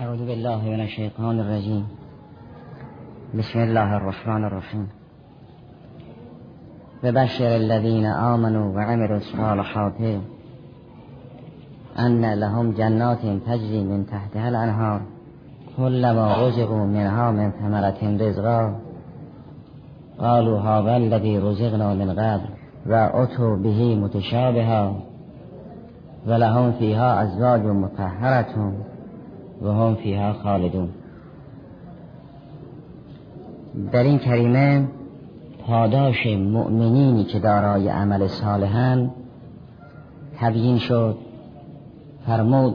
اعوذ 0.00 0.26
بالله 0.26 0.64
من 0.64 0.80
الشیطان 0.80 1.40
الرجیم 1.40 1.84
بسم 3.38 3.58
الله 3.58 3.96
الرحمن 3.96 4.44
الرحیم 4.44 4.88
ببشر 7.02 7.56
الذين 7.56 8.06
آمنوا 8.06 8.74
وعملوا 8.76 9.16
الصالحات 9.16 10.00
أن 11.98 12.34
لهم 12.34 12.72
جنات 12.72 13.18
تجري 13.46 13.84
من 13.84 14.06
تحتها 14.06 14.48
الأنهار 14.48 15.00
كلما 15.76 16.46
رزقوا 16.46 16.86
منها 16.86 17.30
من 17.30 17.50
ثمرة 17.50 18.26
رزقا. 18.28 18.80
قالوا 20.18 20.60
هذا 20.60 20.96
الذي 20.96 21.38
رزقنا 21.38 21.94
من 21.94 22.10
قبل 22.10 22.48
وأتوا 22.86 23.56
به 23.56 23.94
متشابها 23.94 24.94
ولهم 26.26 26.72
فيها 26.72 27.22
أزواج 27.22 27.60
مطهرة. 27.60 28.72
وهم 29.62 29.94
فيها 29.94 30.32
خالدون. 30.32 30.88
در 33.92 34.02
این 34.02 34.18
کریمه 34.18 34.88
پاداش 35.66 36.26
مؤمنینی 36.26 37.24
که 37.24 37.38
دارای 37.38 37.88
عمل 37.88 38.26
صالحن 38.26 39.10
تبیین 40.40 40.78
شد. 40.78 41.18
فرمود 42.26 42.74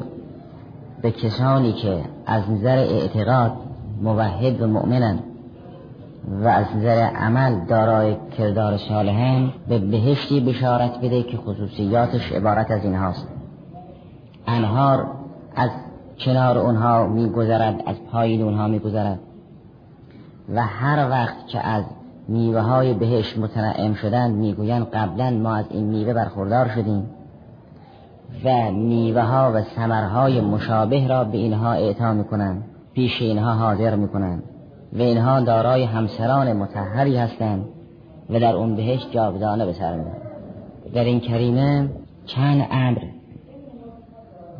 به 1.01 1.11
کسانی 1.11 1.73
که 1.73 2.01
از 2.25 2.51
نظر 2.51 2.77
اعتقاد 2.77 3.51
موحد 4.01 4.61
و 4.61 4.67
مؤمنن 4.67 5.19
و 6.43 6.47
از 6.47 6.65
نظر 6.75 6.97
عمل 6.97 7.65
دارای 7.65 8.15
کردار 8.37 8.77
صالحن 8.77 9.53
به 9.67 9.79
بهشتی 9.79 10.39
بشارت 10.39 10.97
بده 10.97 11.23
که 11.23 11.37
خصوصیاتش 11.37 12.31
عبارت 12.31 12.71
از 12.71 12.83
این 12.83 12.95
هاست 12.95 13.27
انهار 14.47 15.07
از 15.55 15.69
کنار 16.25 16.57
اونها 16.57 17.07
میگذرد 17.07 17.83
از 17.85 17.95
پایین 18.11 18.41
اونها 18.41 18.67
میگذرد. 18.67 19.19
و 20.55 20.61
هر 20.61 21.09
وقت 21.09 21.47
که 21.47 21.67
از 21.67 21.83
میوه 22.27 22.61
های 22.61 22.93
بهش 22.93 23.37
متنعم 23.37 23.93
شدن 23.93 24.31
می‌گویند 24.31 24.89
قبلا 24.93 25.29
ما 25.29 25.55
از 25.55 25.65
این 25.69 25.83
میوه 25.83 26.13
برخوردار 26.13 26.67
شدیم 26.67 27.09
و 28.45 28.71
میوه 28.71 29.21
ها 29.21 29.51
و 29.55 29.61
ثمرهای 29.61 30.41
مشابه 30.41 31.07
را 31.07 31.23
به 31.23 31.37
اینها 31.37 31.73
اعطا 31.73 32.13
می‌کنند. 32.13 32.63
پیش 32.93 33.21
اینها 33.21 33.53
حاضر 33.53 33.95
می‌کنند 33.95 34.43
و 34.93 35.01
اینها 35.01 35.39
دارای 35.39 35.83
همسران 35.83 36.53
متحری 36.53 37.17
هستند 37.17 37.65
و 38.29 38.39
در 38.39 38.55
اون 38.55 38.75
بهش 38.75 39.07
جاودانه 39.11 39.65
به 39.65 39.73
سر 39.73 39.99
در 40.93 41.03
این 41.03 41.19
کریمه 41.19 41.89
چند 42.25 42.67
امر 42.71 42.99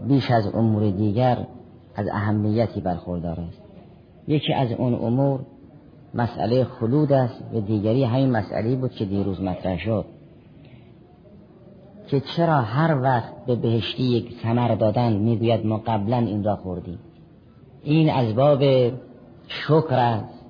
بیش 0.07 0.31
از 0.31 0.47
امور 0.47 0.91
دیگر 0.91 1.47
از 1.95 2.07
اهمیتی 2.07 2.81
برخوردار 2.81 3.39
است. 3.39 3.61
یکی 4.27 4.53
از 4.53 4.71
اون 4.71 4.93
امور 4.93 5.39
مسئله 6.13 6.63
خلود 6.63 7.13
است 7.13 7.43
و 7.53 7.59
دیگری 7.59 8.03
همین 8.03 8.31
مسئله 8.31 8.75
بود 8.75 8.91
که 8.91 9.05
دیروز 9.05 9.41
مطرح 9.41 9.79
شد 9.79 10.05
که 12.07 12.19
چرا 12.19 12.61
هر 12.61 13.01
وقت 13.01 13.45
به 13.45 13.55
بهشتی 13.55 14.03
یک 14.03 14.33
ثمر 14.43 14.75
دادن 14.75 15.13
می‌گوید 15.13 15.65
ما 15.65 15.77
قبلا 15.77 16.17
این 16.17 16.43
را 16.43 16.55
خوردیم. 16.55 16.99
این 17.83 18.09
از 18.09 18.35
باب 18.35 18.63
شکر 19.47 19.95
است. 19.95 20.45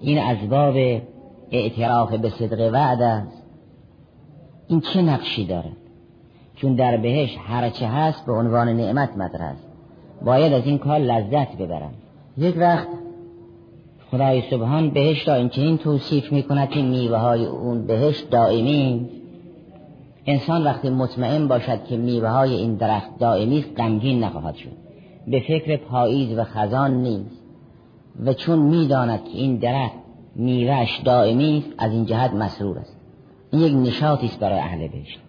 این 0.00 0.18
از 0.18 0.48
باب 0.48 0.74
اعتراف 1.50 2.14
به 2.14 2.30
صدق 2.30 2.72
وعد 2.72 3.02
است. 3.02 3.42
این 4.68 4.80
چه 4.80 5.02
نقشی 5.02 5.46
داره 5.46 5.72
چون 6.56 6.74
در 6.74 6.96
بهش 6.96 7.36
هر 7.46 7.70
چه 7.70 7.86
هست 7.86 8.26
به 8.26 8.32
عنوان 8.32 8.68
نعمت 8.68 9.16
مطرح 9.16 9.48
است. 9.48 9.66
باید 10.24 10.52
از 10.52 10.66
این 10.66 10.78
کار 10.78 10.98
لذت 10.98 11.56
ببرم. 11.56 11.92
یک 12.38 12.56
وقت 12.58 12.88
خدای 14.10 14.42
سبحان 14.50 14.90
بهش 14.90 15.28
را 15.28 15.34
این 15.34 15.78
توصیف 15.78 16.32
می 16.32 16.42
کند 16.42 16.70
که 16.70 16.82
میوه 16.82 17.18
های 17.18 17.44
اون 17.44 17.86
بهش 17.86 18.20
دائمی 18.20 19.08
انسان 20.26 20.64
وقتی 20.64 20.90
مطمئن 20.90 21.48
باشد 21.48 21.84
که 21.84 21.96
میوه 21.96 22.28
های 22.28 22.54
این 22.54 22.74
درخت 22.74 23.18
دائمی 23.18 23.58
است 23.58 23.68
غمگین 23.76 24.24
نخواهد 24.24 24.54
شد. 24.54 24.72
به 25.26 25.40
فکر 25.40 25.76
پاییز 25.76 26.38
و 26.38 26.44
خزان 26.44 26.94
نیست. 26.94 27.42
و 28.24 28.32
چون 28.32 28.58
می‌داند 28.58 29.24
که 29.24 29.38
این 29.38 29.56
درخت 29.56 29.94
میوهش 30.36 31.00
دائمی 31.04 31.58
است 31.58 31.74
از 31.78 31.92
این 31.92 32.06
جهت 32.06 32.34
مسرور 32.34 32.78
است. 32.78 32.96
این 33.50 33.62
یک 33.62 33.88
نشاطی 33.88 34.26
است 34.26 34.40
برای 34.40 34.58
اهل 34.58 34.88
بهشت. 34.88 35.20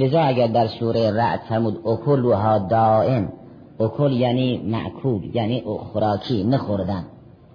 لذا 0.00 0.20
اگر 0.20 0.46
در 0.46 0.66
سوره 0.66 1.10
رعد 1.10 1.40
فرمود 1.48 1.86
اکلها 1.86 2.58
دائم 2.58 3.32
اکل 3.80 4.12
یعنی 4.12 4.58
معکول 4.58 5.34
یعنی 5.34 5.62
خوراکی 5.92 6.44
نخوردن. 6.44 7.04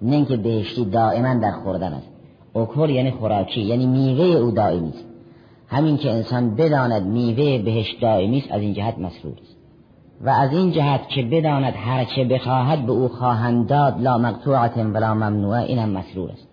نه 0.02 0.16
اینکه 0.16 0.36
بهشتی 0.36 0.84
دائما 0.84 1.34
در 1.34 1.52
خوردن 1.52 1.92
است. 1.92 2.08
اکل 2.54 2.90
یعنی 2.90 3.10
خوراکی 3.10 3.60
یعنی 3.60 3.86
میوه 3.86 4.24
او 4.24 4.50
دائمی 4.50 4.88
است. 4.88 5.04
همین 5.68 5.96
که 5.96 6.10
انسان 6.10 6.54
بداند 6.54 7.06
میوه 7.06 7.58
بهش 7.58 7.96
دائمی 8.00 8.38
است 8.38 8.52
از 8.52 8.60
این 8.60 8.74
جهت 8.74 8.98
مسرور 8.98 9.34
است. 9.42 9.56
و 10.20 10.28
از 10.28 10.52
این 10.52 10.72
جهت 10.72 11.08
که 11.08 11.22
بداند 11.22 11.74
هر 11.76 12.04
چه 12.04 12.24
بخواهد 12.24 12.86
به 12.86 12.92
او 12.92 13.08
خواهند 13.08 13.68
داد 13.68 14.00
لا 14.00 14.18
مقطوعت 14.18 14.76
ولا 14.76 15.14
ممنوعه 15.14 15.62
اینم 15.62 15.88
مسرور 15.88 16.30
است. 16.30 16.48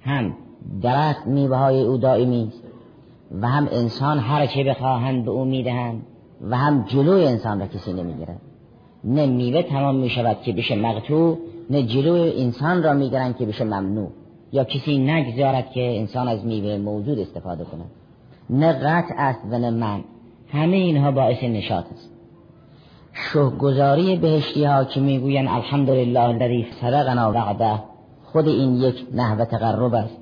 هم 0.00 0.34
درخت 0.82 1.26
میوه 1.26 1.56
های 1.56 1.82
او 1.82 1.96
دائمی 1.96 2.48
است. 2.48 2.65
و 3.30 3.48
هم 3.48 3.68
انسان 3.72 4.18
هر 4.18 4.46
چه 4.46 4.64
بخواهند 4.64 5.24
به 5.24 5.30
او 5.30 5.44
می‌دهند 5.44 6.02
و 6.50 6.56
هم 6.56 6.84
جلوی 6.88 7.26
انسان 7.26 7.60
را 7.60 7.66
کسی 7.66 7.92
نمی‌گیرد. 7.92 8.40
نه 9.04 9.26
میوه 9.26 9.62
تمام 9.62 9.96
می‌شود 9.96 10.42
که 10.42 10.52
بشه 10.52 10.76
مقطوع 10.76 11.38
نه 11.70 11.82
جلوی 11.82 12.42
انسان 12.42 12.82
را 12.82 12.92
می‌گیرند 12.92 13.36
که 13.36 13.46
بشه 13.46 13.64
ممنوع. 13.64 14.08
یا 14.52 14.64
کسی 14.64 14.98
نگذارد 14.98 15.70
که 15.70 15.98
انسان 15.98 16.28
از 16.28 16.44
میوه 16.44 16.78
موجود 16.78 17.18
استفاده 17.18 17.64
کند. 17.64 17.90
نه 18.50 18.72
قطع 18.72 19.14
است 19.18 19.40
و 19.50 19.58
نه 19.58 19.70
من 19.70 20.00
همه 20.52 20.76
اینها 20.76 21.10
باعث 21.10 21.42
نشاط 21.42 21.84
است. 21.92 22.10
شهگذاری 23.32 24.16
بهشتی 24.16 24.64
ها 24.64 24.84
که 24.84 25.00
می‌گویند 25.00 25.48
الحمدلله 25.48 26.20
الذی 26.20 26.66
صدقنا 26.80 27.32
وعده 27.32 27.82
خود 28.24 28.48
این 28.48 28.74
یک 28.74 29.06
نحو 29.14 29.44
تقرب 29.44 29.94
است. 29.94 30.16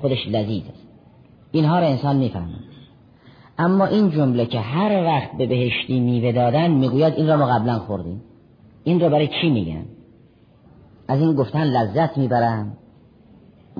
خودش 0.00 0.28
لذیذ 0.28 0.62
است. 0.72 0.83
اینها 1.54 1.78
را 1.78 1.86
انسان 1.86 2.16
می‌فهمد. 2.16 2.64
اما 3.58 3.86
این 3.86 4.10
جمله 4.10 4.46
که 4.46 4.60
هر 4.60 5.04
وقت 5.04 5.32
به 5.38 5.46
بهشتی 5.46 6.00
میوه 6.00 6.32
دادن 6.32 6.70
می‌گوید 6.70 7.14
این 7.14 7.28
را 7.28 7.36
ما 7.36 7.46
قبلا 7.46 7.78
خوردیم. 7.78 8.22
این 8.84 9.00
را 9.00 9.08
برای 9.08 9.28
چی 9.40 9.50
میگن؟ 9.50 9.84
از 11.08 11.20
این 11.20 11.34
گفتن 11.34 11.64
لذت 11.64 12.18
می‌برن 12.18 12.72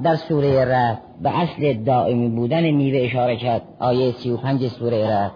در 0.03 0.17
سوره 0.17 0.65
رد 0.65 0.99
به 1.23 1.39
اصل 1.41 1.73
دائمی 1.73 2.29
بودن 2.29 2.71
میوه 2.71 2.99
اشاره 2.99 3.37
کرد 3.37 3.63
آیه 3.79 4.13
سی 4.13 4.31
و 4.31 4.37
پنج 4.37 4.69
سوره 4.69 5.17
رد 5.17 5.33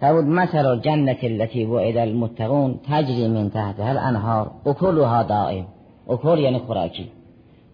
فرمود 0.00 0.24
مثل 0.24 0.80
جنت 0.80 1.24
التي 1.24 1.64
وعد 1.64 1.96
المتقون 1.96 2.80
تجری 2.90 3.28
من 3.28 3.50
تحتها 3.50 3.88
الانهار 3.88 4.50
اکلها 4.66 5.22
دائم. 5.22 5.66
اکل 6.08 6.38
یعنی 6.38 6.58
خوراکی. 6.58 7.10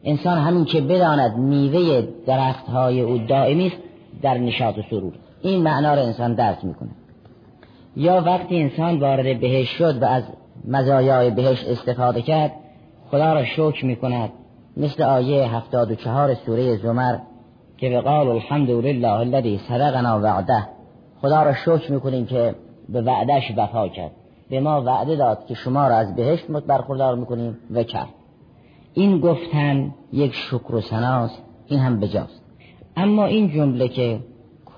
انسان 0.04 0.38
همین 0.38 0.64
که 0.64 0.80
بداند 0.80 1.36
میوه 1.36 2.08
درخت 2.26 2.68
های 2.68 3.00
او 3.00 3.18
دائمی 3.18 3.66
است 3.66 3.76
در 4.22 4.38
نشاط 4.38 4.78
و 4.78 4.82
سرور. 4.90 5.12
این 5.42 5.62
معنا 5.62 5.94
را 5.94 6.02
انسان 6.02 6.34
درک 6.34 6.64
می‌کنه 6.64 6.90
یا 7.96 8.22
وقتی 8.26 8.62
انسان 8.62 9.00
وارد 9.00 9.40
بهش 9.40 9.68
شد 9.68 10.02
و 10.02 10.04
از 10.04 10.22
مزایای 10.68 11.30
بهش 11.30 11.64
استفاده 11.64 12.22
کرد 12.22 12.52
خدا 13.10 13.32
را 13.32 13.44
شکر 13.44 13.84
می‌کند. 13.84 14.30
مثل 14.76 15.02
آیه 15.02 15.54
هفتاد 15.56 15.90
و 15.90 15.94
چهار 15.94 16.34
سوره 16.34 16.76
زمر 16.76 17.18
که 17.78 17.88
به 17.88 18.00
قال 18.00 18.28
الحمد 18.28 18.70
لله 18.70 19.12
الذي 19.12 19.60
صدقنا 19.68 20.20
وعده. 20.20 20.66
خدا 21.20 21.42
را 21.42 21.54
شکر 21.54 21.92
می‌کنیم 21.92 22.26
که 22.26 22.54
به 22.88 23.02
وعدش 23.02 23.52
وفا 23.56 23.88
کرد. 23.88 24.10
به 24.50 24.60
ما 24.60 24.82
وعده 24.82 25.16
داد 25.16 25.46
که 25.46 25.54
شما 25.54 25.88
را 25.88 25.94
از 25.94 26.16
بهشت 26.16 26.46
برخوردار 26.46 27.14
می‌کنیم 27.14 27.58
و 27.70 27.82
کرد. 27.82 28.08
این 28.94 29.20
گفتن 29.20 29.94
یک 30.12 30.34
شکر 30.34 30.74
و 30.74 30.80
سناست 30.80 31.42
این 31.66 31.80
هم 31.80 32.00
بجاست. 32.00 32.42
اما 32.96 33.24
این 33.24 33.50
جمله 33.50 33.88
که 33.88 34.20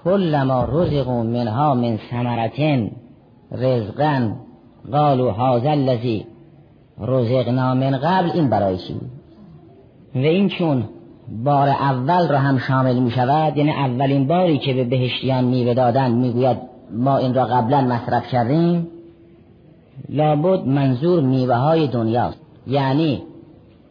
کل 0.04 0.42
ما 0.42 0.64
رزقوا 0.64 1.22
منها 1.22 1.74
من 1.74 1.98
ثمرتن 2.10 2.90
رزقا 3.52 4.32
قالوا 4.92 5.32
هذا 5.32 5.70
الذي 5.70 6.26
رزقنا 7.00 7.74
من 7.74 7.96
قبل 7.96 8.30
این 8.34 8.48
برای 8.48 8.78
چی؟ 8.78 8.94
و 10.14 10.18
این 10.18 10.48
چون 10.48 10.84
بار 11.44 11.68
اول 11.68 12.28
را 12.28 12.38
هم 12.38 12.58
شامل 12.58 12.98
می 12.98 13.10
شود 13.10 13.56
یعنی 13.56 13.70
اولین 13.70 14.26
باری 14.26 14.58
که 14.58 14.74
به 14.74 14.84
بهشتیان 14.84 15.44
میوه 15.44 15.74
دادن 15.74 16.12
می‌گوید 16.12 16.56
ما 16.92 17.16
این 17.16 17.34
را 17.34 17.44
قبلا 17.44 17.80
مصرف 17.80 18.28
کردیم 18.28 18.88
لابد 20.08 20.66
منظور 20.66 21.22
میوه 21.22 21.54
های 21.54 21.86
دنیاست. 21.86 22.40
یعنی 22.66 23.22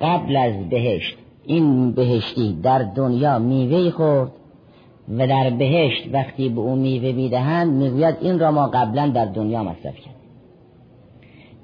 قبل 0.01 0.35
از 0.35 0.69
بهشت 0.69 1.17
این 1.45 1.91
بهشتی 1.91 2.59
در 2.63 2.83
دنیا 2.83 3.39
میوه 3.39 3.89
خورد 3.89 4.31
و 5.17 5.27
در 5.27 5.49
بهشت 5.49 6.09
وقتی 6.13 6.49
به 6.49 6.61
او 6.61 6.75
میوه 6.75 7.11
می‌دهند 7.11 7.73
می‌گوید 7.73 8.17
این 8.21 8.39
را 8.39 8.51
ما 8.51 8.67
قبلا 8.67 9.07
در 9.07 9.25
دنیا 9.25 9.63
مصرف 9.63 9.95
کرد 9.95 10.15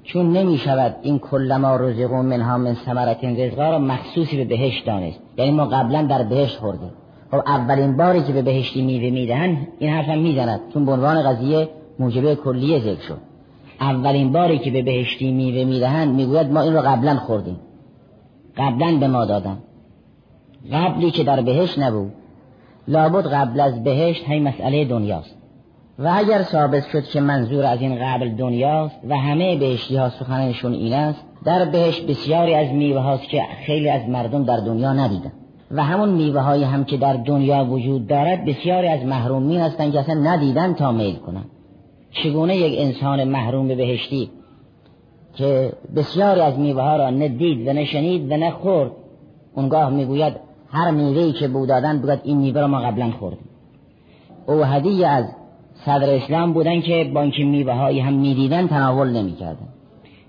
چون 0.04 0.32
نمی 0.32 0.58
شود 0.58 0.96
این 1.02 1.18
کل 1.18 1.56
ما 1.56 1.76
رزقون 1.76 2.26
منها 2.26 2.58
من 2.58 2.74
ثمرت 2.74 3.24
رزقا 3.24 3.70
را 3.70 3.78
مخصوصی 3.78 4.36
به 4.36 4.44
بهشت 4.44 4.86
دانست. 4.86 5.20
یعنی 5.38 5.50
ما 5.50 5.64
قبلا 5.64 6.02
در 6.02 6.22
بهشت 6.22 6.58
خوردیم. 6.58 6.90
خب 7.30 7.42
اولین 7.46 7.96
باری 7.96 8.22
که 8.22 8.32
به 8.32 8.42
بهشتی 8.42 8.82
میوه 8.82 9.10
می‌دهن 9.10 9.56
این 9.78 9.90
حرفم 9.90 10.18
می‌زند. 10.18 10.60
چون 10.74 10.86
به 10.86 10.92
عنوان 10.92 11.22
قضیه 11.22 11.68
موجبه 11.98 12.34
کلیه 12.34 12.78
ذکر 12.78 13.00
شد. 13.00 13.18
اولین 13.80 14.32
باری 14.32 14.58
که 14.58 14.70
به 14.70 14.82
بهشتی 14.82 15.32
میوه 15.32 15.64
می‌دهن 15.64 16.08
می‌گوید 16.08 16.52
ما 16.52 16.60
این 16.60 16.74
رو 16.74 16.80
قبلا 16.80 17.16
خوردیم. 17.16 17.56
قبلا 18.60 18.98
به 18.98 19.08
ما 19.08 19.24
دادن. 19.24 19.58
قبلی 20.72 21.10
که 21.10 21.24
در 21.24 21.40
بهشت 21.40 21.78
نبود. 21.78 22.12
لابد 22.88 23.26
قبل 23.26 23.60
از 23.60 23.84
بهشت 23.84 24.24
های 24.24 24.40
مسئله 24.40 24.84
دنیاست. 24.84 25.36
و 25.98 26.12
اگر 26.14 26.42
ثابت 26.42 26.86
شد 26.92 27.04
که 27.04 27.20
منظور 27.20 27.64
از 27.64 27.80
این 27.80 27.98
قبل 28.00 28.28
دنیاست 28.28 28.96
و 29.08 29.16
همه 29.16 29.56
بهشتی 29.56 29.96
ها 29.96 30.08
سخنشون 30.08 30.72
این 30.72 30.92
است 30.92 31.24
در 31.44 31.64
بهشت 31.64 32.06
بسیاری 32.06 32.54
از 32.54 32.68
میوه 32.72 33.00
هاست 33.00 33.28
که 33.28 33.42
خیلی 33.66 33.88
از 33.88 34.08
مردم 34.08 34.44
در 34.44 34.56
دنیا 34.56 34.92
ندیدن. 34.92 35.32
و 35.70 35.84
همون 35.84 36.08
میوه 36.08 36.40
های 36.40 36.64
هم 36.64 36.84
که 36.84 36.96
در 36.96 37.12
دنیا 37.12 37.64
وجود 37.64 38.06
دارد 38.06 38.44
بسیاری 38.44 38.88
از 38.88 39.04
محرومین 39.04 39.60
هستند 39.60 39.92
که 39.92 40.00
اصلا 40.00 40.14
ندیدن 40.14 40.74
تا 40.74 40.92
میل 40.92 41.16
کنن. 41.16 41.44
چگونه 42.10 42.56
یک 42.56 42.74
انسان 42.78 43.24
محروم 43.24 43.68
بهشتی 43.68 44.30
که 45.34 45.72
بسیاری 45.96 46.40
از 46.40 46.58
میوه 46.58 46.82
ها 46.82 46.96
را 46.96 47.10
ندید 47.10 47.68
و 47.68 47.72
نشنید 47.72 48.32
و 48.32 48.36
نخورد 48.36 48.90
اونگاه 49.54 49.90
می‌گوید 49.90 50.32
هر 50.72 50.90
میوهی 50.90 51.32
که 51.32 51.48
بودادن 51.48 51.98
بگوید 51.98 52.20
این 52.24 52.36
میوه 52.36 52.60
را 52.60 52.66
ما 52.66 52.80
قبلا 52.80 53.10
خوردیم. 53.10 53.48
او 54.46 54.64
هدیه 54.64 55.08
از 55.08 55.24
صدر 55.86 56.14
اسلام 56.14 56.52
بودن 56.52 56.80
که 56.80 57.10
با 57.14 57.20
اینکه 57.20 57.44
میوه 57.44 57.72
هایی 57.72 58.00
هم 58.00 58.12
می‌دیدن 58.12 58.66
تناول 58.66 59.10
نمی‌کردن. 59.10 59.68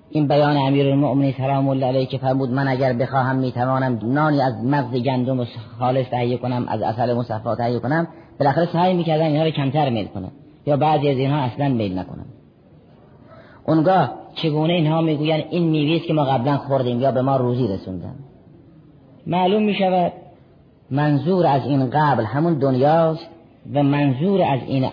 این 0.09 0.27
بیان 0.27 0.57
امیر 0.57 0.87
المؤمنین 0.87 1.33
سلام 1.37 1.67
الله 1.67 1.85
علیه 1.85 2.05
که 2.05 2.17
فرمود 2.17 2.49
من 2.49 2.67
اگر 2.67 2.93
بخواهم 2.93 3.35
می‌توانم 3.35 3.99
نانی 4.03 4.41
از 4.41 4.63
مغز 4.63 4.95
گندم 4.95 5.43
خالص 5.79 6.09
تهیه 6.09 6.37
کنم 6.37 6.65
از 6.67 6.81
اصل 6.81 7.13
مصفا 7.13 7.55
تهیه 7.55 7.79
کنم 7.79 8.07
بالاخره 8.39 8.65
سعی 8.73 8.93
می‌کردن 8.93 9.25
اینها 9.25 9.43
رو 9.43 9.51
کمتر 9.51 9.89
میل 9.89 10.07
کنم 10.07 10.31
یا 10.65 10.77
بعضی 10.77 11.09
از 11.09 11.17
اینها 11.17 11.37
اصلا 11.37 11.69
میل 11.69 11.99
نکنم 11.99 12.25
اونگاه 13.67 14.20
چگونه 14.35 14.73
اینها 14.73 15.01
می‌گویند 15.01 15.43
این 15.49 15.63
میوه 15.63 15.99
که 15.99 16.13
ما 16.13 16.23
قبلا 16.23 16.57
خوردیم 16.57 17.01
یا 17.01 17.11
به 17.11 17.21
ما 17.21 17.37
روزی 17.37 17.67
رسوندن؟ 17.67 18.15
معلوم 19.27 19.63
می‌شود 19.63 20.11
منظور 20.91 21.45
از 21.45 21.65
این 21.65 21.89
قبل 21.89 22.23
همون 22.23 22.53
دنیاست 22.59 23.29
و 23.73 23.83
منظور 23.83 24.41
از 24.41 24.59
این 24.67 24.89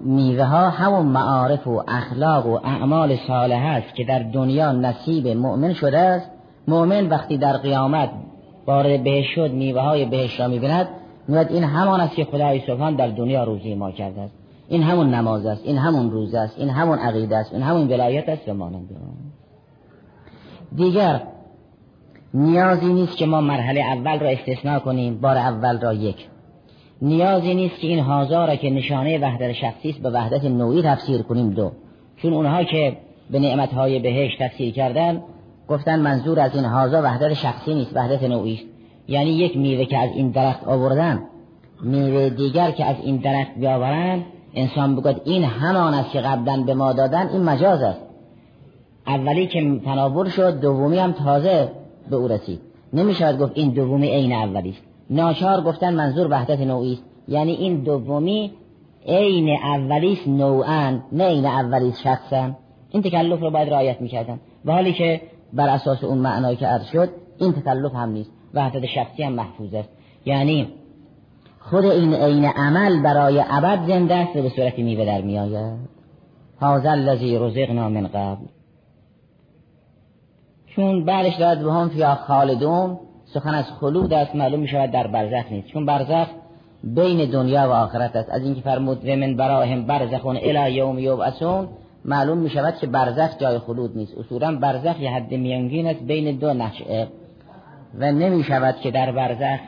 میوه 0.00 0.44
ها 0.44 0.70
همون 0.70 1.06
معارف 1.06 1.66
و 1.66 1.82
اخلاق 1.88 2.46
و 2.46 2.58
اعمال 2.64 3.16
صالح 3.16 3.66
است 3.66 3.94
که 3.94 4.04
در 4.04 4.18
دنیا 4.18 4.72
نصیب 4.72 5.28
مؤمن 5.28 5.72
شده 5.72 5.98
است. 5.98 6.30
مؤمن 6.68 7.08
وقتی 7.08 7.38
در 7.38 7.56
قیامت 7.56 8.10
وارد 8.66 9.04
بهش 9.04 9.26
شد 9.34 9.52
میوه 9.52 9.80
های 9.80 10.04
بهش 10.04 10.40
را 10.40 10.48
می‌بیند 10.48 10.88
میاد 11.28 11.52
این 11.52 11.64
همان 11.64 12.00
است 12.00 12.14
که 12.14 12.24
خدای 12.24 12.60
سبحان 12.66 12.94
در 12.94 13.08
دنیا 13.08 13.44
روزی 13.44 13.74
ما 13.74 13.90
کرده 13.90 14.20
است. 14.20 14.34
این 14.68 14.82
همون 14.82 15.14
نماز 15.14 15.46
است 15.46 15.62
این 15.64 15.78
همون 15.78 16.10
روز 16.10 16.34
است 16.34 16.58
این 16.58 16.68
همون 16.68 16.98
عقیده 16.98 17.36
است 17.36 17.52
این 17.52 17.62
همون 17.62 17.88
ولایت 17.88 18.28
است 18.28 18.48
و 18.48 18.54
مانند 18.54 18.88
دیگر 20.76 21.22
نیازی 22.34 22.92
نیست 22.92 23.16
که 23.16 23.26
ما 23.26 23.40
مرحله 23.40 23.80
اول 23.80 24.18
را 24.18 24.28
استثناء 24.28 24.78
کنیم 24.78 25.20
بار 25.20 25.36
اول 25.36 25.80
را 25.80 25.94
یک. 25.94 26.26
نیازی 27.02 27.54
نیست 27.54 27.80
که 27.80 27.86
این 27.86 27.98
هازا 27.98 28.44
را 28.44 28.56
که 28.56 28.70
نشانه 28.70 29.18
وحدت 29.18 29.52
شخصی 29.52 29.90
است 29.90 29.98
به 29.98 30.10
وحدت 30.10 30.44
نوعی 30.44 30.82
تفسیر 30.82 31.22
کنیم 31.22 31.50
دو. 31.50 31.72
چون 32.16 32.32
اونها 32.32 32.64
که 32.64 32.96
به 33.30 33.38
نعمتهای 33.38 33.98
بهش 33.98 34.36
تفسیر 34.38 34.74
کردن 34.74 35.22
گفتن 35.68 36.00
منظور 36.00 36.40
از 36.40 36.54
این 36.54 36.64
هازا 36.64 37.02
وحدت 37.02 37.34
شخصی 37.34 37.74
نیست 37.74 37.96
وحدت 37.96 38.22
نوعی 38.22 38.54
است. 38.54 38.64
یعنی 39.08 39.30
یک 39.30 39.56
میوه 39.56 39.84
که 39.84 39.98
از 39.98 40.10
این 40.14 40.30
درخت 40.30 40.64
آوردن 40.64 41.22
میوه 41.82 42.30
دیگر 42.30 42.70
که 42.70 42.84
از 42.84 42.96
این 43.02 43.16
درخت 43.16 43.54
بیاورند 43.56 44.24
انسان 44.56 44.96
بگوید 44.96 45.20
این 45.24 45.44
همان 45.44 45.94
است 45.94 46.10
که 46.10 46.20
قبلا 46.20 46.62
به 46.62 46.74
ما 46.74 46.92
دادن 46.92 47.28
این 47.28 47.42
مجاز 47.42 47.82
است. 47.82 48.00
اولی 49.06 49.46
که 49.46 49.80
تناول 49.84 50.28
شد 50.28 50.60
دومی 50.60 50.98
هم 50.98 51.12
تازه 51.12 51.70
به 52.10 52.16
او 52.16 52.28
رسید. 52.28 52.60
نمی‌شود 52.92 53.38
گفت 53.38 53.52
این 53.54 53.70
دومی 53.70 54.08
عین 54.08 54.32
اولی 54.32 54.70
است. 54.70 54.82
ناچار 55.10 55.60
گفتن 55.60 55.94
منظور 55.94 56.26
وحدت 56.30 56.60
نوعی 56.60 56.92
است. 56.92 57.02
یعنی 57.28 57.52
این 57.52 57.76
دومی 57.76 58.52
عین 59.06 59.58
اولی 59.62 60.12
است 60.12 60.28
نوعا 60.28 60.98
نه 61.12 61.24
عین 61.24 61.46
اولی 61.46 61.88
است 61.88 62.02
شخصا. 62.02 62.50
این 62.90 63.02
تکلف 63.02 63.40
رو 63.40 63.50
باید 63.50 63.70
رعایت 63.70 64.00
می‌کردن. 64.00 64.40
و 64.64 64.72
حالی 64.72 64.92
که 64.92 65.20
بر 65.52 65.68
اساس 65.68 66.04
اون 66.04 66.18
معنایی 66.18 66.56
که 66.56 66.66
عرض 66.66 66.86
شد 66.86 67.08
این 67.38 67.52
تکلف 67.52 67.94
هم 67.94 68.10
نیست. 68.10 68.30
وحدت 68.54 68.86
شخصی 68.86 69.22
هم 69.22 69.32
محفوظ 69.32 69.74
است. 69.74 69.88
یعنی 70.26 70.68
خود 71.70 71.84
این 71.84 72.14
عین 72.14 72.44
عمل 72.44 73.02
برای 73.02 73.44
ابد 73.50 73.86
زنده 73.86 74.14
است 74.14 74.36
و 74.36 74.42
به 74.42 74.48
صورت 74.48 74.78
میوه 74.78 75.04
در 75.04 75.20
میآید. 75.20 75.78
هذا 76.62 76.90
الذی 76.90 77.38
رزقنا 77.38 77.88
من 77.88 78.06
قبل. 78.06 78.44
چون 80.66 81.04
بعدش 81.04 81.34
دارد 81.34 81.62
به 81.62 81.72
هم 81.72 81.88
فیا 81.88 82.14
خالدون 82.14 82.98
سخن 83.34 83.54
از 83.54 83.64
خلود 83.80 84.12
است 84.12 84.34
معلوم 84.34 84.60
می 84.60 84.68
شود 84.68 84.90
در 84.90 85.06
برزخ 85.06 85.52
نیست. 85.52 85.68
چون 85.68 85.86
برزخ 85.86 86.26
بین 86.84 87.30
دنیا 87.30 87.68
و 87.68 87.72
آخرت 87.72 88.16
است. 88.16 88.30
از 88.30 88.42
اینکه 88.42 88.60
فرمود 88.60 89.08
و 89.08 89.16
من 89.16 89.36
براهم 89.36 89.86
برزخون 89.86 90.36
الی 90.36 90.72
یوم 90.72 90.98
یبعثون 90.98 91.68
معلوم 92.04 92.38
می 92.38 92.50
شود 92.50 92.74
که 92.74 92.86
برزخ 92.86 93.38
جای 93.38 93.58
خلود 93.58 93.96
نیست. 93.96 94.18
اصولا 94.18 94.56
برزخ 94.56 95.00
یه 95.00 95.10
حد 95.10 95.30
میانگین 95.30 95.86
است 95.86 96.00
بین 96.00 96.38
دو 96.38 96.54
نشعه 96.54 97.08
و 97.98 98.12
نمی 98.12 98.44
شود 98.44 98.76
که 98.76 98.90
در 98.90 99.12
برزخ 99.12 99.60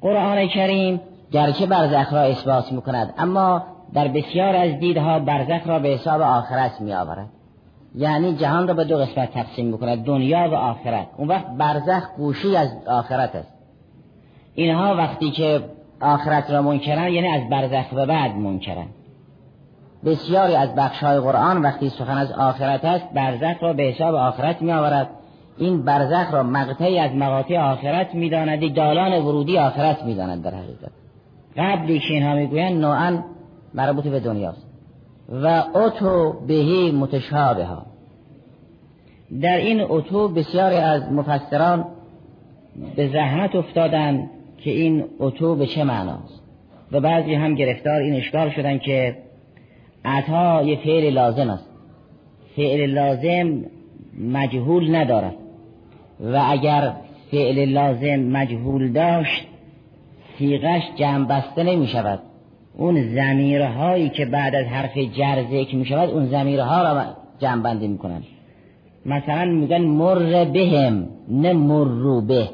قرآن 0.00 0.48
کریم 0.48 1.00
گرچه 1.32 1.66
برزخ 1.66 2.12
را 2.12 2.20
اثبات 2.20 2.72
می 2.72 2.82
کند 2.82 3.14
اما 3.18 3.62
در 3.94 4.08
بسیار 4.08 4.56
از 4.56 4.78
دیدها 4.78 5.18
برزخ 5.18 5.66
را 5.66 5.78
به 5.78 5.88
حساب 5.88 6.20
آخرت 6.20 6.80
می 6.80 6.94
آورد 6.94 7.28
یعنی 7.94 8.34
جهان 8.34 8.68
را 8.68 8.74
به 8.74 8.84
دو 8.84 8.98
قسمت 8.98 9.30
تقسیم 9.30 9.66
می 9.66 9.96
دنیا 9.96 10.50
و 10.50 10.54
آخرت. 10.54 11.06
اون 11.16 11.28
وقت 11.28 11.46
برزخ 11.58 12.16
گوشی 12.16 12.56
از 12.56 12.68
آخرت 12.86 13.36
است. 13.36 13.54
اینها 14.54 14.94
وقتی 14.94 15.30
که 15.30 15.60
آخرت 16.00 16.50
را 16.50 16.62
منکرن 16.62 17.12
یعنی 17.12 17.28
از 17.28 17.48
برزخ 17.48 17.94
به 17.94 18.06
بعد 18.06 18.36
منکرن 18.36 18.86
بسیاری 20.04 20.54
از 20.54 20.74
بخش 20.74 21.02
های 21.02 21.20
قرآن 21.20 21.62
وقتی 21.62 21.88
سخن 21.88 22.18
از 22.18 22.32
آخرت 22.32 22.84
است 22.84 23.04
برزخ 23.14 23.62
را 23.62 23.72
به 23.72 23.82
حساب 23.82 24.14
آخرت 24.14 24.62
می 24.62 24.72
آورد 24.72 25.10
این 25.58 25.82
برزخ 25.82 26.34
را 26.34 26.42
مقطعی 26.42 26.98
از 26.98 27.14
مقاطع 27.14 27.58
آخرت 27.58 28.14
می‌داند 28.14 28.74
دالان 28.74 29.12
ورودی 29.12 29.58
آخرت 29.58 30.04
می‌داند 30.04 30.42
در 30.42 30.54
حقیقت. 30.54 30.90
قبلی 31.56 31.98
که 31.98 32.14
اینها 32.14 32.34
می‌گویند 32.34 32.80
نوعا 32.80 33.22
مربوط 33.74 34.04
به 34.04 34.20
دنیاست. 34.20 34.66
و 35.32 35.64
اتو 35.74 36.32
بهی 36.46 36.90
متشابه 36.90 37.64
ها 37.64 37.86
در 39.40 39.56
این 39.56 39.80
اتو 39.80 40.28
بسیاری 40.28 40.76
از 40.76 41.12
مفسران 41.12 41.84
به 42.96 43.08
زحمت 43.08 43.54
افتادن 43.54 44.30
که 44.58 44.70
این 44.70 45.04
اتو 45.18 45.56
به 45.56 45.66
چه 45.66 45.84
معناست. 45.84 46.42
و 46.92 47.00
بعضی 47.00 47.34
هم 47.34 47.54
گرفتار 47.54 48.00
این 48.00 48.14
اشکال 48.14 48.50
شدن 48.50 48.78
که 48.78 49.16
عطا 50.04 50.62
یه 50.62 50.76
فعل 50.76 51.12
لازم 51.12 51.50
است. 51.50 51.70
فعل 52.56 52.90
لازم 52.90 53.64
مجهول 54.20 54.96
ندارد. 54.96 55.34
و 56.20 56.42
اگر 56.48 56.92
فعل 57.30 57.64
لازم 57.64 58.20
مجهول 58.20 58.92
داشت 58.92 59.46
سیغش 60.38 60.82
جمع 60.96 61.26
بسته 61.26 61.62
نمی 61.62 61.86
شود 61.86 62.20
اون 62.76 63.14
زمیرهایی 63.14 64.08
که 64.08 64.24
بعد 64.24 64.54
از 64.54 64.66
حرف 64.66 64.98
جر 64.98 65.42
ذکر 65.50 65.76
می 65.76 65.84
شود 65.84 66.10
اون 66.10 66.26
زمیرها 66.26 66.82
را 66.82 67.04
جمع 67.38 67.62
بندی 67.62 67.88
می 67.88 67.98
کنن 67.98 68.22
مثلا 69.06 69.44
میگن 69.44 69.80
مر 69.80 70.44
بهم 70.44 71.08
نه 71.28 71.52
مرو 71.52 72.20
به. 72.20 72.48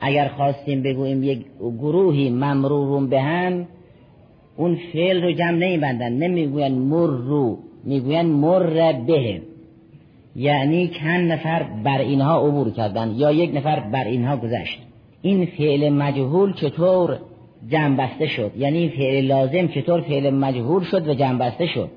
اگر 0.00 0.28
خواستیم 0.28 0.82
بگوییم 0.82 1.22
یک 1.22 1.46
گروهی 1.60 2.30
ممرورون 2.30 3.08
بهم 3.08 3.66
اون 4.56 4.78
فعل 4.92 5.22
رو 5.22 5.32
جمع 5.32 5.50
نمیبندن. 5.50 6.12
نمی‌گوین 6.12 6.78
مرو 6.78 7.58
می‌گوین 7.84 8.26
مر 8.26 8.92
بهم. 8.92 9.40
یعنی 10.36 10.88
چند 10.88 11.32
نفر 11.32 11.62
بر 11.84 11.98
اینها 11.98 12.46
عبور 12.46 12.70
کردن 12.70 13.14
یا 13.16 13.32
یک 13.32 13.56
نفر 13.56 13.80
بر 13.80 14.04
اینها 14.04 14.36
گذشت. 14.36 14.78
این 15.22 15.46
فعل 15.46 15.88
مجهول 15.88 16.52
چطور 16.52 17.18
جنبسته 17.68 18.26
شد؟ 18.26 18.52
یعنی 18.56 18.88
فعل 18.88 19.24
لازم 19.24 19.68
چطور 19.68 20.00
فعل 20.00 20.30
مجهول 20.30 20.84
شد 20.84 21.08
و 21.08 21.14
جنبسته 21.14 21.66
شد؟ 21.66 21.90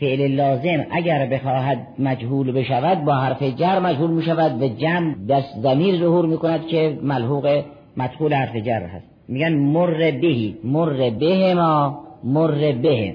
فعل 0.00 0.34
لازم 0.34 0.86
اگر 0.90 1.26
بخواهد 1.26 1.86
مجهول 1.98 2.52
بشود 2.52 3.04
با 3.04 3.14
حرف 3.14 3.42
جر 3.42 3.78
مجهول 3.78 4.10
می 4.10 4.22
شود 4.22 4.58
به 4.58 4.68
جمع 4.68 5.14
دست 5.28 5.60
زمیر 5.62 5.96
ظهور 5.96 6.26
می 6.26 6.36
کند 6.36 6.66
که 6.66 6.98
ملحوق 7.02 7.62
مدخول 7.96 8.34
حرف 8.34 8.56
جر 8.56 8.82
هست. 8.82 9.06
میگن 9.28 9.52
مر 9.52 10.10
بهی 10.10 10.56
مر 10.64 11.10
به 11.10 11.54
ما 11.54 12.00
مر 12.24 12.72
به 12.72 13.14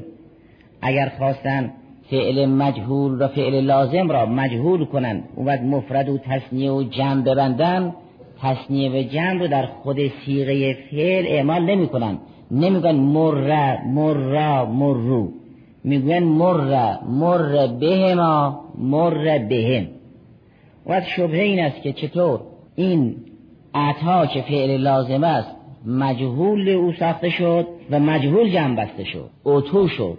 اگر 0.81 1.11
خواستن 1.17 1.71
فعل 2.11 2.45
مجهول 2.45 3.21
و 3.21 3.27
فعل 3.27 3.61
لازم 3.65 4.11
را 4.11 4.25
مجهول 4.25 4.85
کنن. 4.85 5.23
و 5.37 5.43
بعد 5.43 5.63
مفرد 5.63 6.09
و 6.09 6.17
تصنیه 6.17 6.71
و 6.71 6.83
جمع 6.83 7.21
ببندن. 7.21 7.95
تصنیه 8.41 8.91
و 8.91 9.03
جمع 9.03 9.39
رو 9.39 9.47
در 9.47 9.65
خود 9.65 9.97
سیغه 10.25 10.77
فعل 10.91 11.25
اعمال 11.27 11.61
نمی‌کنن. 11.61 12.17
نمیگن 12.51 12.95
مر 12.95 13.77
مر 13.85 14.65
مرو 14.65 15.27
میگن 15.83 16.23
مر 16.23 16.97
مر 17.09 17.67
بهما 17.67 18.65
مر 18.77 19.37
بهم. 19.37 19.87
و 20.85 21.01
شبه 21.01 21.41
این 21.41 21.59
است 21.59 21.81
که 21.81 21.93
چطور 21.93 22.39
این 22.75 23.15
عطا 23.73 24.25
که 24.25 24.41
فعل 24.41 24.77
لازم 24.77 25.23
است 25.23 25.55
مجهول 25.85 26.69
او 26.69 26.93
ساخته 26.93 27.29
شد 27.29 27.67
و 27.91 27.99
مجهول 27.99 28.49
جمع 28.49 28.75
بسته 28.75 29.03
شد. 29.03 29.29
اتو 29.45 29.87
شد. 29.87 30.17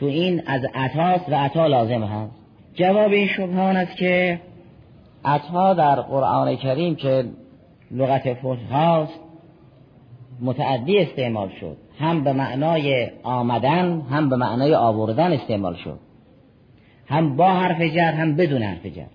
چون 0.00 0.08
این 0.08 0.42
از 0.46 0.64
عطاست 0.74 1.28
و 1.28 1.34
عطا 1.34 1.66
لازم 1.66 2.02
هست. 2.02 2.32
جواب 2.74 3.12
این 3.12 3.28
شبه 3.28 3.58
است 3.58 3.96
که 3.96 4.40
عطا 5.24 5.74
در 5.74 6.00
قرآن 6.00 6.56
کریم 6.56 6.94
که 6.94 7.24
لغت 7.90 8.34
فصحاست 8.34 9.20
متعدی 10.40 10.98
استعمال 10.98 11.48
شد. 11.60 11.76
هم 11.98 12.24
به 12.24 12.32
معنای 12.32 13.10
آمدن 13.22 14.00
هم 14.00 14.28
به 14.28 14.36
معنای 14.36 14.74
آوردن 14.74 15.32
استعمال 15.32 15.74
شد. 15.74 15.98
هم 17.06 17.36
با 17.36 17.48
حرف 17.48 17.80
جر 17.80 18.12
هم 18.12 18.36
بدون 18.36 18.62
حرف 18.62 18.86
جر. 18.86 19.06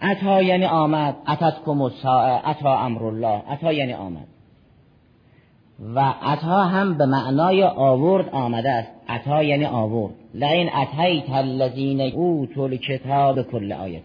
عطا 0.00 0.42
یعنی 0.42 0.64
آمد 0.64 1.16
عطت 1.26 1.54
کم 1.66 1.82
عطا 2.44 2.78
امرالله 2.78 3.42
عطا 3.48 3.72
یعنی 3.72 3.94
آمد. 3.94 4.26
و 5.94 6.14
عطا 6.22 6.64
هم 6.64 6.98
به 6.98 7.06
معنای 7.06 7.62
آورد 7.62 8.28
آمده 8.28 8.70
است. 8.70 8.88
عطا 9.08 9.42
یعنی 9.42 9.64
آورد. 9.64 10.14
لئن 10.34 10.68
اتیت 10.68 11.30
الذین 11.30 12.00
اوتوا 12.00 12.64
الکتاب 12.64 13.42
کل 13.42 13.72
آیه 13.72 14.02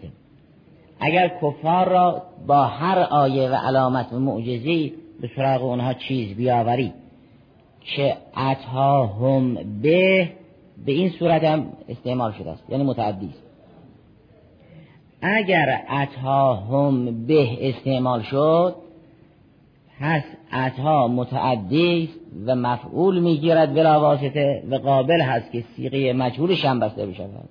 اگر 1.00 1.28
کفار 1.42 1.88
را 1.88 2.22
با 2.46 2.64
هر 2.64 2.98
آیه 2.98 3.48
و 3.48 3.54
علامت 3.54 4.12
و 4.12 4.18
معجزی 4.18 4.92
به 5.20 5.30
سراغ 5.36 5.64
اونها 5.64 5.94
چیز 5.94 6.36
بیاوری 6.36 6.92
که 7.80 8.16
هم 8.34 9.54
به 9.82 10.28
به 10.86 10.92
این 10.92 11.10
صورت 11.10 11.44
هم 11.44 11.66
استعمال 11.88 12.32
شده 12.32 12.50
است. 12.50 12.64
یعنی 12.68 12.84
متعدی 12.84 13.26
است 13.28 13.42
اگر 15.22 15.82
هم 16.70 17.26
به 17.26 17.68
استعمال 17.68 18.22
شد 18.22 18.74
پس 20.00 20.22
عطا 20.52 21.08
متعدی 21.08 22.10
و 22.46 22.54
مفعول 22.54 23.20
می‌گیرد 23.20 23.74
بلا 23.74 24.00
واسطه 24.00 24.62
و 24.70 24.74
قابل 24.74 25.20
هست 25.20 25.52
که 25.52 25.64
سیغه 25.76 26.12
مجهولش 26.12 26.64
هم 26.64 26.80
بسته 26.80 27.06
بشود. 27.06 27.48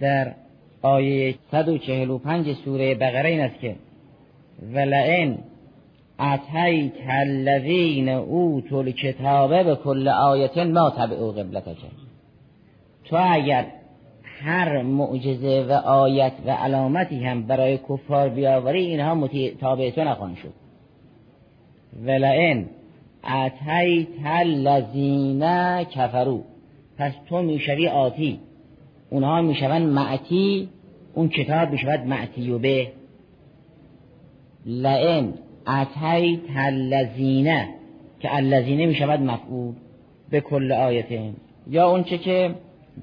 در 0.00 0.34
آیه 0.82 1.34
145 1.50 2.52
سوره 2.52 2.94
بقره 2.94 3.28
این 3.28 3.40
است 3.40 3.60
که 3.60 3.76
ولئن 4.74 5.38
اتیت 6.20 6.92
الذین 7.08 8.08
اوتوا 8.08 8.78
الکتاب 8.78 9.64
به 9.64 9.74
کل 9.76 10.08
آیت 10.08 10.58
ما 10.58 10.90
تبعوا 10.90 11.32
قبلتک. 11.32 11.76
تو 13.04 13.16
اگر 13.20 13.66
هر 14.22 14.82
معجزه 14.82 15.66
و 15.68 15.72
آیت 15.72 16.32
و 16.46 16.50
علامتی 16.50 17.24
هم 17.24 17.42
برای 17.42 17.78
کفار 17.78 18.28
بیاوری 18.28 18.86
اینها 18.86 19.28
تابع 19.60 19.90
تو 19.90 20.04
نخواهند 20.04 20.36
شد. 20.36 20.65
ولئن 22.04 22.66
اتیت 23.24 24.26
الذین 24.26 25.44
کفرو 25.84 26.42
پس 26.98 27.12
تو 27.28 27.42
می‌شوی 27.42 27.88
آتی. 27.88 28.40
اونها 29.10 29.42
می‌شوند 29.42 29.88
معتی 29.88 30.68
اون 31.14 31.28
کتاب 31.28 31.70
می‌شود 31.70 32.06
معتی 32.06 32.50
و 32.50 32.58
به. 32.58 32.92
لئن 34.66 35.34
اتیت 35.68 36.40
الذین 36.56 37.64
که 38.20 38.34
الذین 38.36 38.86
می‌شود 38.86 39.20
مفعول 39.20 39.74
به 40.30 40.40
کل 40.40 40.72
آیتین 40.72 41.34
یا 41.70 41.90
اونچه 41.90 42.18
که 42.18 42.54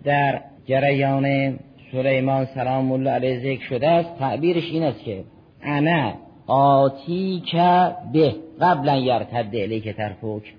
در 0.03 0.41
جریان 0.65 1.59
سلیمان 1.91 2.45
سلام 2.45 2.91
الله 2.91 3.11
علیه 3.11 3.39
ذکر 3.39 3.65
شده 3.65 3.87
است 3.87 4.19
تعبیرش 4.19 4.71
این 4.71 4.83
است 4.83 5.03
که 5.03 5.23
انا 5.61 6.13
آتی 6.47 7.43
که 7.45 7.91
به. 8.13 8.35
قبلا 8.63 8.97
یرتد 8.97 9.55
الیک 9.55 9.89
ترفوک 9.89 10.53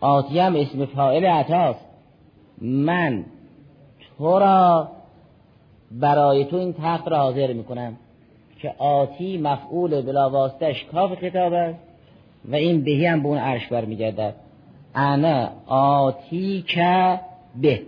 آتی 0.00 0.38
هم 0.38 0.56
اسم 0.56 0.86
فائل 0.86 1.24
عطاست. 1.24 1.86
من 2.60 3.24
تو 4.18 4.38
را 4.38 4.88
برای 5.90 6.44
تو 6.44 6.56
این 6.56 6.74
تخت 6.82 7.08
را 7.08 7.18
حاضر 7.18 7.52
می‌کنم 7.52 7.96
که 8.60 8.74
آتی 8.78 9.38
مفعول 9.38 10.02
بلا 10.02 10.30
واسطش 10.30 10.84
کاف 10.84 11.14
خطاب 11.14 11.52
است 11.52 11.78
و 12.50 12.54
این 12.54 12.84
بهی 12.84 13.06
هم 13.06 13.22
به 13.22 13.28
اون 13.28 13.38
عرش 13.38 13.66
برمیگردد. 13.66 14.34
انا 14.94 15.48
آتی 15.66 16.64
که 16.68 17.20
به. 17.62 17.82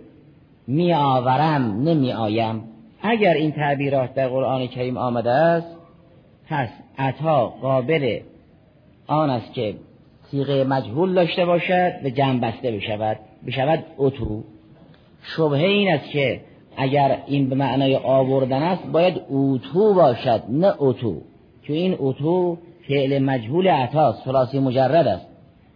می 0.67 0.93
آورم 0.93 1.81
نمی 1.81 2.13
آیم 2.13 2.63
اگر 3.01 3.33
این 3.33 3.51
تعبیرات 3.51 4.13
در 4.13 4.27
قرآن 4.27 4.67
کریم 4.67 4.97
آمده 4.97 5.31
است 5.31 5.67
پس 6.49 6.69
عطا 6.97 7.47
قابل 7.47 8.19
آن 9.07 9.29
است 9.29 9.53
که 9.53 9.75
سیغه 10.31 10.63
مجهول 10.63 11.13
داشته 11.13 11.45
باشد 11.45 11.93
و 12.03 12.09
جمع 12.09 12.39
بسته 12.39 12.71
بشود. 12.71 13.19
بشود 13.47 13.83
اتو. 13.97 14.43
شبهه 15.23 15.61
این 15.61 15.93
است 15.93 16.09
که 16.11 16.41
اگر 16.77 17.17
این 17.27 17.49
به 17.49 17.55
معنای 17.55 17.95
آوردن 17.95 18.63
است 18.63 18.83
باید 18.83 19.21
اوتو 19.29 19.93
باشد 19.93 20.43
نه 20.49 20.67
اوتو 20.77 21.21
چون 21.61 21.75
این 21.75 21.93
اوتو 21.93 22.57
فعل 22.87 23.19
مجهول 23.19 23.67
عطاست 23.67 24.25
ثلاثی 24.25 24.59
مجرد 24.59 25.07
است. 25.07 25.27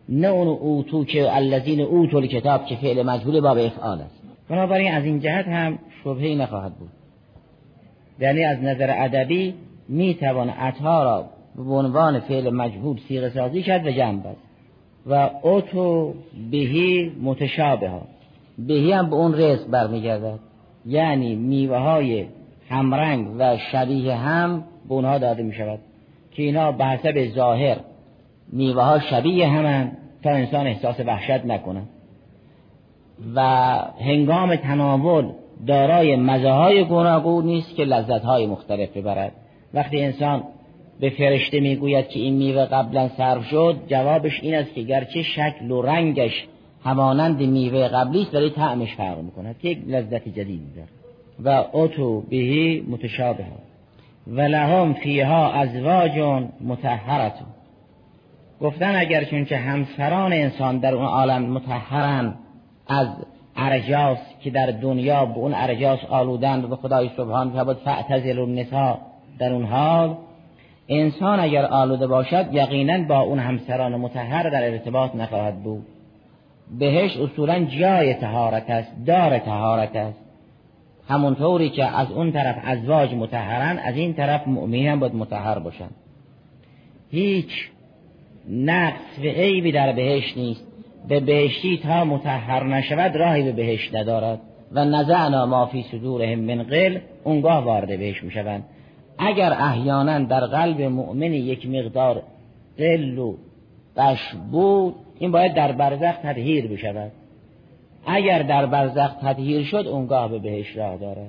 نه 0.10 0.28
اون 0.28 0.48
اوتو 0.48 1.06
که 1.06 1.36
الذین 1.36 1.82
اوتو 1.82 2.22
کتاب 2.22 2.66
که 2.66 2.76
فعل 2.76 3.04
مجهول 3.04 3.42
باب 3.42 3.58
افعال 3.58 4.02
است. 4.02 4.22
بنابراین 4.50 4.94
از 4.94 5.04
این 5.04 5.20
جهت 5.20 5.48
هم 5.48 5.80
شبهی 6.04 6.36
نخواهد 6.36 6.74
بود. 6.76 6.90
یعنی 8.20 8.44
از 8.44 8.58
نظر 8.64 8.94
ادبی 8.98 9.54
می 9.90 10.14
توان 10.14 10.50
عطا 10.50 11.04
را 11.04 11.26
به 11.56 11.74
عنوان 11.74 12.20
فعل 12.20 12.50
مجهول 12.50 13.00
سیغه 13.08 13.30
سازی 13.30 13.64
کرد 13.64 13.88
و 13.88 13.92
جمع 13.92 14.20
بست 14.20 14.42
و 15.06 15.30
اوتو 15.42 16.14
بهی 16.52 17.12
متشابه 17.22 17.90
ها 17.90 18.02
بهی 18.58 18.92
هم 18.92 19.10
به 19.10 19.16
اون 19.16 19.34
رزق 19.34 19.68
برمیگردد. 19.68 20.40
یعنی 20.86 21.36
میوه 21.36 21.78
های 21.78 22.26
همرنگ 22.70 23.28
و 23.40 23.58
شبیه 23.72 24.16
هم 24.16 24.64
به 24.88 24.94
اونها 24.94 25.18
داده 25.18 25.44
می 25.44 25.54
شود 25.54 25.80
که 26.32 26.44
اینا 26.44 26.72
به 26.72 26.86
حسب 26.86 27.28
ظاهر 27.36 27.78
میوه 28.52 28.84
ها 28.84 29.00
شبیه 29.00 29.48
همن 29.48 29.92
تا 30.24 30.30
انسان 30.30 30.68
احساس 30.68 31.00
وحشت 31.00 31.46
نکنه. 31.46 31.82
و 33.36 33.42
هنگام 34.00 34.56
تناول 34.56 35.32
دارای 35.68 36.16
مزه 36.16 36.52
های 36.52 36.84
گوناگون 36.84 37.46
نیست 37.46 37.76
که 37.76 37.84
لذت 37.84 38.24
های 38.24 38.48
مختلف 38.48 38.98
ببرد. 38.98 39.32
وقتی 39.74 40.04
انسان 40.04 40.44
به 41.02 41.10
فرشته 41.10 41.60
می‌گوید 41.60 42.08
که 42.08 42.20
این 42.20 42.34
میوه 42.34 42.66
قبلا 42.66 43.10
صرف 43.18 43.46
شد 43.46 43.76
جوابش 43.88 44.40
این 44.42 44.56
است 44.56 44.74
که 44.74 44.82
گرچه 44.82 45.24
شکل 45.24 45.72
و 45.72 45.82
رنگش 45.82 46.48
همانند 46.84 47.42
میوه 47.42 47.88
قبلی 47.88 48.22
است 48.22 48.36
ولی 48.36 48.50
طعمش 48.50 48.96
فرق 48.96 49.18
می‌کنه 49.18 49.56
که 49.62 49.70
یک 49.70 49.80
لذت 49.88 50.28
جدیدی 50.28 50.68
داره 50.76 50.88
و 51.44 51.66
اتو 51.74 52.22
بهی 52.22 52.86
متشابه 52.90 53.46
و 54.28 54.42
لهم 54.42 54.94
فیها 54.94 55.52
ازواج 55.52 56.44
متحرت 56.62 57.34
گفتن 58.62 58.96
اگر 58.96 59.24
چون 59.24 59.46
همسران 59.46 60.34
انسان 60.34 60.78
در 60.78 60.94
اون 60.94 61.06
عالم 61.06 61.42
متحرن 61.42 62.34
از 62.88 63.08
ارجاس 63.56 64.18
که 64.44 64.50
در 64.50 64.72
دنیا 64.72 65.26
به 65.26 65.38
اون 65.38 65.54
ارجاس 65.54 66.00
آلودن 66.10 66.66
و 66.66 66.68
به 66.68 66.76
خدای 66.76 67.10
سبحان 67.18 67.54
که 67.54 67.64
بود 67.64 67.78
فعتزل 67.78 68.40
النساء 68.40 68.98
در 69.40 69.54
اون 69.54 69.66
حال 69.66 70.18
انسان 70.92 71.40
اگر 71.40 71.66
آلوده 71.66 72.08
باشد 72.08 72.46
یقینا 72.52 73.04
با 73.04 73.20
اون 73.20 73.40
همسران 73.40 73.96
متحر 73.96 74.50
در 74.50 74.72
ارتباط 74.72 75.16
نخواهد 75.16 75.64
بود. 75.64 75.86
بهش 76.80 77.18
اصولا 77.18 77.66
جای 77.66 78.14
تهارت 78.14 78.70
است 78.70 78.92
دار 79.06 79.40
تهارت 79.40 79.96
است. 79.96 80.20
همونطوری 81.08 81.70
که 81.70 81.86
از 81.86 82.12
اون 82.12 82.32
طرف 82.32 82.56
ازواج 82.64 83.14
متحرن 83.14 83.78
از 83.78 83.96
این 83.96 84.14
طرف 84.14 84.48
مؤمنین 84.48 85.00
باید 85.00 85.16
متحر 85.16 85.60
باشن. 85.60 85.90
هیچ 87.12 87.70
نقص 88.50 89.20
و 89.20 89.22
عیبی 89.22 89.72
در 89.72 89.92
بهش 89.92 90.38
نیست. 90.38 90.68
به 91.08 91.20
بهشتی 91.20 91.78
تا 91.78 92.06
متحر 92.06 92.64
نشود 92.64 93.16
راهی 93.16 93.44
به 93.44 93.52
بهشت 93.52 93.96
ندارد. 93.96 94.40
و 94.72 94.86
نزعنا 94.86 95.46
ما 95.46 95.66
فی 95.66 95.86
صدورهم 95.92 96.40
من 96.40 96.64
قل 96.64 97.00
اونگاه 97.24 97.64
وارد 97.64 97.88
بهش 97.88 98.24
می‌شوند. 98.24 98.64
اگر 99.22 99.54
احیانا 99.54 100.20
در 100.20 100.46
قلب 100.46 100.82
مؤمن 100.82 101.34
یک 101.34 101.70
مقدار 101.70 102.24
قل 102.78 103.18
و 103.18 103.36
بش 103.98 104.34
بود 104.52 104.96
این 105.20 105.32
باید 105.32 105.54
در 105.54 105.72
برزخ 105.72 106.18
تطهیر 106.24 106.68
بشود. 106.68 107.12
اگر 108.06 108.44
در 108.44 108.66
برزخ 108.66 109.12
تطهیر 109.22 109.64
شد 109.64 109.88
اونگاه 109.88 110.28
به 110.28 110.40
بهش 110.40 110.78
راه 110.78 110.98
داره. 110.98 111.28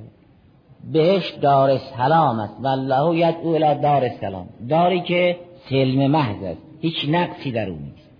بهش 0.92 1.30
دار 1.30 1.78
سلام 1.78 2.40
است. 2.40 2.54
والله 2.62 3.16
یدعو 3.16 3.54
الى 3.54 3.80
دار 3.80 4.08
سلام. 4.08 4.48
داری 4.68 5.00
که 5.00 5.36
سلم 5.70 6.10
محض 6.10 6.42
است. 6.42 6.60
هیچ 6.80 7.08
نقصی 7.08 7.52
در 7.52 7.68
اون 7.68 7.78
نیست. 7.78 8.10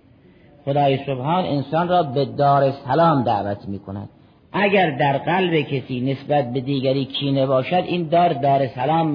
خدای 0.65 0.97
سبحان 0.97 1.45
انسان 1.45 1.87
را 1.87 2.03
به 2.03 2.25
دار 2.25 2.71
سلام 2.71 3.23
دعوت 3.23 3.67
می 3.67 3.79
کند 3.79 4.09
اگر 4.53 4.89
در 4.97 5.17
قلب 5.17 5.61
کسی 5.61 6.01
نسبت 6.01 6.53
به 6.53 6.61
دیگری 6.61 7.05
کینه 7.05 7.45
باشد 7.45 7.83
این 7.85 8.07
دار 8.07 8.33
دار 8.33 8.67
سلام 8.67 9.07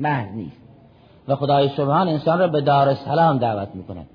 محض 0.00 0.28
نیست. 0.34 0.64
و 1.28 1.36
خدای 1.36 1.68
سبحان 1.68 2.08
انسان 2.08 2.38
را 2.38 2.48
به 2.48 2.60
دار 2.60 2.94
سلام 2.94 3.38
دعوت 3.38 3.68
می 3.74 3.84
کند 3.84 4.06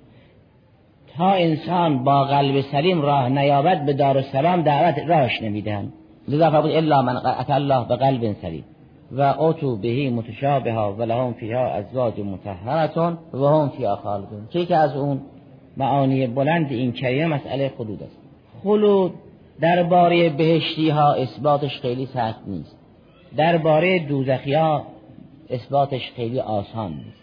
تا 1.17 1.31
انسان 1.31 2.03
با 2.03 2.23
قلب 2.23 2.61
سلیم 2.61 3.01
راه 3.01 3.29
نیابد 3.29 3.85
به 3.85 3.93
دار 3.93 4.21
سلام 4.21 4.61
دعوت 4.61 4.95
راهش 5.07 5.41
نمی‌دهند. 5.41 5.93
لذا 6.27 6.51
فرمود 6.51 6.71
الا 6.71 7.01
من 7.01 7.17
اتى 7.17 7.53
الله 7.53 7.87
به 7.87 7.95
قلب 7.95 8.35
سلیم. 8.41 8.63
و 9.11 9.21
اوتو 9.21 9.75
بهی 9.75 10.09
متشابه 10.09 10.73
و 10.73 11.03
لهم 11.03 11.33
فیها 11.33 11.67
ازواج 11.67 12.19
متحرتون 12.19 13.17
و 13.33 13.45
هم 13.45 13.69
فیها 13.69 13.95
خالدون. 13.95 14.47
که 14.49 14.75
از 14.75 14.95
اون 14.95 15.21
معانی 15.77 16.27
بلند 16.27 16.71
این 16.71 16.91
کریمه 16.91 17.35
مسئله 17.35 17.71
خلود 17.77 18.03
است. 18.03 18.17
خلود 18.63 19.13
درباره 19.61 20.29
بهشتی 20.29 20.89
ها 20.89 21.13
اثباتش 21.13 21.79
خیلی 21.79 22.05
سخت 22.05 22.39
نیست. 22.47 22.77
درباره 23.37 23.99
دوزخی 23.99 24.55
اثباتش 25.49 26.11
خیلی 26.15 26.39
آسان 26.39 26.91
نیست. 26.93 27.19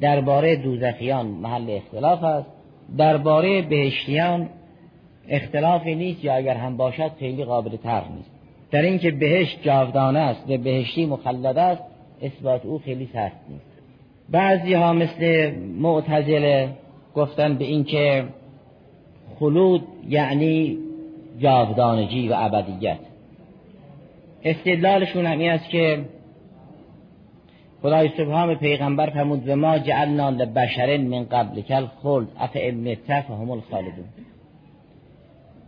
درباره 0.00 0.56
دوزخیان 0.56 1.26
محل 1.26 1.70
اختلاف 1.70 2.24
است. 2.24 2.50
درباره 2.96 3.62
بهشتیان 3.62 4.48
اختلافی 5.28 5.94
نیست 5.94 6.24
یا 6.24 6.34
اگر 6.34 6.54
هم 6.54 6.76
باشد 6.76 7.10
خیلی 7.18 7.44
قابل 7.44 7.76
تر 7.76 8.02
نیست. 8.16 8.30
در 8.70 8.82
اینکه 8.82 9.10
بهشت 9.10 9.62
جاودانه 9.62 10.18
است 10.18 10.50
و 10.50 10.58
بهشتی 10.58 11.06
مخلد 11.06 11.58
است 11.58 11.82
اثبات 12.22 12.66
او 12.66 12.78
خیلی 12.78 13.08
سخت 13.12 13.36
نیست. 13.48 13.66
بعضی 14.30 14.74
ها 14.74 14.92
مثل 14.92 15.50
معتزله 15.56 16.68
گفتن 17.14 17.54
به 17.54 17.64
اینکه 17.64 18.24
خلود 19.38 19.82
یعنی 20.08 20.78
جاودانگی 21.38 22.28
و 22.28 22.34
ابدیت. 22.36 22.98
استدلالشون 24.44 25.26
هم 25.26 25.38
این 25.38 25.50
است 25.50 25.70
که 25.70 26.04
خدای 27.82 28.10
سبحان 28.16 28.54
پیغمبر 28.54 29.10
فرمود 29.10 29.48
و 29.48 29.56
ما 29.56 29.78
جعلنا 29.78 30.30
لبشر 30.30 30.96
من 30.96 31.24
قبل 31.24 31.60
کل 31.60 31.86
خلد 32.02 32.28
اف 32.40 32.50
امت 32.54 33.22
فهم 33.22 33.50
الخالدون. 33.50 34.04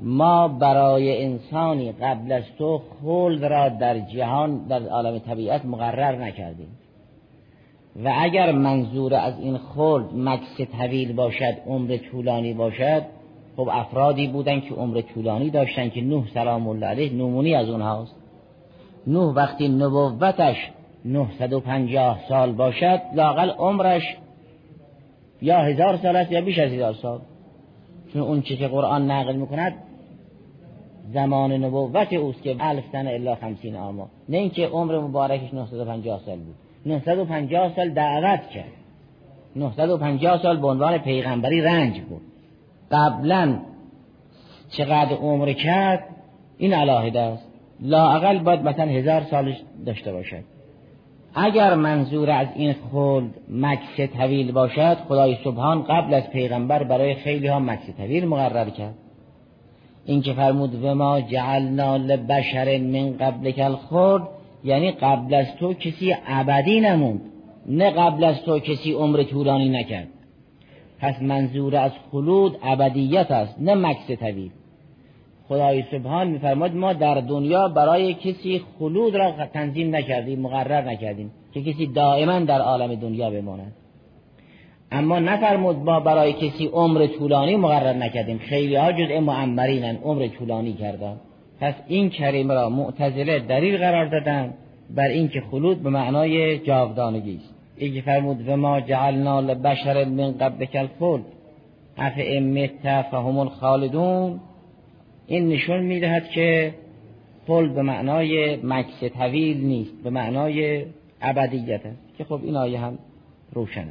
ما 0.01 0.49
برای 0.49 1.25
انسانی 1.25 1.93
قبل 1.93 2.33
از 2.33 2.43
تو 2.59 2.83
خلد 3.03 3.45
را 3.45 3.69
در 3.69 3.99
جهان 3.99 4.67
در 4.69 4.83
عالم 4.83 5.19
طبیعت 5.19 5.65
مقرر 5.65 6.17
نکردیم. 6.25 6.79
و 8.05 8.13
اگر 8.19 8.53
منظور 8.53 9.15
از 9.15 9.41
این 9.41 9.59
خلد 9.59 10.07
مکس 10.15 10.61
طویل 10.79 11.13
باشد 11.13 11.55
عمر 11.67 11.97
طولانی 11.97 12.55
باشد 12.55 13.03
خب 13.59 13.69
افرادی 13.73 14.27
بودن 14.27 14.61
که 14.61 14.75
عمر 14.75 15.00
طولانی 15.00 15.50
داشتن 15.50 15.88
که 15.88 16.00
نوح 16.00 16.25
سلام 16.35 16.69
الله 16.69 16.87
علیه 16.87 17.12
نمونی 17.12 17.55
از 17.55 17.69
اونهاست. 17.69 18.15
نوح 19.07 19.35
وقتی 19.35 19.69
نبوتش 19.69 20.71
950 21.05 22.21
سال 22.29 22.53
باشد 22.53 23.00
لاقل 23.15 23.50
عمرش 23.50 24.17
یا 25.43 25.59
هزار 25.59 25.97
سال 25.97 26.17
است 26.17 26.33
یا 26.33 26.41
بیش 26.41 26.59
از 26.59 26.73
هزار 26.73 26.93
سال. 26.93 27.21
چون 28.12 28.23
اون 28.23 28.43
چی 28.43 28.57
که 28.57 28.69
قرآن 28.69 29.11
نقل 29.11 29.37
می‌کند 29.37 29.75
زمان 31.12 31.53
نبوت 31.53 32.12
اوست 32.12 32.43
که 32.43 32.57
الف 32.61 32.85
سنه 32.93 33.11
الا 33.11 33.35
خمسین 33.35 33.77
آما. 33.77 34.09
نه 34.29 34.37
اینکه 34.37 34.66
عمر 34.66 34.99
مبارکش 34.99 35.55
950 35.55 36.21
سال 36.27 36.38
بود. 36.38 36.55
950 36.87 37.77
سال 37.77 37.90
دعوت 37.90 38.49
کرد. 38.49 38.73
950 39.57 40.42
سال 40.42 40.57
به 40.57 40.66
عنوان 40.66 40.99
پیغمبری 40.99 41.61
رنج 41.61 42.01
بود. 42.01 42.28
قبلا 42.90 43.59
چقدر 44.70 45.16
عمر 45.16 45.53
کرد 45.53 46.05
این 46.59 46.74
علاهده 46.74 47.20
است 47.20 47.48
لاقل 47.81 48.38
باید 48.38 48.62
مثلا 48.62 48.87
هزار 48.87 49.22
سالش 49.31 49.57
داشته 49.87 50.12
باشد. 50.12 50.44
اگر 51.35 51.74
منظور 51.74 52.31
از 52.31 52.46
این 52.55 52.74
خلد 52.92 53.31
مکس 53.48 54.12
طویل 54.16 54.53
باشد 54.53 54.96
خدای 55.09 55.37
سبحان 55.44 55.83
قبل 55.83 56.14
از 56.14 56.31
پیغمبر 56.31 56.83
برای 56.83 57.14
خیلی 57.14 57.46
ها 57.46 57.59
مکس 57.59 57.90
طویل 57.96 58.27
مقرر 58.27 58.70
کرد. 58.70 58.94
این 60.05 60.22
که 60.22 60.33
فرمود 60.33 60.85
و 60.85 60.94
ما 60.94 61.20
جعلنا 61.20 61.96
لبشر 61.96 62.79
من 62.79 63.16
قبل 63.16 63.51
کل 63.51 63.72
خود 63.74 64.22
یعنی 64.64 64.90
قبل 64.90 65.35
از 65.35 65.46
تو 65.57 65.74
کسی 65.74 66.16
ابدی 66.27 66.81
نموند. 66.81 67.20
نه 67.66 67.90
قبل 67.90 68.24
از 68.24 68.42
تو 68.42 68.59
کسی 68.59 68.92
عمر 68.92 69.22
طولانی 69.22 69.68
نکرد. 69.68 70.09
پس 71.01 71.23
منظور 71.23 71.77
از 71.77 71.93
خلود 72.11 72.59
ابدیت 72.63 73.31
است 73.31 73.55
نه 73.61 73.75
مکس 73.75 74.11
طویل 74.21 74.51
خدای 75.49 75.85
سبحان 75.91 76.29
میفرماد 76.29 76.75
ما 76.75 76.93
در 76.93 77.15
دنیا 77.15 77.69
برای 77.69 78.15
کسی 78.15 78.63
خلود 78.79 79.17
را 79.17 79.47
تنظیم 79.53 79.97
نکردیم 79.97 80.41
مقرر 80.41 80.83
نکردیم 80.83 81.31
که 81.55 81.63
کسی 81.63 81.87
دائما 81.87 82.39
در 82.39 82.61
عالم 82.61 82.95
دنیا 82.95 83.31
بماند. 83.31 83.73
اما 84.93 85.19
نفرمود 85.19 85.77
ما 85.77 86.01
برای 86.01 86.33
کسی 86.33 86.67
عمر 86.67 87.07
طولانی 87.07 87.57
مقرر 87.57 87.93
نکردیم. 87.93 88.39
خیلی 88.39 88.77
ها 88.77 88.93
جزء 88.93 89.21
معمرینن 89.21 89.97
عمر 89.97 90.27
طولانی 90.27 90.73
کردن. 90.73 91.17
پس 91.61 91.75
این 91.87 92.11
کریمه 92.11 92.55
را 92.55 92.71
معتزله 92.71 93.39
دلیل 93.39 93.79
قرار 93.79 94.07
دادن 94.07 94.55
بر 94.91 95.09
اینکه 95.09 95.41
خلود 95.51 95.83
به 95.83 95.91
معنای 95.91 96.59
جاودانگی 96.59 97.37
است. 97.37 97.58
این 97.79 98.03
فرمود 98.03 98.49
و 98.49 98.57
ما 98.57 98.81
جعلنا 98.81 99.41
لبشر 99.41 100.05
من 100.05 100.33
قبل 100.33 100.64
کل 100.64 100.87
خلد 101.01 101.25
اف 101.99 102.12
امت 102.17 103.03
فهم 103.03 103.38
الخالدون. 103.38 104.41
این 105.27 105.49
نشون 105.49 105.81
می‌دهد 105.81 106.29
که 106.29 106.75
خلد 107.47 107.75
به 107.75 107.83
معنای 107.83 108.57
مکس 108.57 109.05
طویل 109.19 109.67
نیست 109.67 110.03
به 110.05 110.11
معنای 110.11 110.85
ابدیت 111.23 111.87
است. 111.87 112.17
که 112.19 112.25
خب 112.25 112.41
این 112.45 112.57
آیه 112.57 112.79
هم 112.79 112.99
روشن 113.53 113.88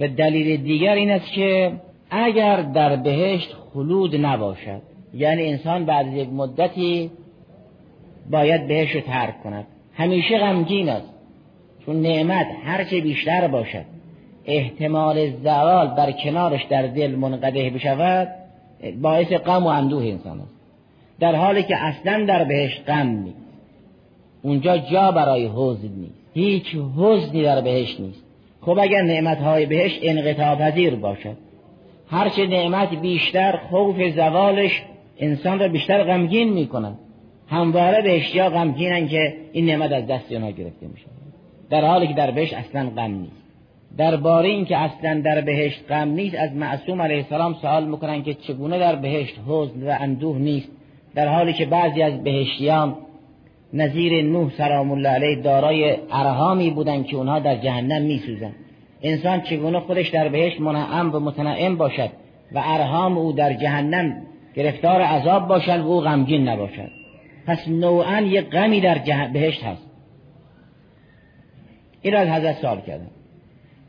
و 0.00 0.08
دلیل 0.08 0.62
دیگر 0.62 0.94
این 0.94 1.10
است 1.10 1.32
که 1.32 1.72
اگر 2.10 2.62
در 2.62 2.96
بهشت 2.96 3.54
خلود 3.74 4.16
نباشد 4.16 4.82
یعنی 5.14 5.46
انسان 5.46 5.84
بعد 5.84 6.06
از 6.06 6.14
یک 6.14 6.28
مدتی 6.28 7.10
باید 8.30 8.68
بهش 8.68 8.90
رو 8.90 9.00
ترک 9.00 9.42
کند. 9.42 9.66
همیشه 9.94 10.38
غمگین 10.38 10.88
است. 10.88 11.19
چون 11.86 12.02
نعمت 12.02 12.46
هرچه 12.64 13.00
بیشتر 13.00 13.48
باشد. 13.48 13.84
احتمال 14.44 15.30
زوال 15.30 15.88
بر 15.88 16.12
کنارش 16.12 16.64
در 16.64 16.86
دل 16.86 17.10
منقده 17.10 17.70
بشود 17.70 18.28
باعث 19.02 19.32
غم 19.32 19.64
و 19.64 19.66
اندوه 19.66 20.04
انسان 20.04 20.40
است. 20.40 20.54
در 21.20 21.34
حالی 21.34 21.62
که 21.62 21.76
اصلا 21.76 22.24
در 22.24 22.44
بهشت 22.44 22.82
غم 22.88 23.08
نیست. 23.08 23.36
اونجا 24.42 24.78
جا 24.78 25.10
برای 25.10 25.50
حزن 25.54 25.88
نیست. 25.96 26.20
هیچ 26.34 26.76
حزنی 26.96 27.42
در 27.42 27.60
بهشت 27.60 28.00
نیست. 28.00 28.24
خب 28.60 28.78
اگر 28.78 29.02
نعمت 29.02 29.38
های 29.38 29.66
بهش 29.66 29.98
انقطاع 30.02 30.54
پذیر 30.54 30.94
باشد 30.94 31.36
هرچه 32.10 32.46
نعمت 32.46 32.94
بیشتر 32.94 33.56
خوف 33.70 33.96
زوالش 34.16 34.82
انسان 35.18 35.58
را 35.58 35.68
بیشتر 35.68 36.04
غمگین 36.04 36.52
می‌کنند 36.52 36.98
همواره 37.48 38.02
بهشتیا 38.02 38.50
غمگینن 38.50 39.08
که 39.08 39.34
این 39.52 39.66
نعمت 39.66 39.92
از 39.92 40.06
دست 40.06 40.32
اونها 40.32 40.50
گرفته 40.50 40.86
میشه 40.86 41.06
در 41.70 41.84
حالی 41.84 42.06
که 42.06 42.14
در 42.14 42.30
بهشت 42.30 42.54
اصلا 42.54 42.90
غم 42.96 43.10
نیست. 43.10 43.40
درباره 43.96 44.48
این 44.48 44.64
که 44.64 44.76
اصلا 44.76 45.20
در 45.24 45.40
بهشت 45.40 45.80
غم 45.88 46.08
نیست 46.08 46.36
از 46.36 46.52
معصوم 46.52 47.02
علیه 47.02 47.16
السلام 47.16 47.54
سوال 47.54 47.84
می‌کنن 47.84 48.22
که 48.22 48.34
چگونه 48.34 48.78
در 48.78 48.96
بهشت 48.96 49.34
حزن 49.48 49.86
و 49.86 49.96
اندوه 50.00 50.38
نیست؟ 50.38 50.68
در 51.14 51.28
حالی 51.28 51.52
که 51.52 51.66
بعضی 51.66 52.02
از 52.02 52.24
بهشتیان 52.24 52.96
نظیر 53.72 54.22
نوح 54.22 54.50
سلام 54.58 54.90
الله 54.90 55.08
علیه 55.08 55.42
دارای 55.42 55.96
ارهامی 56.12 56.70
بودند 56.70 57.06
که 57.06 57.16
اونها 57.16 57.38
در 57.38 57.56
جهنم 57.56 58.02
میسوزند. 58.02 58.54
انسان 59.02 59.40
چگونه 59.40 59.80
خودش 59.80 60.08
در 60.08 60.28
بهشت 60.28 60.60
منعم 60.60 61.14
و 61.14 61.20
متنعم 61.20 61.76
باشد 61.76 62.10
و 62.52 62.62
ارهام 62.64 63.18
او 63.18 63.32
در 63.32 63.52
جهنم 63.52 64.22
گرفتار 64.54 65.00
عذاب 65.00 65.48
باشد 65.48 65.80
و 65.80 65.86
او 65.86 66.00
غمگین 66.00 66.48
نباشد؟ 66.48 66.90
پس 67.46 67.68
نوعا 67.68 68.20
یک 68.20 68.44
غمی 68.50 68.80
در 68.80 69.28
بهشت 69.32 69.64
هست. 69.64 69.89
این 72.02 72.16
از 72.16 72.28
حضرت 72.28 72.56
سوال 72.56 72.80
کردم. 72.80 73.10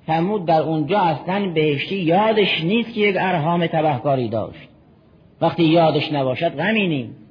فرمود 0.08 0.45
در 0.45 0.62
اونجا 0.62 1.00
اصلا 1.00 1.50
بهشتی 1.50 1.95
یادش 1.95 2.63
نیست 2.63 2.93
که 2.93 3.02
یک 3.02 3.15
ارهام 3.19 3.67
تبهکاری 3.67 4.30
داشت. 4.30 4.69
وقتی 5.41 5.63
یادش 5.63 6.13
نباشد 6.13 6.58
غمی 6.58 6.88
نیست 6.88 7.21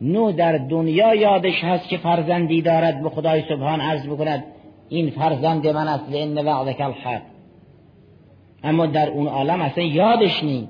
نو 0.00 0.32
در 0.32 0.58
دنیا 0.58 1.14
یادش 1.14 1.64
هست 1.64 1.88
که 1.88 1.96
فرزندی 1.96 2.62
دارد 2.62 3.02
به 3.02 3.10
خدای 3.10 3.42
سبحان 3.48 3.80
عرض 3.80 4.06
بکند 4.06 4.44
این 4.88 5.10
فرزند 5.10 5.66
من 5.66 5.88
است 5.88 6.10
لان 6.10 6.46
وعدک 6.46 6.80
الحق. 6.80 7.22
اما 8.64 8.86
در 8.86 9.08
اون 9.08 9.26
عالم 9.26 9.60
اصلا 9.60 9.84
یادش 9.84 10.44
نیست. 10.44 10.68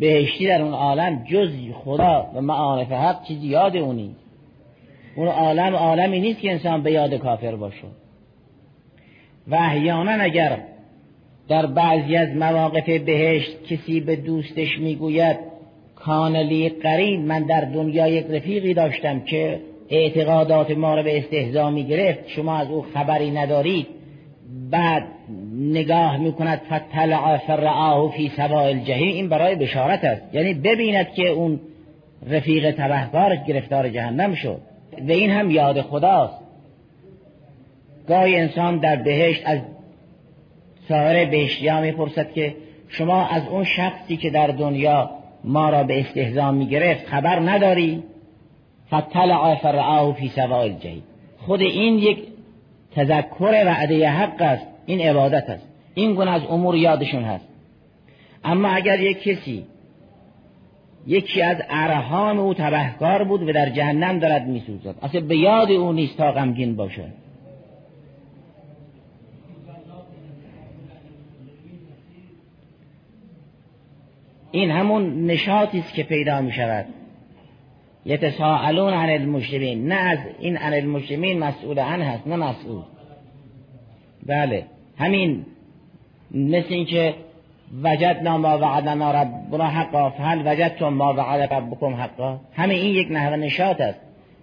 بهشتی 0.00 0.46
در 0.46 0.62
اون 0.62 0.74
عالم 0.74 1.24
جز 1.24 1.52
خدا 1.84 2.26
و 2.34 2.40
معارف 2.40 2.92
حق 2.92 3.24
چیزی 3.24 3.46
یاد 3.46 3.76
اونی. 3.76 4.16
اون 5.16 5.28
عالم 5.28 5.74
عالمی 5.76 6.20
نیست 6.20 6.40
که 6.40 6.52
انسان 6.52 6.82
به 6.82 6.92
یاد 6.92 7.14
کافر 7.14 7.56
باشه. 7.56 7.86
و 9.48 9.54
احیانا 9.54 10.12
اگر 10.12 10.58
در 11.48 11.66
بعضی 11.66 12.16
از 12.16 12.28
مواقف 12.28 12.88
بهشت 12.88 13.64
کسی 13.64 14.00
به 14.00 14.16
دوستش 14.16 14.78
می‌گوید 14.78 15.36
کانلی 15.96 16.68
قرین 16.68 17.26
من 17.26 17.42
در 17.42 17.60
دنیا 17.60 18.08
یک 18.08 18.26
رفیقی 18.30 18.74
داشتم 18.74 19.20
که 19.20 19.60
اعتقادات 19.90 20.70
ما 20.70 20.94
رو 20.94 21.02
به 21.02 21.18
استهزا 21.18 21.70
می 21.70 21.84
گرفت 21.84 22.28
شما 22.28 22.56
از 22.56 22.68
او 22.70 22.82
خبری 22.94 23.30
ندارید. 23.30 23.86
بعد 24.70 25.02
نگاه 25.58 26.16
می‌کند 26.16 26.60
فتلع 26.72 27.36
فرعاه 27.36 28.12
فی 28.12 28.32
سواء 28.36 28.64
الجحیم 28.64 29.14
این 29.14 29.28
برای 29.28 29.54
بشارت 29.54 30.04
است. 30.04 30.34
یعنی 30.34 30.54
ببیند 30.54 31.12
که 31.12 31.28
اون 31.28 31.60
رفیق 32.30 32.70
تبهکار 32.70 33.36
گرفتار 33.36 33.88
جهنم 33.88 34.34
شد. 34.34 34.60
و 35.08 35.10
این 35.10 35.30
هم 35.30 35.50
یاد 35.50 35.80
خداست. 35.80 36.43
گاهی 38.08 38.36
انسان 38.36 38.78
در 38.78 38.96
بهشت 38.96 39.42
از 39.46 39.58
سایر 40.88 41.28
بهشتیان 41.28 41.82
می‌پرسد 41.82 42.32
که 42.32 42.54
شما 42.88 43.26
از 43.26 43.42
اون 43.48 43.64
شخصی 43.64 44.16
که 44.16 44.30
در 44.30 44.46
دنیا 44.46 45.10
ما 45.44 45.70
را 45.70 45.84
به 45.84 46.00
استهزا 46.00 46.52
می‌گرفت 46.52 47.06
خبر 47.06 47.40
نداری؟ 47.40 48.02
فتلع 48.86 49.54
فرعاه 49.54 50.14
فی 50.14 50.28
سواء 50.28 50.62
الجحیم. 50.62 51.02
خود 51.38 51.60
این 51.60 51.98
یک 51.98 52.18
تذکر 52.94 53.64
وعده 53.66 54.08
حق 54.08 54.42
است 54.42 54.66
این 54.86 55.00
عبادت 55.00 55.50
است. 55.50 55.68
این 55.94 56.14
گونه 56.14 56.30
از 56.30 56.42
امور 56.50 56.76
یادشون 56.76 57.24
هست. 57.24 57.44
اما 58.44 58.68
اگر 58.68 59.00
یک 59.00 59.22
کسی 59.22 59.64
یکی 61.06 61.42
از 61.42 61.56
ارهام 61.70 62.38
او 62.38 62.54
تبهکار 62.54 63.24
بود 63.24 63.42
و 63.42 63.52
در 63.52 63.70
جهنم 63.70 64.18
دارد 64.18 64.46
میسوزد. 64.46 64.94
اصلا 65.02 65.20
به 65.20 65.36
یاد 65.36 65.70
او 65.70 65.92
نیست 65.92 66.16
تا 66.16 66.32
غمگین 66.32 66.76
باشد. 66.76 67.23
این 74.54 74.70
همون 74.70 75.26
نشاطی 75.26 75.78
است 75.78 75.94
که 75.94 76.02
پیدا 76.02 76.40
می 76.40 76.52
شود 76.52 76.86
یتساءلون 78.04 78.92
عن 78.92 79.10
المجرمین. 79.10 79.88
نه 79.88 79.94
از 79.94 80.18
این 80.38 80.56
عن 80.56 80.72
المجرمین 80.72 81.38
مسئول 81.38 81.78
عن 81.78 82.02
هست 82.02 82.26
نه 82.26 82.36
مسئول. 82.36 82.82
بله. 84.26 84.64
همین 84.98 85.46
مثل 86.30 86.74
اینکه 86.74 87.14
وجدنا 87.82 88.38
ما 88.38 88.58
وعدنا 88.58 89.22
ربنا 89.22 89.64
حقا 89.64 90.10
فهل 90.10 90.42
وجدتم 90.46 90.88
ما 90.88 91.14
وعد 91.14 91.52
ربکم 91.52 91.94
حقا. 91.94 92.40
همین 92.52 92.78
این 92.78 92.94
یک 92.94 93.06
نحو 93.10 93.36
نشاط 93.36 93.80
است. 93.80 94.00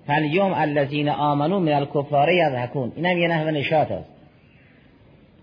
فالیوم 0.07 0.53
الذین 0.53 1.09
آمنو 1.09 1.59
من 1.59 1.73
الکفار 1.73 2.31
یضحکون. 2.31 2.91
اینم 2.95 3.17
یه 3.17 3.27
نحو 3.27 3.51
نشاط 3.51 3.91
است. 3.91 4.09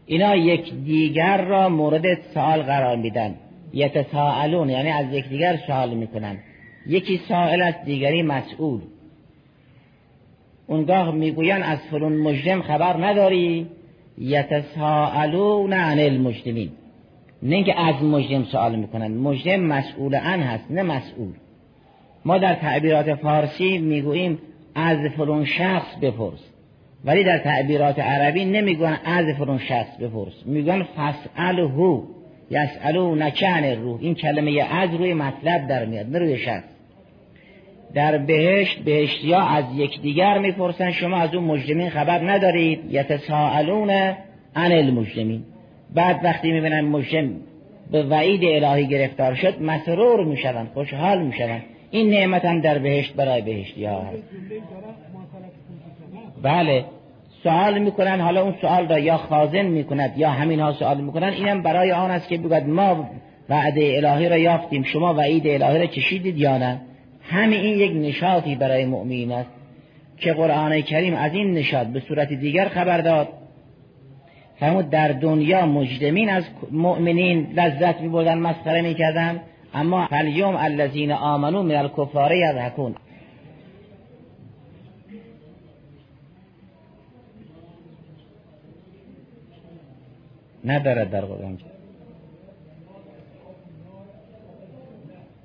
اینا 0.07 0.37
یک 0.37 0.74
دیگر 0.74 1.44
را 1.44 1.68
مورد 1.68 2.04
سوال 2.35 2.62
قرار 2.62 2.96
میدن. 2.96 3.35
یتساءلون 3.72 4.70
یعنی 4.70 4.90
از 4.90 5.12
یکدیگر 5.12 5.59
سوال 5.66 5.94
می‌کنن. 5.94 6.38
یکی 6.87 7.20
سائل 7.28 7.62
است 7.62 7.85
دیگری 7.85 8.22
مسئول. 8.22 8.81
اونگاه 10.66 11.14
می‌گوین 11.14 11.62
از 11.62 11.78
فلون 11.90 12.16
مجرم 12.16 12.62
خبر 12.62 13.07
نداری؟ 13.07 13.66
یتساءلون 14.18 15.72
عن 15.72 15.98
المجرمین. 15.98 16.70
نه 17.42 17.54
اینکه 17.54 17.81
از 17.81 18.02
مجرم 18.02 18.44
سوال 18.44 18.76
می‌کنن. 18.76 19.16
مجرم 19.16 19.61
مسئول 19.61 20.14
عن 20.14 20.40
هست 20.40 20.70
نه 20.70 20.83
مسئول. 20.83 21.33
ما 22.24 22.38
در 22.38 22.54
تعبیرات 22.54 23.14
فارسی 23.14 23.78
می‌گوییم 23.78 24.38
از 24.74 24.98
فلون 25.16 25.44
شخص 25.44 25.96
بپرس. 26.02 26.40
ولی 27.04 27.24
در 27.24 27.38
تعبیرات 27.38 27.98
عربی 27.98 28.44
نمی‌گوین 28.44 28.96
از 29.04 29.26
فلون 29.38 29.59
شخص 29.59 29.96
بپرس. 30.00 30.33
میگن 30.46 30.83
فسأله 30.83 31.68
یسالو 32.51 33.15
نکن 33.15 33.65
روح 33.65 33.99
این 34.01 34.15
کلمه 34.15 34.63
از 34.71 34.95
روی 34.95 35.15
مطلب 35.15 35.69
در 35.69 35.85
میاد. 35.85 36.07
نه 36.07 36.19
روی 36.19 36.39
شخص 36.39 36.65
در 37.95 38.19
بهشت 38.19 38.79
بهشتی 38.79 39.33
ها 39.33 39.49
از 39.49 39.65
یکدیگر 39.75 40.39
می‌پرسن. 40.39 40.91
شما 40.91 41.17
از 41.17 41.35
اون 41.35 41.45
مجرمین 41.45 41.91
خبر 41.91 42.31
ندارید؟ 42.31 42.81
یتساءلون 42.91 43.91
عن 43.91 44.73
المجرمین. 44.73 45.43
بعد 45.95 46.21
وقتی 46.25 46.53
می‌بینن 46.53 46.81
مجرم 46.81 47.31
به 47.91 48.03
وعید 48.03 48.65
الهی 48.65 48.87
گرفتار 48.87 49.35
شد 49.35 49.63
مسرور 49.63 50.25
میشون 50.25 50.67
خوشحال 50.75 51.23
میشون 51.23 51.61
این 51.91 52.11
نعمت 52.11 52.45
هم 52.45 52.61
در 52.61 52.79
بهشت 52.79 53.15
برای 53.15 53.43
بهشتی 53.43 53.85
هست 53.85 54.23
بله. 56.43 56.85
سوال 57.42 57.79
می‌کنن 57.79 58.20
حالا 58.20 58.42
اون 58.42 58.55
سوال 58.61 58.88
را 58.88 58.98
یا 58.98 59.16
خازن 59.16 59.66
می‌کند 59.66 60.18
یا 60.18 60.31
همین 60.31 60.61
ها 60.61 60.72
سوال 60.72 61.01
می‌کنن 61.01 61.29
اینم 61.29 61.62
برای 61.62 61.92
آن 61.92 62.11
است 62.11 62.29
که 62.29 62.38
بگوید 62.38 62.66
ما 62.66 63.11
وعده 63.48 63.94
الهی 63.96 64.29
را 64.29 64.37
یافتیم. 64.37 64.83
شما 64.83 65.14
وعید 65.14 65.46
الهی 65.46 65.79
را 65.79 65.87
چشیدید 65.87 66.38
یا 66.38 66.59
نه؟ 66.59 66.81
همه 67.22 67.57
این 67.57 67.79
یک 67.79 67.92
نشاطی 68.09 68.55
برای 68.55 68.85
مؤمنین 68.85 69.33
است 69.33 69.51
که 70.16 70.33
قرآن 70.33 70.81
کریم 70.81 71.14
از 71.14 71.35
این 71.35 71.53
نشاط 71.53 71.87
به 71.87 72.01
صورت 72.01 72.33
دیگر 72.33 72.68
خبر 72.68 73.01
داد. 73.01 73.29
فرمود 74.61 74.90
در 74.90 75.09
دنیا 75.09 75.66
مجدمین 75.66 76.31
از 76.31 76.44
مؤمنین 76.70 77.46
لذت 77.57 78.01
می 78.01 78.09
بردن 78.09 78.38
مسخره 78.38 78.83
می 78.83 78.94
کردن 78.94 79.40
اما 79.74 80.07
فلیوم 80.07 80.57
الذین 80.57 81.12
آمنو 81.12 81.62
من 81.62 81.74
الکفار 81.74 82.35
یضحکون. 82.35 82.94
ندارد 90.64 91.11
در 91.11 91.21
قرآن 91.21 91.59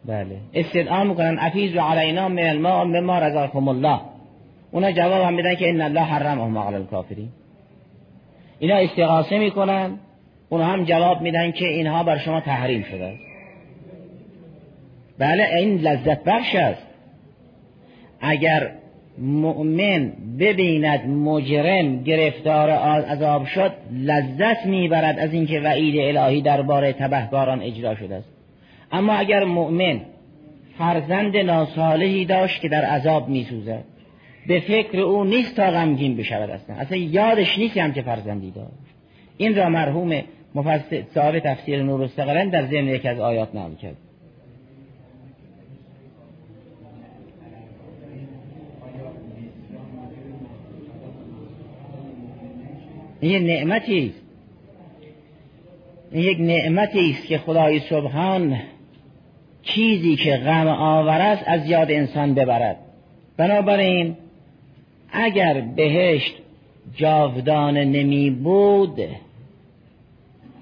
بله. 0.06 0.38
استدعا 0.54 1.04
می‌کنن 1.04 1.38
افیز 1.39 1.78
علینا 1.78 2.30
من 2.30 2.43
الماء 2.43 2.84
مما 2.84 3.19
رزقكم 3.19 3.67
الله. 3.67 3.99
اونا 4.71 4.91
جواب 4.91 5.21
هم 5.21 5.34
میدن 5.34 5.56
که 5.56 5.69
ان 5.69 5.82
الله 5.82 6.02
حرمهم 6.02 6.58
علی 6.58 6.76
الکافرین. 6.76 7.30
اینا 8.60 8.76
استغاثه 8.76 9.39
می‌کنن 9.39 9.99
اونا 10.49 10.65
هم 10.65 10.84
جواب 10.84 11.21
میدن 11.21 11.52
که 11.52 11.65
اینها 11.65 12.04
بر 12.04 12.17
شما 12.17 12.41
تحریم 12.41 12.84
شده. 12.84 13.13
بله 15.17 15.43
این 15.43 15.78
لذت 15.78 16.23
بخش 16.23 16.56
است. 16.56 16.82
اگر 18.21 18.71
مؤمن 19.17 20.12
ببیند 20.39 21.08
مجرم 21.08 22.04
گرفتار 22.04 22.69
عذاب 22.69 23.45
شد 23.45 23.71
لذت 23.91 24.65
می‌برد 24.65 25.19
از 25.19 25.34
اینکه 25.34 25.60
وعید 25.60 26.17
الهی 26.17 26.41
درباره 26.41 26.93
تبهکاران 26.93 27.62
اجرا 27.62 27.95
شده 27.95 28.15
است. 28.15 28.30
اما 28.91 29.13
اگر 29.13 29.43
مؤمن 29.43 30.02
فرزند 30.78 31.38
ناصالحی 31.38 32.26
داشت 32.26 32.62
که 32.62 32.69
در 32.69 32.86
عذاب 32.86 33.30
میسوزد 33.30 33.84
به 34.47 34.60
فکر 34.60 34.99
او 34.99 35.23
نیست 35.23 35.56
تا 35.56 35.71
غمگین 35.71 36.17
بشود 36.17 36.49
اصلا. 36.49 36.76
اصلا 36.76 36.97
یادش 36.97 37.58
نیست 37.58 37.78
هم 37.78 37.93
که 37.93 38.02
فرزندی 38.02 38.52
داشت. 38.52 38.93
این 39.38 39.56
را 39.56 39.69
مرحوم 39.69 40.21
مفسر 40.56 41.04
صاحب 41.13 41.39
تفسیر 41.39 41.84
نور 41.84 42.10
در 42.52 42.65
ذهن 42.65 42.88
یک 42.88 43.06
از 43.06 43.19
آیات 43.19 43.56
نام 43.56 43.76
کرد. 43.76 43.97
این 53.23 53.31
یک 53.31 53.49
نعمتی. 53.49 54.13
این 56.12 56.23
یک 56.23 56.38
نعمتی 56.39 57.12
است 57.12 57.27
که 57.27 57.38
خدای 57.38 57.79
سبحان 57.79 58.59
چیزی 59.63 60.15
که 60.15 60.38
غم 60.38 60.67
آور 60.67 61.21
است 61.21 61.43
از 61.45 61.69
یاد 61.69 61.91
انسان 61.91 62.33
ببرد. 62.33 62.77
بنابراین 63.38 64.15
اگر 65.12 65.62
بهشت 65.62 66.36
جاودانه 66.95 67.86
نمی 67.86 68.29
بود 68.29 68.99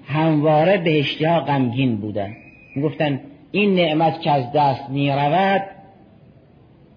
همواره 0.06 0.78
بهشتی 0.78 1.24
ها 1.24 1.40
غمگین 1.40 1.96
بودن 1.96 2.36
گفتن 2.82 3.20
این 3.52 3.74
نعمت 3.74 4.20
که 4.20 4.30
از 4.30 4.52
دست 4.54 4.90
می 4.90 5.10
رود 5.10 5.62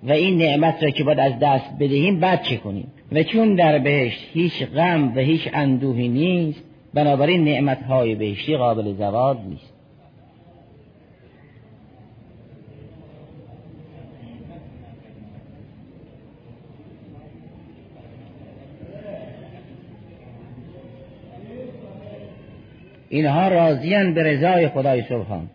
و 0.03 0.11
این 0.11 0.37
نعمت 0.37 0.83
را 0.83 0.89
که 0.89 1.03
باید 1.03 1.19
از 1.19 1.39
دست 1.39 1.69
بدهیم 1.79 2.19
بعد 2.19 2.43
چه 2.43 2.57
کنیم؟ 2.57 2.91
و 3.11 3.23
چون 3.23 3.55
در 3.55 3.79
بهشت 3.79 4.19
هیچ 4.33 4.63
غم 4.63 5.13
و 5.15 5.19
هیچ 5.19 5.49
اندوهی 5.53 6.07
نیست 6.07 6.63
بنابراین 6.93 7.43
نعمت 7.43 7.83
های 7.83 8.15
بهشتی 8.15 8.57
قابل 8.57 8.93
زوال 8.93 9.37
نیست. 9.37 9.73
اینها 23.09 23.47
راضیان 23.47 24.13
به 24.13 24.23
رضای 24.23 24.69
خدای 24.69 25.01
سبحان. 25.01 25.49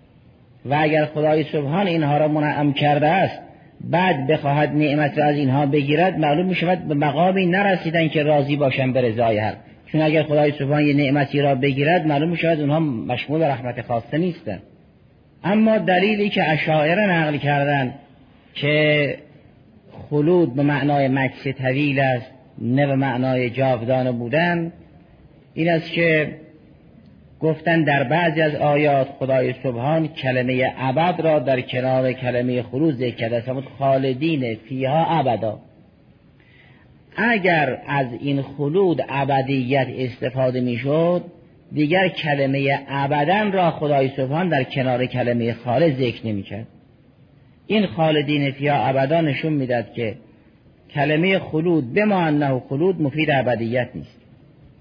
و 0.64 0.76
اگر 0.80 1.04
خدای 1.06 1.44
سبحان 1.44 1.86
اینها 1.86 2.18
را 2.18 2.28
منعم 2.28 2.72
کرده 2.72 3.08
است 3.08 3.49
بعد 3.84 4.26
بخواهد 4.26 4.76
نعمت 4.76 5.18
را 5.18 5.24
از 5.24 5.36
اینها 5.36 5.66
بگیرد 5.66 6.18
معلوم 6.18 6.46
می 6.46 6.54
شود 6.54 6.88
به 6.88 6.94
مقامی 6.94 7.46
نرسیدن 7.46 8.08
که 8.08 8.22
راضی 8.22 8.56
باشن 8.56 8.92
به 8.92 9.00
رضای 9.00 9.38
هر 9.38 9.54
چون 9.92 10.02
اگر 10.02 10.22
خدای 10.22 10.52
سبحان 10.52 10.86
یه 10.86 10.94
نعمتی 10.94 11.40
را 11.40 11.54
بگیرد 11.54 12.06
معلوم 12.06 12.28
می 12.28 12.36
شود 12.36 12.60
اونها 12.60 12.80
مشمول 12.80 13.42
رحمت 13.42 13.82
خاصه 13.82 14.18
نیستند. 14.18 14.62
اما 15.44 15.78
دلیلی 15.78 16.28
که 16.28 16.50
اشاعره 16.50 17.10
نقل 17.10 17.36
کردن 17.36 17.94
که 18.54 19.16
خلود 20.10 20.54
به 20.54 20.62
معنای 20.62 21.08
مکس 21.08 21.46
طویل 21.46 22.00
است 22.00 22.26
نه 22.58 22.86
به 22.86 22.94
معنای 22.96 23.50
جاودانه 23.50 24.12
بودن 24.12 24.72
این 25.54 25.70
است 25.70 25.92
که 25.92 26.28
گفتن 27.40 27.84
در 27.84 28.04
بعضی 28.04 28.40
از 28.40 28.54
آیات 28.54 29.08
خدای 29.18 29.54
سبحان 29.62 30.08
کلمه 30.08 30.72
ابد 30.78 31.20
را 31.20 31.38
در 31.38 31.60
کنار 31.60 32.12
کلمه 32.12 32.62
خلود 32.62 32.94
ذکر 32.94 33.16
کرده 33.16 33.36
است. 33.36 33.48
خالدین 33.78 34.54
فیها 34.54 35.06
ابدا. 35.06 35.58
اگر 37.16 37.78
از 37.86 38.06
این 38.20 38.42
خلود 38.42 39.04
ابدیت 39.08 39.86
استفاده 39.98 40.60
می‌شد 40.60 41.24
دیگر 41.72 42.08
کلمه 42.08 42.78
ابدا 42.88 43.42
را 43.42 43.70
خدای 43.70 44.08
سبحان 44.16 44.48
در 44.48 44.64
کنار 44.64 45.06
کلمه 45.06 45.52
خالد 45.52 45.96
ذکر 45.96 46.26
نمی‌کرد. 46.26 46.66
این 47.66 47.86
خالدین 47.86 48.50
فیها 48.50 48.76
ابدا 48.76 49.20
نشون 49.20 49.52
می‌داد 49.52 49.92
که 49.92 50.14
کلمه 50.94 51.38
خلود 51.38 51.92
به 51.92 52.06
خلود 52.68 53.02
مفید 53.02 53.30
ابدیت 53.30 53.88
نیست. 53.94 54.19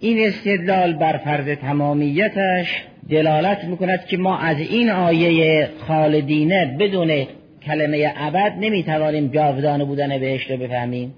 این 0.01 0.27
استدلال 0.27 0.93
بر 0.93 1.17
فرض 1.17 1.57
تمامیتش 1.57 2.83
دلالت 3.09 3.63
می‌کند 3.63 4.05
که 4.05 4.17
ما 4.17 4.38
از 4.38 4.59
این 4.59 4.89
آیه 4.89 5.69
خالدینه 5.88 6.75
بدون 6.79 7.27
کلمه 7.65 8.13
ابد 8.17 8.53
نمی‌توانیم 8.59 9.27
جاودانه 9.27 9.85
بودن 9.85 10.17
بهشت 10.17 10.51
رو 10.51 10.57
بفهمیم. 10.57 11.13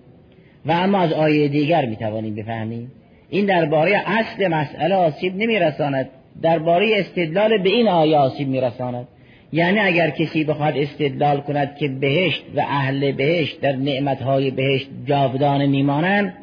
و 0.66 0.72
اما 0.72 1.00
از 1.00 1.14
آیه 1.14 1.48
دیگر 1.48 1.86
می‌توانیم 1.86 2.36
بفهمیم. 2.36 2.92
این 3.30 3.46
درباره 3.46 4.04
اصل 4.06 4.48
مسئله 4.48 4.96
آسیب 4.96 5.36
نمیرساند. 5.36 6.10
درباره 6.42 7.00
استدلال 7.00 7.58
به 7.58 7.70
این 7.70 7.88
آیه 7.88 8.18
آسیب 8.18 8.48
میرساند. 8.48 9.08
یعنی 9.54 9.80
اگر 9.80 10.10
کسی 10.10 10.44
بخواد 10.44 10.78
استدلال 10.78 11.42
کند 11.42 11.76
که 11.76 11.88
بهشت 11.88 12.44
و 12.56 12.60
اهل 12.60 13.12
بهشت 13.12 13.62
در 13.62 13.76
نعمتهای 13.76 14.52
بهشت 14.52 14.90
جاودانه 15.06 15.68
میمانند 15.68 16.34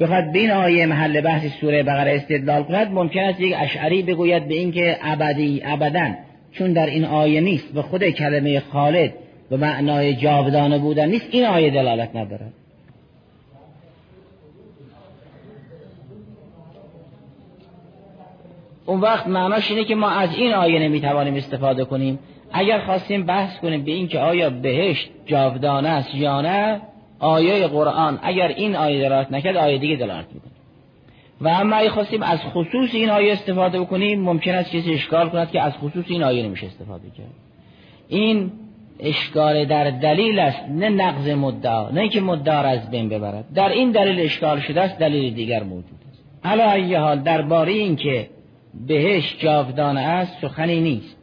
بخواد 0.00 0.32
به 0.32 0.38
این 0.38 0.50
آیه 0.50 0.86
محل 0.86 1.20
بحث 1.20 1.46
سوره 1.60 1.82
بقره 1.82 2.12
استدلال 2.16 2.62
کند 2.62 2.92
ممکن 2.92 3.20
است 3.20 3.40
یک 3.40 3.54
اشعری 3.58 4.02
بگوید 4.02 4.48
به 4.48 4.54
اینکه 4.54 4.98
ابدی 5.02 5.62
ابدا. 5.64 6.10
چون 6.52 6.72
در 6.72 6.86
این 6.86 7.04
آیه 7.04 7.40
نیست 7.40 7.74
به 7.74 7.82
خود 7.82 8.04
کلمه 8.04 8.60
خالد 8.60 9.12
به 9.50 9.56
معنای 9.56 10.14
جاودانه 10.14 10.78
بودن 10.78 11.08
نیست 11.08 11.26
این 11.30 11.44
آیه 11.44 11.70
دلالت 11.70 12.16
ندارد 12.16 12.52
اون 18.86 19.00
وقت 19.00 19.26
معناش 19.26 19.70
اینه 19.70 19.84
که 19.84 19.94
ما 19.94 20.10
از 20.10 20.34
این 20.36 20.54
آیه 20.54 20.78
نمی‌توانیم 20.78 21.34
استفاده 21.34 21.84
کنیم. 21.84 22.18
اگر 22.52 22.78
خواستیم 22.78 23.26
بحث 23.26 23.58
کنیم 23.58 23.84
به 23.84 23.90
اینکه 23.90 24.18
آیا 24.18 24.50
بهشت 24.50 25.10
جاودانه 25.26 25.88
است 25.88 26.14
یا 26.14 26.40
نه 26.40 26.80
آیه 27.20 27.66
قرآن 27.66 28.18
اگر 28.22 28.48
این 28.48 28.76
آیه 28.76 29.08
دلالت 29.08 29.32
نکرد 29.32 29.56
آیه 29.56 29.78
دیگه 29.78 29.96
دلالت 29.96 30.26
می‌کنه. 30.32 30.50
و 31.40 31.48
اما 31.48 31.76
اگه 31.76 31.90
خواستیم 31.90 32.22
از 32.22 32.38
خصوص 32.42 32.94
این 32.94 33.10
آیه 33.10 33.32
استفاده 33.32 33.80
بکنیم 33.80 34.20
ممکن 34.20 34.54
است 34.54 34.70
کسی 34.70 34.94
اشکال 34.94 35.28
کند 35.28 35.50
که 35.50 35.60
از 35.60 35.72
خصوص 35.72 36.04
این 36.08 36.22
آیه 36.22 36.42
نمیشه 36.42 36.66
استفاده 36.66 37.10
کرد. 37.10 37.26
این 38.08 38.52
اشکال 39.00 39.64
در 39.64 39.90
دلیل 39.90 40.38
است 40.38 40.62
نه 40.68 40.88
نقض 40.88 41.28
مدعا 41.28 41.90
نه 41.90 42.08
که 42.08 42.20
مدعا 42.20 42.60
از 42.60 42.90
بین 42.90 43.08
ببرد. 43.08 43.44
در 43.54 43.68
این 43.68 43.90
دلیل 43.90 44.20
اشکال 44.20 44.60
شده 44.60 44.80
است 44.80 44.98
دلیل 44.98 45.34
دیگر 45.34 45.62
موجود 45.62 46.00
است. 46.10 46.24
علا 46.44 46.72
ای 46.72 46.94
حال 46.94 47.18
درباره 47.20 47.72
این 47.72 47.96
که 47.96 48.28
بهش 48.86 49.36
جاودانه 49.38 50.00
است 50.00 50.40
سخنی 50.40 50.80
نیست. 50.80 51.16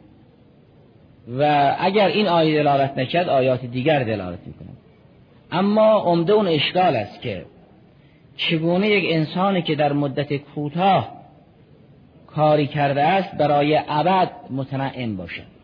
و 1.38 1.74
اگر 1.78 2.08
این 2.08 2.26
آیه 2.28 2.62
دلالت 2.62 2.98
نکرد 2.98 3.28
آیات 3.28 3.64
دیگر 3.64 4.04
دلالت 4.04 4.38
می‌کنه 4.46 4.68
اما 5.52 5.92
عمده 5.92 6.32
اون 6.32 6.46
اشکال 6.48 6.96
است 6.96 7.22
که 7.22 7.44
چگونه 8.36 8.88
یک 8.88 9.04
انسانی 9.08 9.62
که 9.62 9.74
در 9.74 9.92
مدت 9.92 10.36
کوتاه 10.36 11.08
کاری 12.26 12.66
کرده 12.66 13.02
است 13.02 13.34
برای 13.34 13.80
ابد 13.88 14.30
متنعم 14.50 15.16
باشد. 15.16 15.58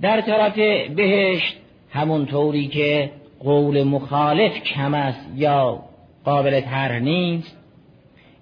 در 0.00 0.20
طرف 0.20 0.58
بهشت 0.96 1.56
همون 1.90 2.26
طوری 2.26 2.68
که 2.68 3.10
قول 3.40 3.82
مخالف 3.82 4.62
کم 4.62 4.94
است 4.94 5.28
یا 5.34 5.82
قابل 6.24 6.60
طرح 6.60 6.98
نیست 6.98 7.56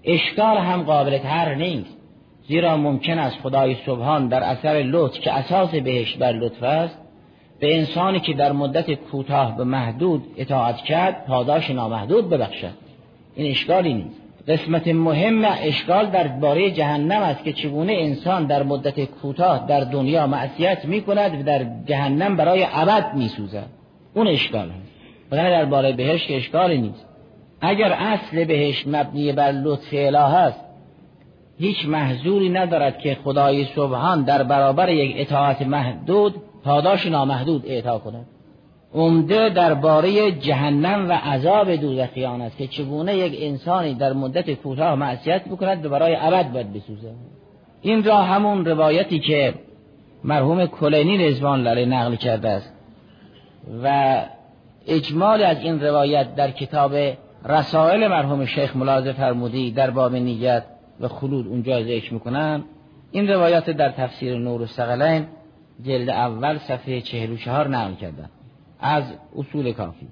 اشکال 0.04 0.56
هم 0.56 0.82
قابل 0.82 1.18
طرح 1.18 1.54
نیست. 1.54 1.96
زیرا 2.48 2.76
ممکن 2.76 3.18
است 3.18 3.36
خدای 3.42 3.76
سبحان 3.86 4.28
در 4.28 4.42
اثر 4.42 4.82
لطف 4.82 5.20
که 5.20 5.32
اساس 5.32 5.70
بهشت 5.70 6.18
بر 6.18 6.32
لطف 6.32 6.62
است 6.62 7.03
به 7.64 7.76
انسانی 7.76 8.20
که 8.20 8.34
در 8.34 8.52
مدت 8.52 8.90
کوتاه 8.90 9.56
به 9.56 9.64
محدود 9.64 10.22
اطاعت 10.36 10.76
کرد 10.76 11.26
پاداش 11.26 11.70
نامحدود 11.70 12.30
ببخشد. 12.30 12.74
این 13.34 13.50
اشکالی 13.50 13.94
نیست. 13.94 14.20
قسمت 14.48 14.88
مهم 14.88 15.44
اشکال 15.44 16.06
در 16.06 16.28
باره 16.28 16.70
جهنم 16.70 17.22
است 17.22 17.44
که 17.44 17.52
چگونه 17.52 17.92
انسان 17.92 18.46
در 18.46 18.62
مدت 18.62 19.04
کوتاه 19.04 19.66
در 19.66 19.80
دنیا 19.80 20.26
معصیت 20.26 20.84
می 20.84 21.00
کند 21.00 21.40
و 21.40 21.42
در 21.42 21.66
جهنم 21.86 22.36
برای 22.36 22.66
ابد 22.72 23.14
می 23.14 23.28
سوزد 23.28 23.66
اون 24.14 24.28
اشکال 24.28 24.70
هست. 24.70 24.92
وگرنه 25.32 25.50
در 25.50 25.64
باره 25.64 25.92
بهشت 25.92 26.30
اشکالی 26.30 26.80
نیست. 26.80 27.06
اگر 27.60 27.92
اصل 27.92 28.44
بهشت 28.44 28.88
مبنی 28.88 29.32
بر 29.32 29.52
لطف 29.52 29.88
اله 29.92 30.18
است 30.18 30.64
هیچ 31.58 31.86
محضوری 31.86 32.48
ندارد 32.48 32.98
که 32.98 33.16
خدای 33.24 33.64
سبحان 33.64 34.22
در 34.22 34.42
برابر 34.42 34.88
یک 34.88 35.14
اطاعت 35.18 35.62
محدود 35.62 36.34
پاداش 36.64 37.06
نامحدود 37.06 37.62
اعطا 37.66 37.98
کند 37.98 38.26
عمده 38.94 39.48
درباره 39.48 40.32
جهنم 40.32 41.08
و 41.08 41.12
عذاب 41.12 41.76
دوزخیان 41.76 42.42
است 42.42 42.56
که 42.58 42.66
چگونه 42.66 43.16
یک 43.16 43.38
انسانی 43.40 43.94
در 43.94 44.12
مدت 44.12 44.50
کوتاه 44.50 44.94
معصیت 44.94 45.44
بکند 45.48 45.86
و 45.86 45.88
برای 45.88 46.16
ابد 46.16 46.52
باید 46.52 46.72
بسوزه. 46.72 47.12
این 47.82 48.04
را 48.04 48.22
همون 48.22 48.64
روایتی 48.64 49.18
که 49.18 49.54
مرحوم 50.24 50.66
کلینی 50.66 51.18
رزوان 51.18 51.62
لره 51.62 51.84
نقل 51.84 52.14
کرده 52.14 52.48
است. 52.48 52.72
و 53.82 54.16
اجمال 54.86 55.42
از 55.42 55.60
این 55.60 55.80
روایت 55.80 56.34
در 56.34 56.50
کتاب 56.50 56.92
رسائل 57.44 58.08
مرحوم 58.08 58.46
شیخ 58.46 58.76
ملاحظه 58.76 59.12
فرمودی 59.12 59.70
در 59.70 59.90
باب 59.90 60.14
نیت 60.14 60.64
و 61.00 61.08
خلود 61.08 61.46
اونجا 61.46 61.82
ذکر 61.82 62.14
می‌کنن. 62.14 62.64
این 63.10 63.28
روایات 63.28 63.70
در 63.70 63.90
تفسیر 63.90 64.38
نور 64.38 64.62
و 64.62 64.66
سقلین 64.66 65.26
جلد 65.82 66.10
اول 66.10 66.58
صفحه 66.58 67.00
چهل 67.00 67.32
و 67.32 67.36
چهار 67.36 67.68
نقل 67.68 67.94
کردن. 67.94 68.30
از 68.80 69.04
اصول 69.36 69.72
کافی. 69.72 70.08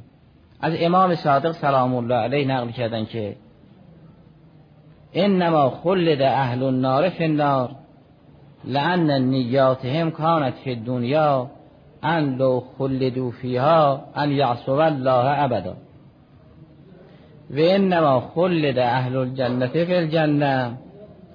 از 0.60 0.74
امام 0.80 1.14
صادق 1.14 1.52
سلام 1.52 1.94
الله 1.94 2.14
علیه 2.14 2.46
نقل 2.46 2.70
کردن 2.70 3.04
که 3.04 3.36
انما 5.14 5.70
خلد 5.70 6.22
اهل 6.22 6.62
النار 6.62 7.08
فی 7.08 7.24
النار 7.24 7.70
لان 8.64 9.10
نیاتهم 9.10 10.10
کانت 10.10 10.54
فی 10.54 10.70
الدنیا 10.70 11.50
ان 12.02 12.36
لو 12.36 12.62
خلدوا 12.78 13.30
فیها 13.30 14.04
ان 14.16 14.30
یعصوا 14.30 14.84
الله 14.84 15.42
ابدا. 15.42 15.76
و 17.50 17.56
انما 17.58 18.20
خلد 18.20 18.78
اهل 18.78 19.16
الجنه 19.16 19.66
فی 19.66 19.94
الجنه. 19.94 20.78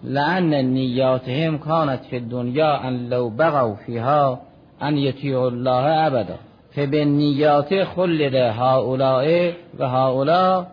لأن 0.03 0.65
نیاتهم 0.65 1.57
کانت 1.57 1.99
فی 2.09 2.15
الدنیا 2.15 2.87
ان 2.87 3.09
لو 3.09 3.29
بغوا 3.29 3.75
فیها 3.75 4.39
ان 4.81 4.97
یطیعوا 4.97 5.47
الله 5.47 6.05
ابدا. 6.07 6.35
فبالنیات 6.75 7.83
خلد 7.83 8.35
هؤلاء 8.35 9.53
و 9.79 9.87
هؤلاء 9.87 10.67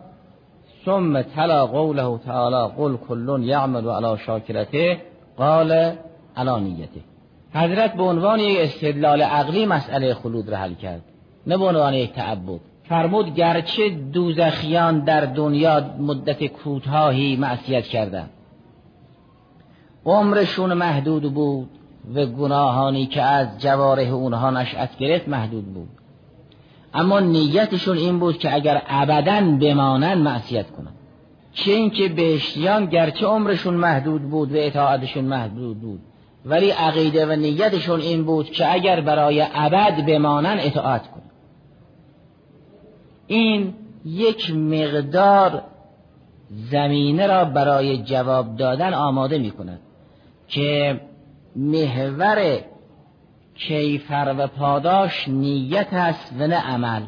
ثم 0.85 1.21
تلا 1.21 1.65
قوله 1.65 2.17
تعالی 2.17 2.73
قل 2.77 2.97
کل 2.97 3.43
یعمل 3.43 3.89
علی 3.89 4.17
شاکرته. 4.17 4.97
قال 5.37 5.71
علی 6.37 6.59
نیته. 6.59 7.01
حضرت 7.53 7.93
به 7.93 8.03
عنوان 8.03 8.39
یک 8.39 8.59
استدلال 8.59 9.21
عقلی 9.21 9.65
مسئله 9.65 10.13
خلود 10.13 10.49
را 10.49 10.57
حل 10.57 10.73
کرد 10.73 11.01
نه 11.47 11.57
به 11.57 11.65
عنوان 11.65 11.93
یک 11.93 12.13
تعبد. 12.13 12.59
فرمود 12.89 13.35
گرچه 13.35 13.89
دوزخیان 13.89 14.99
در 14.99 15.25
دنیا 15.25 15.81
مدت 15.99 16.43
کوتاهی 16.43 17.35
معصیت 17.35 17.83
کردند. 17.83 18.29
عمرشون 20.05 20.73
محدود 20.73 21.33
بود 21.33 21.69
و 22.15 22.25
گناهانی 22.25 23.05
که 23.05 23.21
از 23.21 23.47
جواره 23.57 24.03
اونها 24.03 24.51
نشأت 24.51 24.97
گرفت 24.97 25.27
محدود 25.27 25.73
بود. 25.73 25.89
اما 26.93 27.19
نیتشون 27.19 27.97
این 27.97 28.19
بود 28.19 28.37
که 28.37 28.53
اگر 28.53 28.81
ابدا 28.87 29.57
بمانن 29.61 30.13
معصیت 30.13 30.71
کنن 30.71 30.91
چه 31.53 31.71
اینکه 31.71 32.07
بهشتیان 32.07 32.85
گرچه 32.85 33.25
عمرشون 33.25 33.73
محدود 33.73 34.21
بود 34.21 34.51
و 34.51 34.55
اطاعتشون 34.57 35.25
محدود 35.25 35.81
بود 35.81 35.99
ولی 36.45 36.69
عقیده 36.69 37.25
و 37.25 37.31
نیتشون 37.31 37.99
این 38.01 38.23
بود 38.23 38.51
که 38.51 38.73
اگر 38.73 39.01
برای 39.01 39.45
ابد 39.53 40.05
بمانن 40.05 40.57
اطاعت 40.59 41.07
کن 41.07 41.21
این 43.27 43.73
یک 44.05 44.55
مقدار 44.55 45.61
زمینه 46.71 47.27
را 47.27 47.45
برای 47.45 47.97
جواب 47.97 48.55
دادن 48.55 48.93
آماده 48.93 49.37
می 49.37 49.51
کند 49.51 49.79
که 50.47 51.01
محور 51.55 52.59
کیفر 53.55 54.35
و 54.37 54.47
پاداش 54.47 55.27
نیت 55.27 55.93
است 55.93 56.33
و 56.39 56.47
نه 56.47 56.55
عمل. 56.55 57.01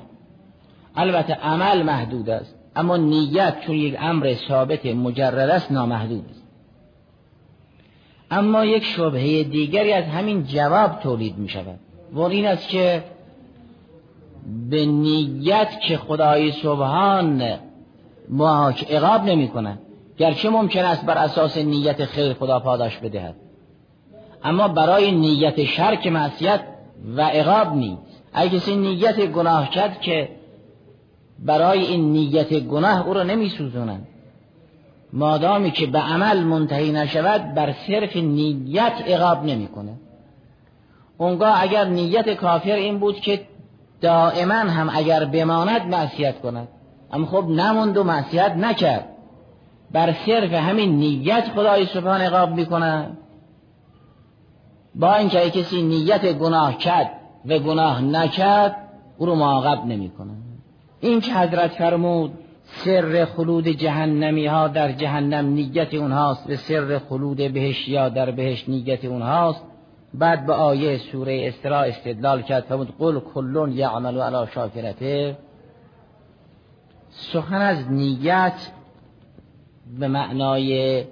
البته 0.95 1.33
عمل 1.33 1.83
محدود 1.83 2.29
است 2.29 2.55
اما 2.75 2.97
نیت 2.97 3.59
چون 3.59 3.75
یک 3.75 3.95
امر 3.99 4.33
ثابت 4.47 4.85
مجرد 4.85 5.49
است 5.49 5.71
نامحدود 5.71 6.25
است. 6.29 6.43
اما 8.31 8.65
یک 8.65 8.83
شبهه 8.83 9.43
دیگری 9.43 9.93
از 9.93 10.03
همین 10.03 10.43
جواب 10.43 10.99
تولید 10.99 11.37
می 11.37 11.49
شود 11.49 11.79
و 12.13 12.19
این 12.19 12.47
است 12.47 12.69
که 12.69 13.03
به 14.69 14.85
نیت 14.85 15.79
که 15.87 15.97
خدای 15.97 16.51
سبحان 16.51 17.59
محاک 18.29 18.85
اقاب 18.89 19.23
نمی 19.23 19.47
کند 19.47 19.79
گرچه 20.17 20.49
ممکن 20.49 20.85
است 20.85 21.05
بر 21.05 21.17
اساس 21.17 21.57
نیت 21.57 22.05
خیر 22.05 22.33
خدا 22.33 22.59
پاداش 22.59 22.97
بدهد. 22.97 23.35
اما 24.43 24.67
برای 24.67 25.11
نیت 25.11 25.63
شرک 25.63 26.07
معصیت 26.07 26.59
و 27.15 27.21
عقاب 27.21 27.75
نیست 27.75 28.01
اگه 28.33 28.59
کسی 28.59 28.75
نیت 28.75 29.25
گناه 29.25 29.69
کرد 29.69 30.01
که 30.01 30.29
برای 31.39 31.85
این 31.85 32.11
نیت 32.11 32.53
گناه 32.53 33.07
او 33.07 33.13
را 33.13 33.23
نمی 33.23 33.49
سوزونند 33.49 34.07
مادامی 35.13 35.71
که 35.71 35.87
به 35.87 35.99
عمل 35.99 36.43
منتهی 36.43 36.91
نشود 36.91 37.53
بر 37.53 37.73
صرف 37.87 38.15
نیت 38.15 39.03
عقاب 39.07 39.45
نمی‌کنه 39.45 39.93
اونگاه 41.17 41.63
اگر 41.63 41.85
نیت 41.85 42.33
کافر 42.33 42.71
این 42.71 42.99
بود 42.99 43.19
که 43.19 43.41
دائما 44.01 44.53
هم 44.53 44.89
اگر 44.93 45.25
بماند 45.25 45.81
معصیت 45.81 46.41
کند. 46.41 46.67
اما 47.11 47.25
خب 47.25 47.47
نموند 47.49 47.97
و 47.97 48.03
معصیت 48.03 48.51
نکرد. 48.51 49.16
بر 49.91 50.13
صرف 50.25 50.53
همین 50.53 50.95
نیت 50.95 51.49
خدای 51.55 51.85
سبحان 51.85 52.21
عقاب 52.21 52.49
می‌کنه. 52.49 53.09
با 54.95 55.15
اینکه 55.15 55.49
کسی 55.49 55.81
نیت 55.81 56.33
گناه 56.33 56.77
کرد 56.77 57.11
و 57.45 57.59
گناه 57.59 58.01
نکرد 58.01 58.75
او 59.17 59.25
رو 59.25 59.35
معاقب 59.35 59.85
نمی‌کنه. 59.85 60.33
این 60.99 61.21
که 61.21 61.33
حضرت 61.33 61.71
فرمود 61.71 62.33
سر 62.63 63.25
خلود 63.25 63.67
جهنمی 63.67 64.45
ها 64.45 64.67
در 64.67 64.91
جهنم 64.91 65.45
نیت 65.45 65.93
اونهاست 65.93 66.49
و 66.49 66.55
سر 66.55 66.99
خلود 67.09 67.37
بهش 67.37 67.87
یا 67.87 68.09
در 68.09 68.31
بهش 68.31 68.69
نیت 68.69 69.05
اونهاست. 69.05 69.63
بعد 70.13 70.45
به 70.45 70.53
آیه 70.53 70.97
سوره 70.97 71.47
استرا 71.47 71.81
استدلال 71.81 72.41
کرد 72.41 72.63
فرمود 72.63 72.93
قل 72.99 73.19
کلون 73.19 73.71
یعمل 73.71 74.21
علی 74.21 74.47
شاکرته. 74.51 75.37
سخن 77.09 77.61
از 77.61 77.91
نیت 77.91 78.53
به 79.99 80.07
معنای 80.07 81.03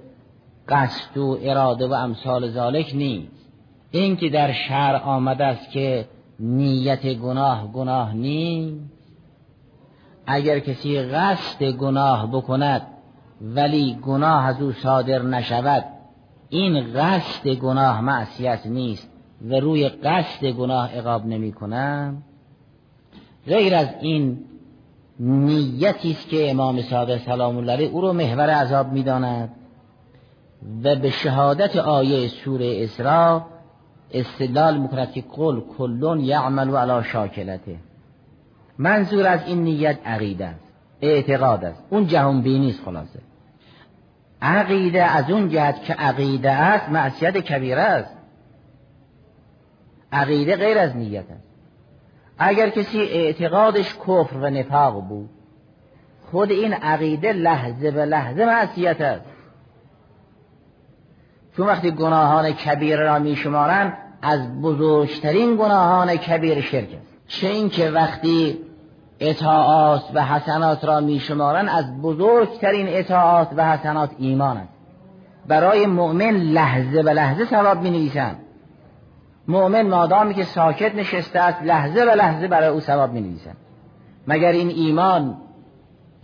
قصد 0.68 1.18
و 1.18 1.38
اراده 1.42 1.86
و 1.86 1.92
امثال 1.92 2.50
ذالک 2.50 2.92
نیست. 2.94 3.48
این 3.90 4.16
که 4.16 4.28
در 4.28 4.52
شهر 4.52 4.96
آمده 4.96 5.44
است 5.44 5.70
که 5.70 6.08
نیت 6.40 7.14
گناه 7.14 7.72
گناه 7.72 8.14
نیست. 8.14 8.96
اگر 10.26 10.58
کسی 10.58 11.02
قصد 11.02 11.64
گناه 11.64 12.30
بکند 12.30 12.82
ولی 13.40 13.98
گناه 14.02 14.46
از 14.46 14.62
او 14.62 14.72
صادر 14.72 15.22
نشود 15.22 15.84
این 16.48 16.92
قصد 16.92 17.48
گناه 17.48 18.00
معصیت 18.00 18.66
نیست 18.66 19.08
و 19.48 19.54
روی 19.54 19.88
قصد 19.88 20.46
گناه 20.46 20.90
اقاب 20.92 21.26
نمی 21.26 21.52
کنم 21.52 22.22
غیر 23.46 23.74
از 23.74 23.88
این 24.00 24.44
نیتی 25.20 26.10
است 26.10 26.28
که 26.28 26.50
امام 26.50 26.82
صادق 26.82 27.18
سلام 27.18 27.56
الله 27.56 27.72
علیه 27.72 27.88
او 27.88 28.00
رو 28.00 28.12
محور 28.12 28.50
عذاب 28.50 28.92
می‌داند. 28.92 29.52
و 30.84 30.96
به 30.96 31.10
شهادت 31.10 31.76
آیه 31.76 32.28
سوره 32.28 32.84
اسراء 32.84 33.42
استدلال 34.12 34.78
می‌کند 34.78 35.12
که 35.12 35.24
قل 35.32 35.60
کلون 35.78 36.20
یعمل 36.20 36.76
علی 36.76 37.04
شاکلته. 37.04 37.76
منظور 38.78 39.26
از 39.26 39.40
این 39.46 39.62
نیت 39.62 39.98
عقیده 40.06 40.46
است 40.46 40.72
اعتقاد 41.00 41.64
است. 41.64 41.82
اون 41.90 42.06
جهان 42.06 42.42
بینی 42.42 42.70
است 42.70 42.80
خلاصه. 42.84 43.20
عقیده 44.42 45.02
از 45.04 45.30
اون 45.30 45.48
جهت 45.48 45.84
که 45.84 45.94
عقیده 45.94 46.50
است 46.50 46.88
معصیت 46.88 47.36
کبیره 47.36 47.82
است. 47.82 48.16
عقیده 50.12 50.56
غیر 50.56 50.78
از 50.78 50.96
نیت 50.96 51.30
است. 51.30 51.45
اگر 52.38 52.68
کسی 52.68 53.00
اعتقادش 53.00 53.94
کفر 53.94 54.36
و 54.36 54.50
نفاق 54.50 55.02
بود 55.08 55.30
خود 56.30 56.50
این 56.50 56.72
عقیده 56.72 57.32
لحظه 57.32 57.90
به 57.90 58.04
لحظه 58.04 58.46
معصیت 58.46 59.00
است. 59.00 59.24
چون 61.56 61.66
وقتی 61.66 61.90
گناهان 61.90 62.52
کبیر 62.52 63.00
را 63.00 63.18
میشمارند 63.18 63.92
از 64.22 64.60
بزرگترین 64.60 65.56
گناهان 65.56 66.16
کبیر 66.16 66.60
شرک 66.60 66.88
است. 66.88 67.06
چه 67.26 67.48
اینکه 67.48 67.90
وقتی 67.90 68.58
اطاعات 69.20 70.02
و 70.14 70.24
حسنات 70.24 70.84
را 70.84 71.00
میشمارند 71.00 71.68
از 71.68 72.02
بزرگترین 72.02 72.86
اطاعات 72.88 73.48
و 73.56 73.72
حسنات 73.72 74.10
ایمان 74.18 74.56
است. 74.56 74.72
برای 75.48 75.86
مؤمن 75.86 76.30
لحظه 76.30 77.02
به 77.02 77.12
لحظه 77.12 77.44
ثواب 77.44 77.82
می 77.82 77.90
نویسند 77.90 78.45
مؤمن 79.48 79.88
مادامی 79.88 80.34
که 80.34 80.44
ساکت 80.44 80.94
نشسته 80.94 81.40
است 81.40 81.62
لحظه 81.62 82.04
به 82.04 82.14
لحظه 82.14 82.48
برای 82.48 82.68
او 82.68 82.80
ثواب 82.80 83.12
می 83.12 83.20
نویسند 83.20 83.56
مگر 84.26 84.52
این 84.52 84.68
ایمان 84.68 85.36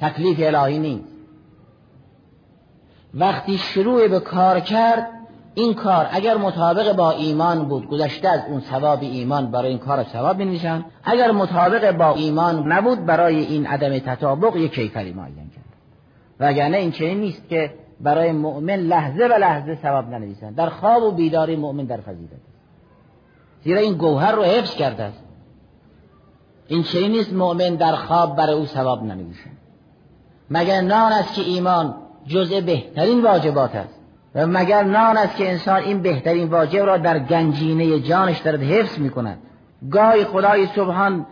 تکلیف 0.01 0.41
الهی 0.41 0.79
نیست؟ 0.79 1.13
وقتی 3.15 3.59
شروع 3.59 4.09
به 4.09 4.21
کار 4.21 4.61
کرد 4.61 5.09
این 5.55 5.75
کار 5.75 6.09
اگر 6.11 6.37
مطابق 6.37 6.97
با 6.97 7.11
ایمان 7.11 7.69
بود 7.69 7.87
گذشته 7.87 8.29
از 8.29 8.41
اون 8.49 8.61
ثواب 8.61 8.99
ایمان 9.03 9.51
برای 9.51 9.69
این 9.69 9.79
کار 9.79 10.05
ثواب 10.05 10.39
بنویسن 10.39 10.85
اگر 11.05 11.31
مطابق 11.31 11.97
با 11.97 12.15
ایمان 12.15 12.73
نبود 12.73 13.07
برای 13.07 13.37
این 13.37 13.67
عدم 13.67 13.99
تطابق 13.99 14.57
یک 14.57 14.75
کیفری 14.75 15.13
معین 15.13 15.35
کرد. 15.35 15.65
وگرنه 16.41 16.77
این 16.77 16.91
چنین 16.91 17.21
نیست 17.21 17.49
که 17.49 17.75
برای 18.01 18.33
مؤمن 18.33 18.77
لحظه 18.77 19.25
و 19.25 19.33
لحظه 19.33 19.75
ثواب 19.75 20.09
ننویسن 20.09 20.53
در 20.53 20.69
خواب 20.69 21.03
و 21.03 21.11
بیداری 21.11 21.57
مؤمن 21.57 21.85
در 21.85 22.01
فضیلت 22.01 22.52
زیرا 23.65 23.81
این 23.81 23.95
گوهر 23.95 24.33
رو 24.33 24.43
حفظ 24.43 24.75
کرده 24.75 25.03
است. 25.03 25.23
این 26.69 26.83
چنین 26.83 27.11
نیست 27.11 27.33
مؤمن 27.33 27.75
در 27.75 27.97
خواب 27.97 28.37
برای 28.37 28.55
او 28.55 28.67
ثواب 28.67 29.03
ننویسن 29.03 29.51
مگر 30.51 30.81
نان 30.81 31.13
است 31.13 31.35
که 31.35 31.43
ایمان 31.43 31.95
جزء 32.27 32.61
بهترین 32.61 33.23
واجبات 33.23 33.75
است 33.75 33.99
و 34.35 34.47
مگر 34.47 34.83
نان 34.83 35.17
است 35.17 35.37
که 35.37 35.51
انسان 35.51 35.83
این 35.83 36.03
بهترین 36.03 36.49
واجب 36.49 36.83
را 36.83 36.99
در 36.99 37.19
گنجینه 37.19 38.01
جانش 38.01 38.39
دارد 38.39 38.63
حفظ 38.63 38.99
می 38.99 39.11
کند 39.11 39.39
گاهی 39.91 40.25
خدای 40.25 40.67
سبحان 40.67 41.27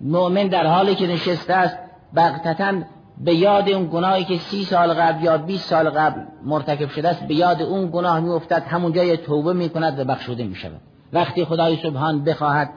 مؤمن 0.00 0.46
در 0.46 0.66
حالی 0.66 0.94
که 0.94 1.06
نشسته 1.06 1.54
است 1.54 1.78
بغتتا 2.16 2.72
به 3.18 3.34
یاد 3.34 3.68
اون 3.68 3.88
گناهی 3.92 4.24
که 4.24 4.38
سی 4.38 4.64
سال 4.64 4.94
قبل 4.94 5.24
یا 5.24 5.38
20 5.38 5.68
سال 5.68 5.90
قبل 5.90 6.20
مرتکب 6.44 6.88
شده 6.88 7.08
است 7.08 7.22
به 7.22 7.34
یاد 7.34 7.62
اون 7.62 7.90
گناه 7.92 8.20
می 8.20 8.28
افتد 8.28 8.62
همونجا 8.62 9.04
یه 9.04 9.16
توبه 9.16 9.52
می 9.52 9.68
کند 9.68 9.98
و 9.98 10.04
بخشوده 10.04 10.44
می 10.44 10.54
شود 10.54 10.80
وقتی 11.12 11.44
خدای 11.44 11.76
سبحان 11.76 12.24
بخواهد 12.24 12.70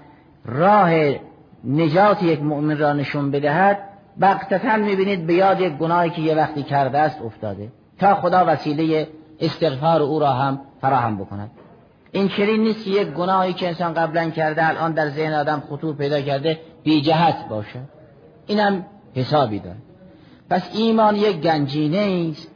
راه 0.45 0.91
نجات 1.63 2.23
یک 2.23 2.41
مؤمن 2.41 2.77
را 2.77 2.93
نشون 2.93 3.31
بدهد 3.31 3.77
بغتتا 4.21 4.77
می 4.77 4.95
بینید 4.95 5.27
به 5.27 5.33
یاد 5.33 5.61
یک 5.61 5.73
گناهی 5.73 6.09
که 6.09 6.21
یه 6.21 6.35
وقتی 6.35 6.63
کرده 6.63 6.99
است 6.99 7.21
افتاده. 7.21 7.71
تا 7.99 8.15
خدا 8.15 8.45
وسیله 8.47 9.07
استغفار 9.39 10.01
او 10.01 10.19
را 10.19 10.33
هم 10.33 10.61
فراهم 10.81 11.17
بکند. 11.17 11.51
این 12.11 12.27
چنین 12.27 12.61
نیست 12.61 12.87
یک 12.87 13.07
گناهی 13.07 13.53
که 13.53 13.67
انسان 13.67 13.93
قبلا 13.93 14.29
کرده 14.29 14.67
الان 14.67 14.91
در 14.91 15.09
ذهن 15.09 15.33
آدم 15.33 15.63
خطور 15.69 15.95
پیدا 15.95 16.21
کرده 16.21 16.59
بی 16.83 17.01
جهت 17.01 17.47
باشه. 17.49 17.79
اینم 18.47 18.85
حسابی 19.15 19.59
داره. 19.59 19.77
پس 20.49 20.69
ایمان 20.73 21.15
یک 21.15 21.41
گنجینه 21.41 22.29
است 22.31 22.51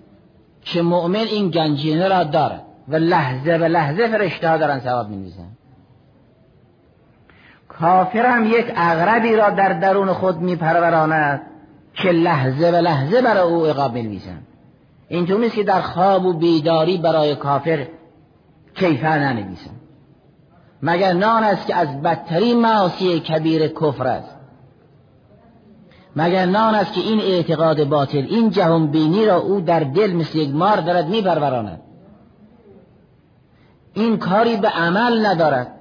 که 0.62 0.82
مؤمن 0.82 1.16
این 1.16 1.50
گنجینه 1.50 2.08
را 2.08 2.24
دارد 2.24 2.64
و 2.88 2.96
لحظه 2.96 3.58
به 3.58 3.68
لحظه 3.68 4.08
فرشته 4.08 4.50
ها 4.50 4.58
دارن 4.58 4.80
ثواب 4.80 5.10
می 5.10 5.32
کافر 7.80 8.26
هم 8.26 8.46
یک 8.46 8.74
اغربی 8.76 9.36
را 9.36 9.50
در 9.50 9.74
درون 9.74 10.14
خود 10.14 10.40
می 10.40 10.56
پروراند 10.56 11.42
که 11.94 12.10
لحظه 12.10 12.72
به 12.72 12.82
لحظه 12.82 13.22
برای 13.22 13.54
او 13.54 13.66
عقاب 13.66 13.94
می 13.94 14.22
اینطور 15.08 15.40
نیست 15.40 15.56
که 15.56 15.64
در 15.64 15.82
خواب 15.82 16.26
و 16.26 16.34
بیداری 16.34 16.98
برای 16.98 17.36
کافر 17.36 17.88
کیفر 18.76 19.20
ننویسن 19.20 19.72
مگر 20.82 21.14
نان 21.14 21.44
است 21.44 21.68
که 21.68 21.76
از 21.76 22.02
بدترین 22.02 22.62
معاصی 22.62 23.20
کبیر 23.20 23.68
کفر 23.68 24.08
است؟ 24.08 24.36
مگر 26.16 26.46
نان 26.46 26.76
است 26.76 26.94
که 26.94 27.02
این 27.02 27.20
اعتقاد 27.20 27.84
باطل 27.84 28.26
این 28.30 28.50
جهان 28.50 28.88
بینی 28.88 29.26
را 29.26 29.36
او 29.36 29.62
در 29.62 29.80
دل 29.80 30.14
مثل 30.14 30.38
یک 30.38 30.56
مار 30.56 30.78
دارد 30.78 31.08
میپروراند؟ 31.08 31.82
این 33.94 34.18
کاری 34.18 34.58
به 34.58 34.68
عمل 34.68 35.26
ندارد. 35.26 35.72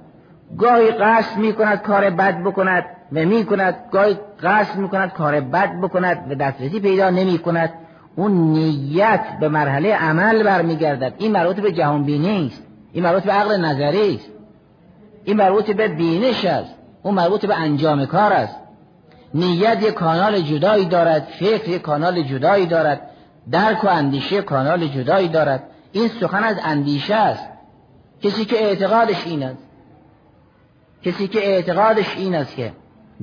گاهی 0.57 0.91
قصد 0.91 1.37
می 1.37 1.53
کند 1.53 1.81
کار 1.81 2.09
بد 2.09 2.43
بکند 2.43 2.85
و 3.11 3.25
می 3.25 3.45
کند 3.45 3.75
گاهی 3.91 4.17
قصد 4.43 4.75
می 4.75 4.89
کند 4.89 5.13
کار 5.13 5.41
بد 5.41 5.81
بکند 5.81 6.31
و 6.31 6.35
دسترسی 6.35 6.79
پیدا 6.79 7.09
نمی 7.09 7.37
کند 7.37 7.73
اون 8.15 8.31
نیت 8.31 9.25
به 9.39 9.49
مرحله 9.49 9.95
عمل 9.95 10.43
برمیگردد. 10.43 11.13
این 11.17 11.31
مربوط 11.31 11.59
به 11.59 11.71
جهان 11.71 12.03
بینی 12.03 12.47
است. 12.47 12.63
این 12.93 13.03
مربوط 13.03 13.23
به 13.23 13.31
عقل 13.31 13.65
نظری 13.65 14.15
است. 14.15 14.29
این 15.23 15.37
مربوط 15.37 15.71
به 15.71 15.87
بینش 15.87 16.45
است. 16.45 16.75
اون 17.03 17.13
مربوط 17.13 17.45
به 17.45 17.55
انجام 17.55 18.05
کار 18.05 18.33
است. 18.33 18.55
نیت 19.33 19.83
یک 19.83 19.93
کانال 19.93 20.41
جدایی 20.41 20.85
دارد. 20.85 21.27
فکر 21.39 21.69
یک 21.69 21.81
کانال 21.81 22.21
جدایی 22.21 22.65
دارد. 22.65 23.01
درک 23.51 23.83
و 23.83 23.87
اندیشه 23.87 24.41
کانال 24.41 24.87
جدایی 24.87 25.27
دارد. 25.27 25.63
این 25.91 26.07
سخن 26.07 26.43
از 26.43 26.55
اندیشه 26.63 27.15
است. 27.15 27.49
کسی 28.21 28.45
که 28.45 28.63
اعتقادش 28.63 29.27
این 29.27 29.43
است. 29.43 29.64
کسی 31.05 31.27
که 31.27 31.39
اعتقادش 31.39 32.17
این 32.17 32.35
است 32.35 32.55
که 32.55 32.71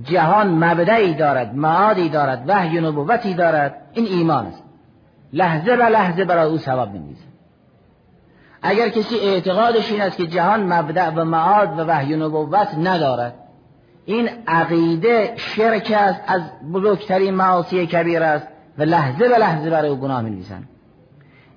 جهان 0.05 0.64
مبدعی 0.64 1.14
دارد 1.14 1.55
معادی 1.55 2.09
دارد 2.09 2.45
وحی 2.47 2.80
نبوتی 2.80 3.35
دارد 3.35 3.74
این 3.93 4.07
ایمان 4.07 4.47
است. 4.47 4.62
لحظه 5.33 5.76
به 5.76 5.89
لحظه 5.89 6.24
برای 6.24 6.51
او 6.51 6.59
ثواب 6.59 6.93
میمیزه 6.93 7.24
اگر 8.62 8.89
کسی 8.89 9.16
اعتقادش 9.18 9.93
این 9.93 10.01
است 10.01 10.16
که 10.16 10.26
جهان 10.26 10.72
مبدع 10.72 11.11
و 11.11 11.24
معاد 11.24 11.78
و 11.78 11.83
وحی 11.83 12.16
نبوت 12.16 12.68
ندارد 12.78 13.35
این 14.05 14.28
عقیده 14.47 15.33
شرک 15.37 15.95
است 15.97 16.20
از 16.26 16.43
بزرگترین 16.72 17.35
معاصی 17.35 17.87
کبیر 17.87 18.22
است 18.22 18.49
و 18.78 18.83
لحظه 18.83 19.28
به 19.28 19.39
لحظه 19.39 19.70
برای 19.70 19.91
او 19.91 19.97
گناه 19.97 20.22
می‌نویسند 20.22 20.68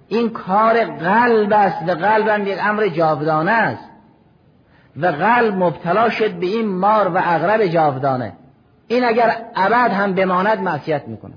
این 0.07 0.29
کار 0.29 0.83
قلب 0.83 1.53
است 1.53 1.81
و 1.87 1.91
قلب 1.91 2.27
هم 2.27 2.47
یک 2.47 2.57
امر 2.61 2.87
جاودانه 2.87 3.51
است. 3.51 3.94
و 4.97 5.05
قلب 5.07 5.63
مبتلا 5.63 6.09
شد 6.09 6.31
به 6.31 6.45
این 6.45 6.67
مار 6.67 7.07
و 7.07 7.17
اغرب 7.23 7.65
جاودانه. 7.65 8.33
این 8.87 9.03
اگر 9.05 9.35
ابد 9.55 9.91
هم 9.91 10.13
بماند 10.13 10.59
معصیت 10.59 11.07
می‌کنه 11.07 11.33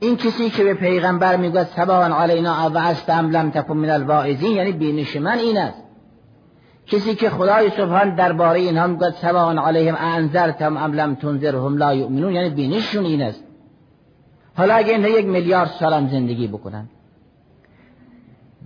این 0.00 0.16
کسی 0.16 0.50
که 0.50 0.64
به 0.64 0.74
پیغمبر 0.74 1.36
می‌گوید 1.36 1.66
سبا 1.66 2.04
علینا 2.04 2.70
و 2.74 2.94
ام 3.08 3.30
لم 3.30 3.50
تکن 3.50 3.76
من 3.76 3.90
الواعظین 3.90 4.52
یعنی 4.56 4.72
بینش 4.72 5.16
من 5.16 5.38
این 5.38 5.58
است. 5.58 5.82
کسی 6.86 7.14
که 7.14 7.30
خدای 7.30 7.70
سبحان 7.70 8.14
درباره 8.14 8.60
اینها 8.60 8.86
می‌گوید 8.86 9.14
سبا 9.14 9.50
علیهم 9.50 9.96
انذرتم 10.00 10.76
ام 10.76 10.92
لم 10.92 11.14
تنذرهم 11.14 11.76
لا 11.76 11.94
یؤمنون 11.94 12.32
یعنی 12.32 12.50
بینششون 12.50 13.04
این 13.04 13.22
است. 13.22 13.44
حالا 14.56 14.74
اگه 14.74 14.92
اینها 14.92 15.08
یک 15.08 15.26
میلیارد 15.26 15.68
سالم 15.68 16.08
زندگی 16.08 16.48
بکنن. 16.48 16.88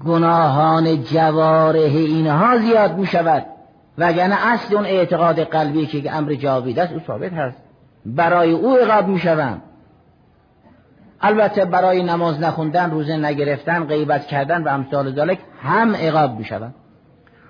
گناهان 0.05 1.03
جواره 1.03 1.80
اینها 1.80 2.59
زیاد 2.59 2.99
می 2.99 3.07
شود 3.07 3.47
وگرنه 3.99 4.47
اصل 4.47 4.74
اون 4.74 4.84
اعتقاد 4.84 5.40
قلبی 5.40 5.86
که 5.86 6.16
امر 6.16 6.34
جاوید 6.34 6.78
است 6.78 6.93
او 6.93 7.01
ثابت 7.07 7.32
هست. 7.32 7.59
برای 8.07 8.53
او 8.53 8.76
عقاب 8.76 9.09
می 9.09 9.18
شوند 9.18 9.62
البته 11.20 11.64
برای 11.64 12.03
نماز 12.03 12.40
نخوندن 12.40 12.90
روزه 12.90 13.16
نگرفتن 13.16 13.84
غیبت 13.84 14.26
کردن 14.26 14.62
و 14.62 14.68
امثال 14.68 15.14
ذالک 15.14 15.38
هم 15.62 15.97
عقاب 15.97 16.38
می 16.38 16.45
شوند 16.45 16.74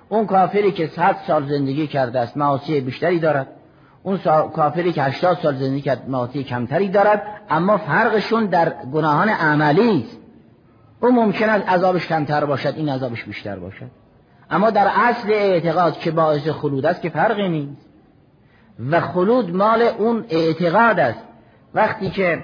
اون 0.09 0.25
کافری 0.25 0.71
که 0.71 0.87
صد 0.87 1.15
سال 1.27 1.45
زندگی 1.45 1.87
کرده 1.87 2.19
است 2.19 2.37
معاصی 2.37 2.81
بیشتری 2.81 3.19
دارد. 3.19 3.47
اون 4.03 4.17
کافری 4.53 4.91
که 4.91 5.03
هشتاد 5.03 5.37
سال 5.37 5.55
زندگی 5.55 5.81
کرد 5.81 6.09
معاصی 6.09 6.43
کمتری 6.43 6.89
دارد. 6.89 7.23
اما 7.49 7.77
فرقشون 7.77 8.45
در 8.45 8.73
گناهان 8.93 9.29
عملی 9.29 10.03
است. 10.03 10.17
او 11.01 11.11
ممکن 11.11 11.49
است 11.49 11.69
عذابش 11.69 12.07
کمتر 12.07 12.45
باشد 12.45 12.73
این 12.77 12.89
عذابش 12.89 13.23
بیشتر 13.23 13.55
باشد. 13.55 14.02
اما 14.53 14.69
در 14.69 14.91
اصل 14.95 15.31
اعتقاد 15.31 15.97
که 15.97 16.11
باعث 16.11 16.47
خلود 16.47 16.85
است 16.85 17.01
که 17.01 17.09
فرقی 17.09 17.49
نیست. 17.49 17.81
و 18.91 19.01
خلود 19.01 19.55
مال 19.55 19.81
اون 19.81 20.25
اعتقاد 20.29 20.99
است. 20.99 21.23
وقتی 21.73 22.09
که 22.09 22.43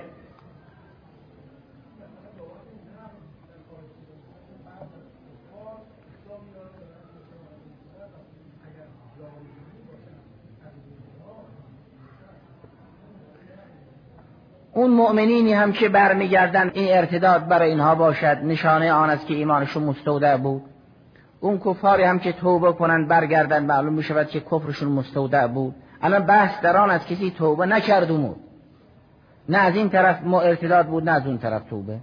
اون 14.74 14.92
مؤمنینی 14.92 15.54
هم 15.54 15.72
که 15.72 15.90
برمیگردن 15.90 16.72
این 16.74 16.98
ارتداد 16.98 17.48
برای 17.48 17.70
اینها 17.70 17.96
باشد. 17.96 18.38
نشانه 18.44 18.92
آن 18.92 19.10
است 19.10 19.28
که 19.28 19.34
ایمانشون 19.34 19.84
مستودع 19.84 20.38
بود. 20.38 20.69
اون 21.42 21.60
کفاری 21.60 22.04
هم 22.04 22.20
که 22.20 22.32
توبه 22.32 22.74
کنن 22.74 23.08
برگردن 23.08 23.66
معلوم 23.66 23.94
می 23.94 24.04
شود 24.04 24.28
که 24.28 24.40
کفرشون 24.40 24.92
مستودع 24.92 25.48
بود. 25.48 25.76
الان 26.02 26.26
بحث 26.26 26.62
در 26.62 26.78
آن 26.78 26.90
از 26.90 27.06
کسی 27.06 27.32
توبه 27.32 27.66
نکرد 27.66 28.12
نه 29.50 29.58
از 29.58 29.76
این 29.76 29.90
طرف 29.90 30.24
ما 30.24 30.42
ارتداد 30.42 30.88
بود 30.88 31.10
نه 31.10 31.12
از 31.12 31.28
اون 31.28 31.38
طرف 31.38 31.70
توبه. 31.70 31.98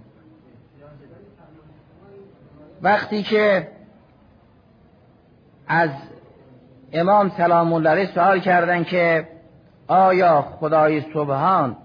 وقتی 2.81 3.23
که 3.23 3.67
از 5.67 5.89
امام 6.93 7.29
سلام 7.29 7.73
الله 7.73 7.89
علیه 7.89 8.05
سوال 8.05 8.39
کردن 8.39 8.83
که 8.83 9.27
آیا 9.87 10.41
خدای 10.41 11.01
سبحان 11.01 11.77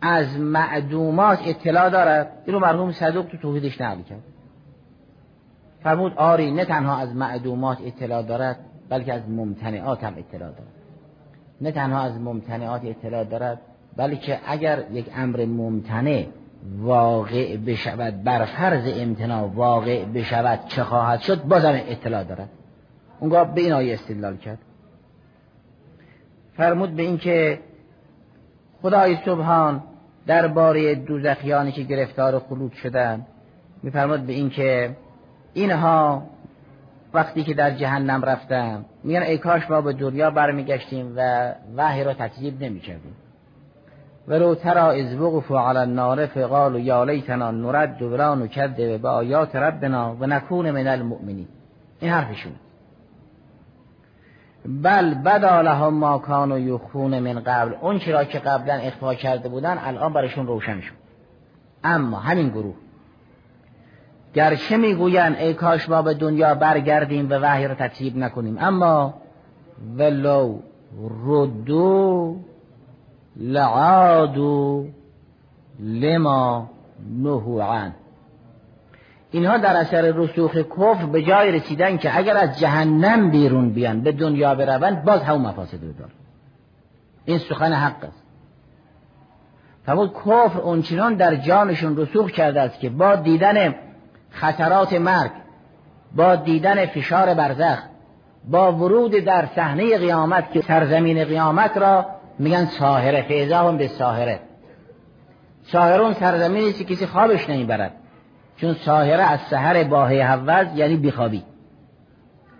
از 0.00 0.38
معدومات 0.38 1.38
اطلاع 1.46 1.90
دارد 1.90 2.42
اینو 2.46 2.58
مرحوم 2.58 2.92
صدوق 2.92 3.26
تو 3.26 3.36
توحیدش 3.36 3.80
نقل 3.80 4.02
کرد. 4.02 4.33
فرمود 5.84 6.12
آری 6.16 6.50
نه 6.50 6.64
تنها 6.64 6.96
از 6.96 7.16
معدومات 7.16 7.78
اطلاع 7.84 8.22
دارد 8.22 8.58
بلکه 8.88 9.12
از 9.12 9.28
ممتنعات 9.28 10.04
هم 10.04 10.14
اطلاع 10.16 10.50
دارد. 10.50 10.72
نه 11.60 11.72
تنها 11.72 12.00
از 12.02 12.20
ممتنعات 12.20 12.84
اطلاع 12.84 13.24
دارد 13.24 13.60
بلکه 13.96 14.40
اگر 14.46 14.84
یک 14.92 15.06
امر 15.16 15.44
ممتنع 15.44 16.24
واقع 16.78 17.56
بشود 17.56 18.22
بر 18.22 18.44
فرض 18.44 18.98
امتناع 18.98 19.50
واقع 19.54 20.04
بشود 20.04 20.60
چه 20.68 20.84
خواهد 20.84 21.20
شد؟ 21.20 21.42
بازم 21.42 21.80
اطلاع 21.88 22.24
دارد. 22.24 22.48
اونگاه 23.20 23.54
به 23.54 23.60
این 23.60 23.72
آیه 23.72 23.94
استدلال 23.94 24.36
کرد. 24.36 24.58
فرمود 26.56 26.96
به 26.96 27.02
اینکه 27.02 27.60
خدای 28.82 29.16
سبحان 29.24 29.82
درباره 30.26 30.94
دوزخیانی 30.94 31.72
که 31.72 31.82
گرفتار 31.82 32.38
خلود 32.38 32.72
شدن 32.72 33.26
میفرماد 33.82 34.20
به 34.20 34.32
اینکه 34.32 34.96
اینها 35.54 36.22
وقتی 37.14 37.44
که 37.44 37.54
در 37.54 37.70
جهنم 37.70 38.22
رفتن 38.22 38.84
میگن 39.04 39.22
ای 39.22 39.38
کاش 39.38 39.70
ما 39.70 39.80
به 39.80 39.92
دنیا 39.92 40.30
برمیگشتیم 40.30 41.12
و 41.16 41.52
وحی 41.76 42.04
را 42.04 42.14
تکذیب 42.14 42.62
نمی‌کردیم. 42.62 43.16
و 44.28 44.34
رو 44.34 44.54
ترا 44.54 44.90
از 44.90 45.14
وقفوا 45.14 45.68
علی 45.68 45.78
النار 45.78 46.26
فقالوا 46.26 46.78
یا 46.78 47.04
لیتنا 47.04 47.50
نرد 47.50 48.02
نکذب 48.02 49.00
به 49.00 49.08
آیات 49.08 49.56
ربنا 49.56 50.16
و 50.20 50.26
نکون 50.26 50.70
من 50.70 50.86
المؤمنین. 50.86 51.48
این 52.00 52.10
حرفشون. 52.10 52.52
بل 54.66 55.14
بدا 55.14 55.60
لهم 55.60 55.94
ما 55.94 56.18
کانوا 56.18 56.58
یخون 56.58 57.18
من 57.18 57.40
قبل. 57.40 57.74
اون 57.80 57.98
چرا 57.98 58.24
که 58.24 58.38
قبلا 58.38 58.74
اخفا 58.74 59.14
کرده 59.14 59.48
بودن 59.48 59.78
الان 59.78 60.12
برشون 60.12 60.46
روشن 60.46 60.80
شد. 60.80 60.94
اما 61.84 62.18
همین 62.18 62.48
گروه 62.48 62.74
گرچه 64.34 64.76
می‌گویند 64.76 65.36
ای 65.36 65.54
کاش 65.54 65.88
ما 65.88 66.02
به 66.02 66.14
دنیا 66.14 66.54
برگردیم 66.54 67.30
و 67.30 67.34
وحی 67.34 67.68
را 67.68 67.74
تکذیب 67.74 68.16
نکنیم 68.16 68.56
اما 68.60 69.14
ولو 69.96 70.58
ردو 71.26 72.36
لعادو 73.36 74.86
لما 75.80 76.70
نهو 77.22 77.90
اینها 79.30 79.56
در 79.56 79.76
اثر 79.76 80.02
رسوخ 80.02 80.56
کفر 80.56 81.06
به 81.06 81.22
جای 81.22 81.52
رسیدن 81.52 81.96
که 81.96 82.18
اگر 82.18 82.36
از 82.36 82.58
جهنم 82.58 83.30
بیرون 83.30 83.70
بیان 83.70 84.00
به 84.00 84.12
دنیا 84.12 84.54
بروند 84.54 85.04
باز 85.04 85.22
همون 85.22 85.42
مفاسد 85.42 85.80
دار 85.80 86.10
این 87.24 87.38
سخن 87.38 87.72
حق 87.72 88.04
است. 88.04 88.22
فرمود 89.86 90.12
کفر 90.12 90.60
اونچنان 90.60 91.14
در 91.14 91.36
جانشون 91.36 91.96
رسوخ 91.96 92.30
کرده 92.30 92.60
است 92.60 92.80
که 92.80 92.90
با 92.90 93.16
دیدن 93.16 93.74
خطرات 94.34 94.92
مرگ 94.92 95.30
با 96.16 96.36
دیدن 96.36 96.86
فشار 96.86 97.34
برزخ 97.34 97.78
با 98.50 98.72
ورود 98.72 99.12
در 99.12 99.46
صحنه 99.46 99.98
قیامت 99.98 100.52
که 100.52 100.60
سرزمین 100.60 101.24
قیامت 101.24 101.76
را 101.76 102.06
میگن 102.38 102.64
ساهره 102.64 103.22
فیضا 103.22 103.72
به 103.72 103.88
ساهره 103.88 104.40
ساهرون 105.62 106.12
سرزمینی 106.12 106.68
است 106.68 106.78
که 106.78 106.84
کسی 106.84 107.06
خوابش 107.06 107.50
نمی‌برد 107.50 107.92
چون 108.56 108.74
ساهره 108.74 109.22
از 109.22 109.40
سهر 109.40 109.84
باهی 109.84 110.20
حوز 110.20 110.66
یعنی 110.76 110.96
بیخوابی. 110.96 111.44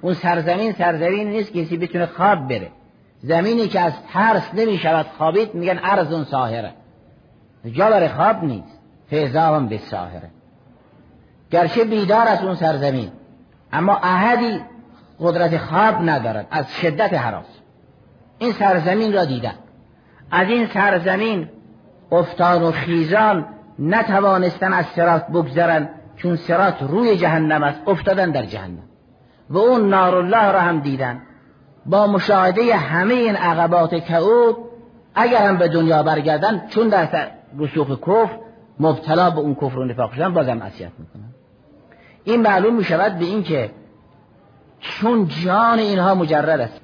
اون 0.01 0.15
سرزمین 0.15 0.73
سرزمین 0.73 1.31
نیست 1.31 1.53
کسی 1.53 1.77
بتونه 1.77 2.07
خواب 2.07 2.49
بره. 2.49 2.71
زمینی 3.19 3.69
که 3.69 3.81
از 3.81 3.93
ترس 4.13 4.55
نمی 4.55 4.79
شود 4.79 5.07
خوابید 5.19 5.55
میگن 5.55 5.81
ارز 5.83 6.13
اون 6.13 6.25
ساهره 6.25 6.73
جا 7.73 7.91
برای 7.91 8.09
خواب 8.09 8.45
نیست 8.45 8.81
فیضا 9.11 9.61
به 9.61 9.79
ساهره 9.79 10.31
گرچه 11.55 11.85
بیدار 11.85 12.29
از 12.29 12.43
اون 12.43 12.55
سرزمین 12.55 13.11
اما 13.73 13.97
احدی 14.03 14.61
قدرت 15.21 15.59
خواب 15.59 15.95
ندارد 16.03 16.47
از 16.51 16.73
شدت 16.81 17.15
حراس. 17.15 17.47
این 18.39 18.53
سرزمین 18.53 19.13
را 19.13 19.25
دیدن 19.25 19.55
از 20.31 20.49
این 20.49 20.67
سرزمین 20.67 21.49
افتان 22.13 22.63
و 22.63 22.71
خیزان 22.73 23.47
نتوانستن 23.79 24.73
از 24.73 24.87
سرات 24.87 25.27
بگذرن 25.27 25.89
چون 26.17 26.37
سرات 26.37 26.83
روی 26.83 27.17
جهنم 27.17 27.63
است 27.63 27.81
افتادن 27.87 28.31
در 28.31 28.45
جهنم. 28.45 28.83
و 29.51 29.59
اون 29.59 29.89
نار 29.89 30.15
الله 30.15 30.53
را 30.53 30.61
هم 30.61 30.81
دیدن. 30.81 31.23
با 31.87 32.07
مشاهده 32.07 32.77
همه 32.77 33.15
این 33.15 33.37
عقبات 33.37 33.95
کعود 33.95 34.57
اگر 35.15 35.47
هم 35.47 35.57
به 35.57 35.69
دنیا 35.69 36.03
برگردن 36.03 36.63
چون 36.69 36.89
در 36.89 37.31
رسوخ 37.59 38.01
کفر 38.01 38.39
مبتلا 38.81 39.31
به 39.31 39.39
اون 39.39 39.55
کفر 39.55 39.79
و 39.79 39.85
نفاق 39.85 40.13
شدن 40.13 40.35
بازم 40.35 40.63
اذیت 40.63 40.93
می‌کنن. 40.99 41.24
این 42.25 42.43
معلوم 42.43 42.75
می 42.75 42.85
شود 42.85 43.19
به 43.19 43.25
این 43.25 43.43
که 43.43 43.71
چون 44.81 45.29
جان 45.29 45.79
اینها 45.79 46.15
مجرد 46.15 46.61
است 46.61 46.81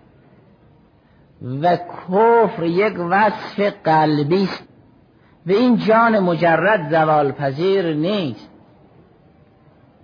و 1.62 1.76
کفر 1.76 2.64
یک 2.64 2.95
وصف 3.11 3.72
قلبی 3.84 4.45
است 4.45 4.68
و 5.47 5.51
این 5.53 5.76
جان 5.76 6.18
مجرد 6.18 6.91
زوال 6.91 7.32
پذیر 7.32 7.95
نیست. 7.95 8.51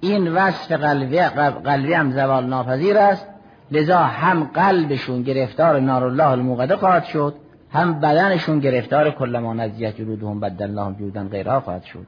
این 0.00 0.32
وصف 0.34 0.72
قلبی, 0.72 1.20
قلبی 1.64 1.92
هم 1.92 2.10
زوال 2.10 2.46
ناپذیر 2.46 2.98
است. 2.98 3.26
لذا 3.70 3.98
هم 3.98 4.44
قلبشون 4.44 5.22
گرفتار 5.22 5.80
نار 5.80 6.04
الله 6.04 6.28
الموقده 6.28 6.76
خواهد 6.76 7.04
شد 7.04 7.34
هم 7.72 8.00
بدنشون 8.00 8.60
گرفتار 8.60 9.10
کلما 9.10 9.54
نزیت 9.54 9.96
جلودهم 9.96 10.40
بدلناهم 10.40 10.94
جلودا 10.94 11.24
غیرها 11.24 11.60
خواهد 11.60 11.84
شد. 11.84 12.06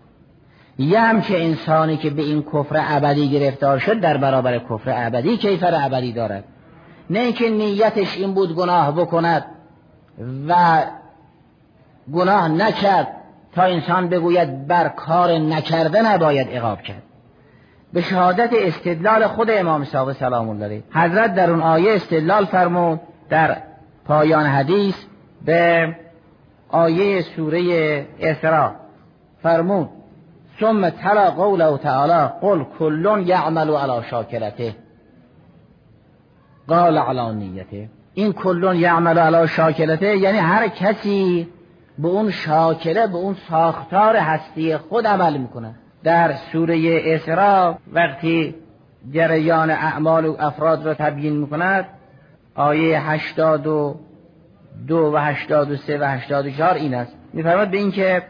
یه 0.79 1.21
که 1.21 1.45
انسانی 1.45 1.97
که 1.97 2.11
به 2.11 2.23
این 2.23 2.43
کفر 2.43 2.85
ابدی 2.89 3.31
گرفتار 3.31 3.79
شد 3.79 4.01
در 4.01 4.17
برابر 4.17 4.59
کفر 4.59 5.07
ابدی 5.07 5.37
کیفر 5.37 5.87
ابدی 5.87 6.13
دارد؟ 6.13 6.45
نه 7.11 7.19
اینکه 7.19 7.51
نیتش 7.51 8.17
این 8.17 8.35
بود 8.35 8.55
گناه 8.55 8.93
بکند 8.93 9.45
و 10.49 10.83
گناه 12.13 12.49
نکرد 12.49 13.09
تا 13.55 13.63
انسان 13.63 14.09
بگوید 14.09 14.67
بر 14.67 14.89
کار 14.89 15.33
نکرده 15.33 16.03
نباید 16.03 16.47
اقاب 16.51 16.83
کرد. 16.83 17.03
به 17.93 18.03
شهادت 18.03 18.51
استدلال 18.53 19.27
خود 19.27 19.51
امام 19.51 19.85
صاحب 19.85 20.13
سلام 20.13 20.49
الله 20.49 20.83
حضرت 20.91 21.35
در 21.35 21.51
اون 21.51 21.61
آیه 21.61 21.95
استدلال 21.95 22.45
فرمود 22.45 23.01
در 23.31 23.57
پایان 24.07 24.47
حدیث 24.47 24.95
به 25.45 25.95
آیه 26.69 27.23
سوره 27.23 28.07
اسراء. 28.21 28.71
فرمود 29.43 29.89
ثم 30.61 30.89
تلا 30.89 31.31
قوله 31.31 31.79
تعالی 31.79 32.31
قل 32.41 32.65
کلون 32.79 33.27
یعمل 33.27 33.71
علی 33.71 34.03
شاکلته 34.11 34.75
قال 36.69 36.99
علی 36.99 37.35
نیته. 37.35 37.89
این 38.15 38.33
کلون 38.33 38.77
یعمل 38.77 39.19
علی 39.19 39.49
شاکلته 39.49 40.17
یعنی 40.17 40.39
هر 40.39 40.69
کسی 40.69 41.49
به 41.99 42.09
اون 42.09 42.31
شاکله 42.31 43.07
به 43.07 43.17
اون 43.17 43.37
ساختار 43.51 44.17
هستی 44.17 44.77
خود 44.77 45.07
عمل 45.07 45.37
می‌کنه. 45.37 45.75
در 46.05 46.35
سوره 46.53 47.01
اسراء 47.05 47.75
وقتی 47.93 48.55
جریان 49.11 49.71
اعمال 49.71 50.27
و 50.27 50.37
افراد 50.39 50.87
را 50.87 50.95
تبیین 50.95 51.37
می‌کند 51.37 51.85
آیه 52.55 53.01
هشتاد 53.01 53.67
و 53.67 53.97
دو 54.89 55.13
و 55.15 55.17
هشتاد 55.17 55.71
و 55.71 55.77
سه 55.77 55.99
و 55.99 56.05
هشتاد 56.05 56.47
و 56.47 56.51
چهار 56.51 56.75
این 56.75 56.95
است. 56.95 57.13
میفرماد 57.33 57.71
به 57.71 57.77
اینکه 57.77 58.23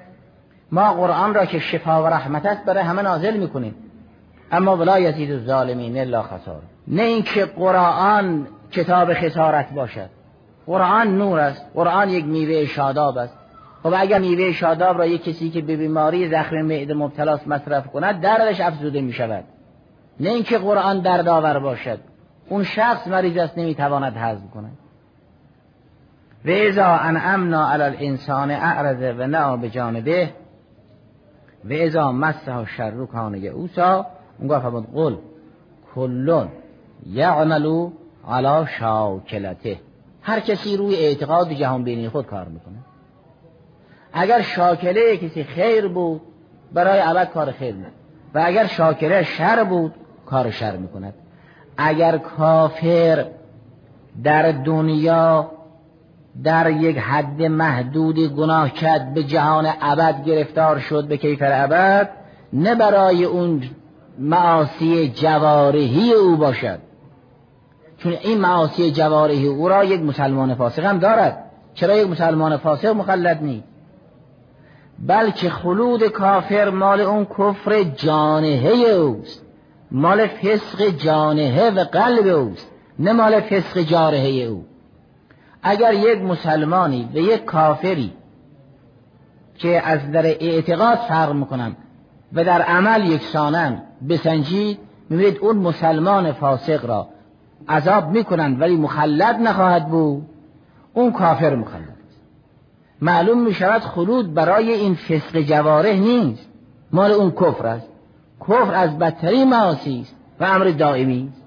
ما 0.72 0.92
قرآن 0.92 1.34
را 1.34 1.44
که 1.44 1.58
شفا 1.58 2.02
و 2.02 2.06
رحمت 2.06 2.46
است 2.46 2.64
برای 2.64 2.82
همه 2.82 3.02
نازل 3.02 3.36
می‌کنیم. 3.36 3.74
اما 4.52 4.76
ولا 4.76 4.98
یزید 4.98 5.30
الظالمین 5.30 5.98
الا 5.98 6.22
خسار 6.22 6.62
نه 6.88 7.02
اینکه 7.02 7.44
قرآن 7.44 8.46
کتاب 8.70 9.14
خسارت 9.14 9.72
باشد. 9.72 10.08
قرآن 10.66 11.18
نور 11.18 11.38
است. 11.38 11.66
قرآن 11.74 12.10
یک 12.10 12.24
میوه 12.24 12.64
شاداب 12.64 13.18
است. 13.18 13.38
خب 13.82 13.94
اگر 13.96 14.18
میوه 14.18 14.52
شاداب 14.52 14.98
را 14.98 15.06
یک 15.06 15.24
کسی 15.24 15.50
که 15.50 15.60
به 15.60 15.76
بیماری 15.76 16.28
زخم 16.28 16.62
معده 16.62 16.94
مبتلاست 16.94 17.48
مصرف 17.48 17.86
کند 17.86 18.20
دردش 18.20 18.60
افزوده 18.60 19.00
می 19.00 19.12
شود 19.12 19.44
نه 20.20 20.30
اینکه 20.30 20.58
قرآن 20.58 21.00
دردآور 21.00 21.58
باشد. 21.58 21.98
اون 22.48 22.62
شخص 22.64 23.06
مریض 23.06 23.36
است 23.36 23.58
نمی‌تواند 23.58 24.16
هضم 24.16 24.48
کند. 24.54 24.78
و 26.44 26.50
ازا 26.50 26.86
انعمنا 26.86 27.70
علی 27.70 27.82
الانسان 27.82 28.50
اعرض 28.50 29.18
و 29.18 29.26
نه 29.26 29.56
به 29.56 29.70
جانبه 29.70 30.30
و 31.70 31.72
ازا 31.72 32.12
مسه 32.12 32.66
شر 32.76 33.06
کانه 33.06 33.38
اوسا. 33.38 34.06
اونگاه 34.38 34.62
فرمود 34.62 34.92
قل 34.94 35.16
کلون 35.94 36.48
یعملو 37.06 37.90
علا 38.28 38.66
شاکلته. 38.66 39.76
هر 40.22 40.40
کسی 40.40 40.76
روی 40.76 40.96
اعتقاد 40.96 41.52
جهان 41.52 41.84
بینی 41.84 42.08
خود 42.08 42.26
کار 42.26 42.44
می‌کنه. 42.44 42.78
اگر 44.12 44.40
شاکله 44.40 45.16
کسی 45.16 45.44
خیر 45.44 45.88
بود 45.88 46.20
برای 46.72 46.98
عبد 46.98 47.30
کار 47.30 47.50
خیر 47.50 47.74
می‌کنه 47.74 47.92
و 48.34 48.42
اگر 48.44 48.66
شاکله 48.66 49.22
شر 49.22 49.64
بود 49.64 49.94
کار 50.26 50.50
شر 50.50 50.76
می‌کند. 50.76 51.14
اگر 51.76 52.18
کافر 52.18 53.26
در 54.24 54.52
دنیا 54.52 55.50
در 56.44 56.70
یک 56.70 56.98
حد 56.98 57.42
محدودی 57.42 58.28
گناه 58.28 58.70
کرد 58.70 59.14
به 59.14 59.22
جهان 59.22 59.68
ابد 59.80 60.24
گرفتار 60.24 60.78
شد 60.78 61.08
به 61.08 61.16
کیفر 61.16 61.64
ابد 61.64 62.10
نه 62.52 62.74
برای 62.74 63.24
اون 63.24 63.62
معاصی 64.18 65.08
جوارحی 65.08 66.12
او 66.12 66.36
باشد. 66.36 66.78
چون 67.98 68.12
این 68.12 68.40
معاصی 68.40 68.90
جوارحی 68.90 69.46
او 69.46 69.68
را 69.68 69.84
یک 69.84 70.00
مسلمان 70.00 70.54
فاسق 70.54 70.84
هم 70.84 70.98
دارد. 70.98 71.44
چرا 71.74 71.96
یک 71.96 72.08
مسلمان 72.08 72.56
فاسق 72.56 72.88
مخلد 72.88 73.42
نیست؟ 73.42 73.68
بلکه 74.98 75.50
خلود 75.50 76.04
کافر 76.04 76.70
مال 76.70 77.00
اون 77.00 77.24
کفر 77.24 77.82
جانهه 77.82 78.70
اوست. 78.70 79.42
مال 79.90 80.26
فسق 80.26 80.88
جانهه 80.88 81.70
و 81.70 81.84
قلب 81.84 82.26
اوست 82.26 82.70
نه 82.98 83.12
مال 83.12 83.40
فسق 83.40 83.80
جارهه 83.80 84.46
او. 84.46 84.64
اگر 85.62 85.94
یک 85.94 86.22
مسلمانی 86.22 87.08
و 87.14 87.16
یک 87.16 87.44
کافری 87.44 88.12
که 89.54 89.88
از 89.88 90.12
در 90.12 90.26
اعتقاد 90.26 90.98
فرق 90.98 91.32
می‌کنن 91.32 91.76
و 92.32 92.44
در 92.44 92.62
عمل 92.62 93.10
یکسانن 93.10 93.82
بسنجید 94.08 94.78
می‌بینید 95.10 95.38
اون 95.38 95.56
مسلمان 95.56 96.32
فاسق 96.32 96.86
را 96.86 97.08
عذاب 97.68 98.08
می‌کنن 98.10 98.60
ولی 98.60 98.76
مخلد 98.76 99.36
نخواهد 99.36 99.88
بود 99.88 100.26
اون 100.94 101.12
کافر 101.12 101.54
مخلد. 101.54 101.82
است 101.82 102.20
معلوم 103.00 103.42
می‌شود 103.42 103.82
خلود 103.82 104.34
برای 104.34 104.72
این 104.72 104.94
فسق 104.94 105.40
جواره 105.40 105.94
نیست 105.94 106.48
مال 106.92 107.10
اون 107.10 107.30
کفر 107.30 107.66
است. 107.66 107.88
کفر 108.40 108.74
از 108.74 108.98
بدترین 108.98 109.48
معاصی 109.48 110.00
است 110.00 110.14
و 110.40 110.44
امر 110.44 110.64
دائمی 110.64 111.28
است. 111.32 111.42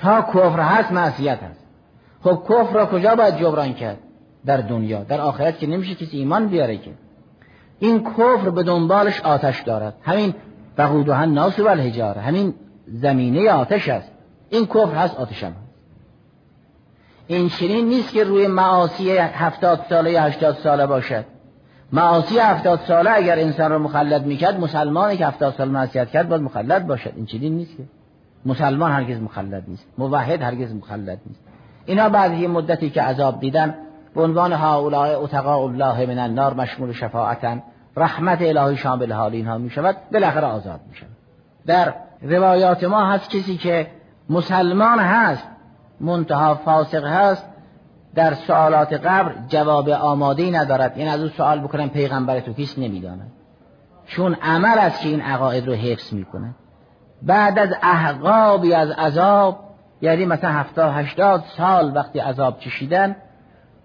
تا 0.00 0.22
کفر 0.22 0.60
هست 0.60 0.92
معصیت 0.92 1.42
هست. 1.42 1.65
خب 2.26 2.42
کفر 2.48 2.72
را 2.72 2.86
کجا 2.86 3.14
باید 3.14 3.38
جبران 3.38 3.72
کرد؟ 3.72 3.98
در 4.46 4.56
دنیا 4.56 5.04
در 5.04 5.20
آخرت 5.20 5.58
که 5.58 5.66
نمیشه 5.66 5.94
کسی 5.94 6.18
ایمان 6.18 6.48
بیاره 6.48 6.76
که. 6.76 6.90
این 7.78 8.04
کفر 8.04 8.50
به 8.50 8.62
دنبالش 8.62 9.20
آتش 9.20 9.60
دارد. 9.60 9.94
همین 10.02 10.34
بقودها 10.78 11.24
ناس 11.24 11.58
و 11.58 11.68
الهجار 11.68 12.18
همین 12.18 12.54
زمینه 12.86 13.50
آتش 13.50 13.88
است. 13.88 14.12
این 14.50 14.66
کفر 14.66 14.94
هست 14.94 15.16
آتش 15.16 15.44
هم 15.44 15.52
این 17.26 17.48
چنین 17.48 17.88
نیست 17.88 18.12
که 18.12 18.24
روی 18.24 18.46
معاصی 18.46 19.10
هفتاد 19.18 19.86
ساله 19.88 20.10
یا 20.10 20.22
هشتاد 20.22 20.54
ساله 20.54 20.86
باشد. 20.86 21.24
معاصی 21.92 22.38
هفتاد 22.38 22.80
ساله 22.80 23.10
اگر 23.10 23.38
انسان 23.38 23.72
رو 23.72 23.78
مخلد 23.78 24.26
می‌کرد 24.26 24.60
مسلمانی 24.60 25.16
که 25.16 25.26
هفتاد 25.26 25.54
سال 25.54 25.68
معصیت 25.68 26.10
کرد 26.10 26.28
باید 26.28 26.42
مخلد 26.42 26.86
باشد. 26.86 27.12
این 27.16 27.26
چنین 27.26 27.56
نیست 27.56 27.76
که. 27.76 27.82
مسلمان 28.46 28.92
هرگز 28.92 29.20
مخلد 29.20 29.64
نیست. 29.68 29.86
موحد 29.98 30.42
هرگز 30.42 30.74
مخلد 30.74 31.20
نیست. 31.26 31.45
اینا 31.86 32.08
بعد 32.08 32.32
یه 32.32 32.48
مدتی 32.48 32.90
که 32.90 33.02
عذاب 33.02 33.40
دیدن 33.40 33.74
به 34.14 34.22
عنوان 34.22 34.52
هؤلاء 34.52 35.22
اتقاء 35.22 35.64
الله 35.64 36.06
من 36.06 36.18
النار 36.18 36.54
مشمول 36.54 36.92
شفاعتا 36.92 37.58
رحمت 37.96 38.42
الهی 38.42 38.76
شامل 38.76 39.12
حال 39.12 39.32
اینها 39.32 39.58
می 39.58 39.70
شود 39.70 39.96
بالاخره 40.12 40.46
آزاد 40.46 40.80
می 40.88 40.94
شود 40.94 41.08
در 41.66 41.94
روایات 42.22 42.84
ما 42.84 43.10
هست 43.10 43.30
کسی 43.30 43.56
که 43.56 43.86
مسلمان 44.30 44.98
هست 44.98 45.48
منتها 46.00 46.54
فاسق 46.54 47.04
هست 47.04 47.46
در 48.14 48.34
سوالات 48.34 48.92
قبر 48.92 49.34
جواب 49.48 49.88
آماده 49.88 50.50
ندارد. 50.50 50.92
این 50.96 51.06
یعنی 51.06 51.14
از 51.14 51.22
او 51.22 51.28
سوال 51.28 51.60
بکنم 51.60 51.88
پیغمبر 51.88 52.40
تو 52.40 52.52
کیست 52.52 52.78
نمی‌داند. 52.78 53.32
چون 54.06 54.34
عمل 54.34 54.78
است 54.78 55.00
که 55.00 55.08
این 55.08 55.20
عقاید 55.20 55.66
رو 55.66 55.74
حفظ 55.74 56.12
می‌کنه. 56.12 56.54
بعد 57.22 57.58
از 57.58 57.68
احقابی 57.82 58.74
از 58.74 58.90
عذاب 58.90 59.65
یعنی 60.00 60.26
مثلا 60.26 60.50
هفتاد 60.50 60.92
هشتاد 60.94 61.44
سال 61.56 61.96
وقتی 61.96 62.18
عذاب 62.18 62.58
چشیدن 62.58 63.16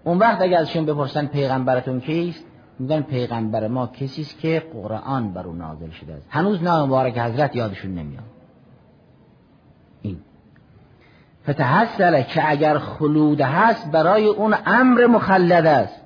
اون 0.04 0.18
وقت 0.18 0.42
اگر 0.42 0.58
ازشون 0.58 0.86
بپرسن 0.86 1.26
پیغمبرتون 1.26 2.00
کیست 2.00 2.44
میگن 2.78 3.02
پیغمبر 3.02 3.68
ما 3.68 3.86
کسی 3.86 4.22
است 4.22 4.38
که 4.38 4.62
قرآن 4.72 5.32
بر 5.32 5.46
او 5.46 5.52
نازل 5.52 5.90
شده 5.90 6.14
است. 6.14 6.26
هنوز 6.30 6.62
نام 6.62 6.88
مبارک 6.88 7.18
حضرت 7.18 7.56
یادشون 7.56 7.94
نمیاد. 7.94 8.24
این. 10.02 10.18
فتحصل 11.50 12.22
که 12.22 12.50
اگر 12.50 12.78
خلود 12.78 13.40
هست 13.40 13.90
برای 13.90 14.26
اون 14.26 14.54
امر 14.66 15.06
مخلد 15.06 15.66
است. 15.66 16.00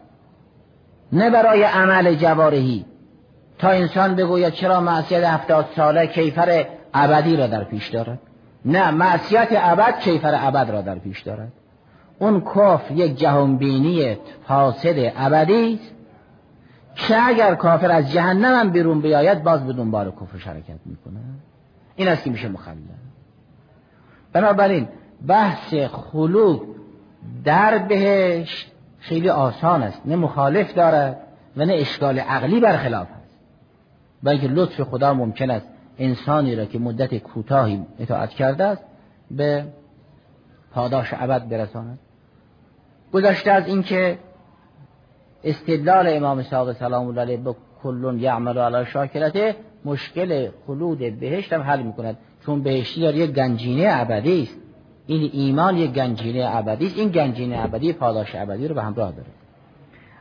نه 1.13 1.31
برای 1.31 1.63
عمل 1.63 2.15
جوارحی 2.15 2.85
تا 3.59 3.69
انسان 3.69 4.15
بگوید 4.15 4.53
چرا 4.53 4.81
معصیت 4.81 5.25
هفتاد 5.25 5.67
ساله 5.77 6.07
کیفر 6.07 6.67
ابدی 6.95 7.37
را 7.37 7.47
در 7.47 7.65
پیش 7.65 7.89
دارد؟ 7.89 8.19
نه 8.67 8.91
معصیت 8.91 9.49
ابد 9.51 9.99
کیفر 9.99 10.35
ابد 10.35 10.71
را 10.71 10.83
در 10.83 10.99
پیش 10.99 11.21
دارد. 11.23 11.53
اون 12.19 12.41
کفر 12.41 12.93
یک 12.95 13.19
جهانبینی 13.19 14.17
فاسد 14.49 15.13
ابدی 15.17 15.75
است 15.75 15.95
که 16.95 17.27
اگر 17.27 17.55
کافر 17.55 17.91
از 17.91 18.13
جهنم 18.13 18.61
هم 18.61 18.71
بیرون 18.71 19.01
بیاید 19.01 19.43
باز 19.43 19.67
به 19.67 19.73
دنبال 19.73 20.11
کفر 20.11 20.51
حرکت 20.51 20.79
می‌کنه. 20.87 21.21
این 21.97 22.09
است 22.09 22.25
که 22.25 22.31
میشه 22.31 22.49
مخلد. 22.49 22.77
بنابراین 24.33 24.89
بحث 25.27 25.75
خلود 25.75 26.63
در 27.45 27.79
بهشت 27.79 28.73
خیلی 28.99 29.29
آسان 29.29 29.83
است. 29.83 30.03
نه 30.05 30.17
مخالف 30.17 30.75
دارد 30.75 31.17
و 31.57 31.65
نه 31.65 31.75
اشکال 31.75 32.19
عقلی 32.19 32.61
برخلاف 32.61 33.07
است. 33.23 33.39
بلکه 34.23 34.49
لطف 34.49 34.81
خدا 34.81 35.15
ممکن 35.15 35.51
است 35.51 35.69
انسانی 35.99 36.57
را 36.57 36.65
که 36.65 36.79
مدت 36.79 37.15
کوتاهی 37.15 37.87
اطاعت 37.99 38.31
کرده 38.31 38.65
است 38.65 38.85
به 39.31 39.65
پاداش 40.73 41.15
ابد 41.17 41.49
برساند. 41.49 41.99
گذشته 43.13 43.51
از 43.51 43.67
اینکه 43.67 44.19
استدلال 45.45 46.07
امام 46.09 46.43
صادق 46.43 46.73
سلام 46.73 47.07
الله 47.09 47.21
علیه 47.21 47.37
به 47.37 47.55
کلون 47.83 48.19
یعمل 48.19 48.59
علی 48.59 48.87
شاکرته 48.87 49.57
مشکل 49.85 50.49
خلود 50.67 50.99
بهشت 51.21 51.53
هم 51.53 51.63
حل 51.63 51.83
می‌کند. 51.83 52.17
چون 52.47 52.63
بهشتی 52.63 53.01
داره 53.01 53.17
یک 53.17 53.31
گنجینه 53.31 53.87
ابدی 53.89 54.43
است. 54.43 54.57
این 55.07 55.31
ایمان 55.33 55.77
یک 55.77 55.93
گنجینه 55.93 56.57
ابدی 56.57 56.87
است. 56.87 56.99
این 56.99 57.09
گنجینه 57.09 57.65
ابدی 57.65 57.93
پاداش 57.93 58.35
ابدی 58.35 58.69
رو 58.69 58.75
به 58.75 58.83
همراه 58.83 59.13
داره. 59.13 59.29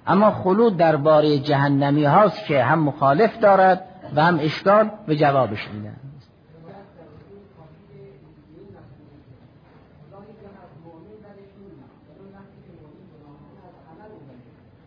اما 0.07 0.31
خلود 0.31 0.77
درباره 0.77 1.39
جهنمی 1.39 2.03
هاست 2.03 2.45
که 2.45 2.63
هم 2.63 2.79
مخالف 2.79 3.39
دارد 3.39 3.94
و 4.15 4.23
هم 4.23 4.39
اشکال 4.41 4.91
به 5.07 5.15
جوابش 5.15 5.67
میده 5.73 5.91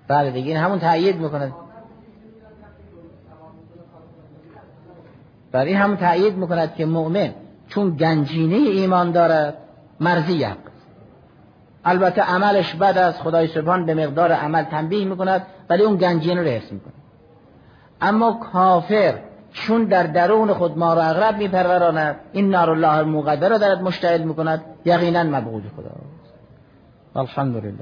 بله 0.09 0.31
دیگه 0.31 0.49
این 0.49 0.57
همون 0.57 0.79
تأیید 0.79 1.17
می‌کند 1.17 1.53
برای 5.53 5.73
همون 5.73 5.97
تأیید 5.97 6.37
می‌کند 6.37 6.75
که 6.75 6.87
مؤمن 6.87 7.35
چون 7.69 7.97
گنجینه 7.97 8.57
ایمان 8.57 9.13
دارد 9.13 9.55
مرزی 10.01 10.45
حق 10.45 10.57
البته 11.85 12.23
عملش 12.23 12.75
بد 12.75 12.99
است 12.99 13.21
خدای 13.21 13.47
سبحان 13.47 13.87
به 13.87 13.95
مقدار 13.95 14.33
عمل 14.33 14.63
تنبیه 14.63 15.05
می‌کند 15.05 15.47
ولی 15.71 15.83
اون 15.83 15.97
گنجینه 15.97 16.41
رو 16.41 16.47
حفظ 16.47 16.73
می‌کند. 16.73 16.98
اما 18.01 18.33
کافر 18.53 19.19
چون 19.53 19.85
در 19.85 20.03
درون 20.03 20.53
خود 20.53 20.79
ما 20.79 20.95
را 20.95 21.03
اغرب 21.03 21.37
میپروراند 21.37 22.17
این 22.33 22.51
نار 22.51 22.71
الله 22.71 22.93
المقدر 22.93 23.49
را 23.49 23.59
دارد 23.59 23.83
مشتعل 23.83 24.23
می‌کند. 24.23 24.65
یقینا 24.85 25.23
مبغوض 25.23 25.63
خدا 25.77 25.91
الحمدلله 27.17 27.73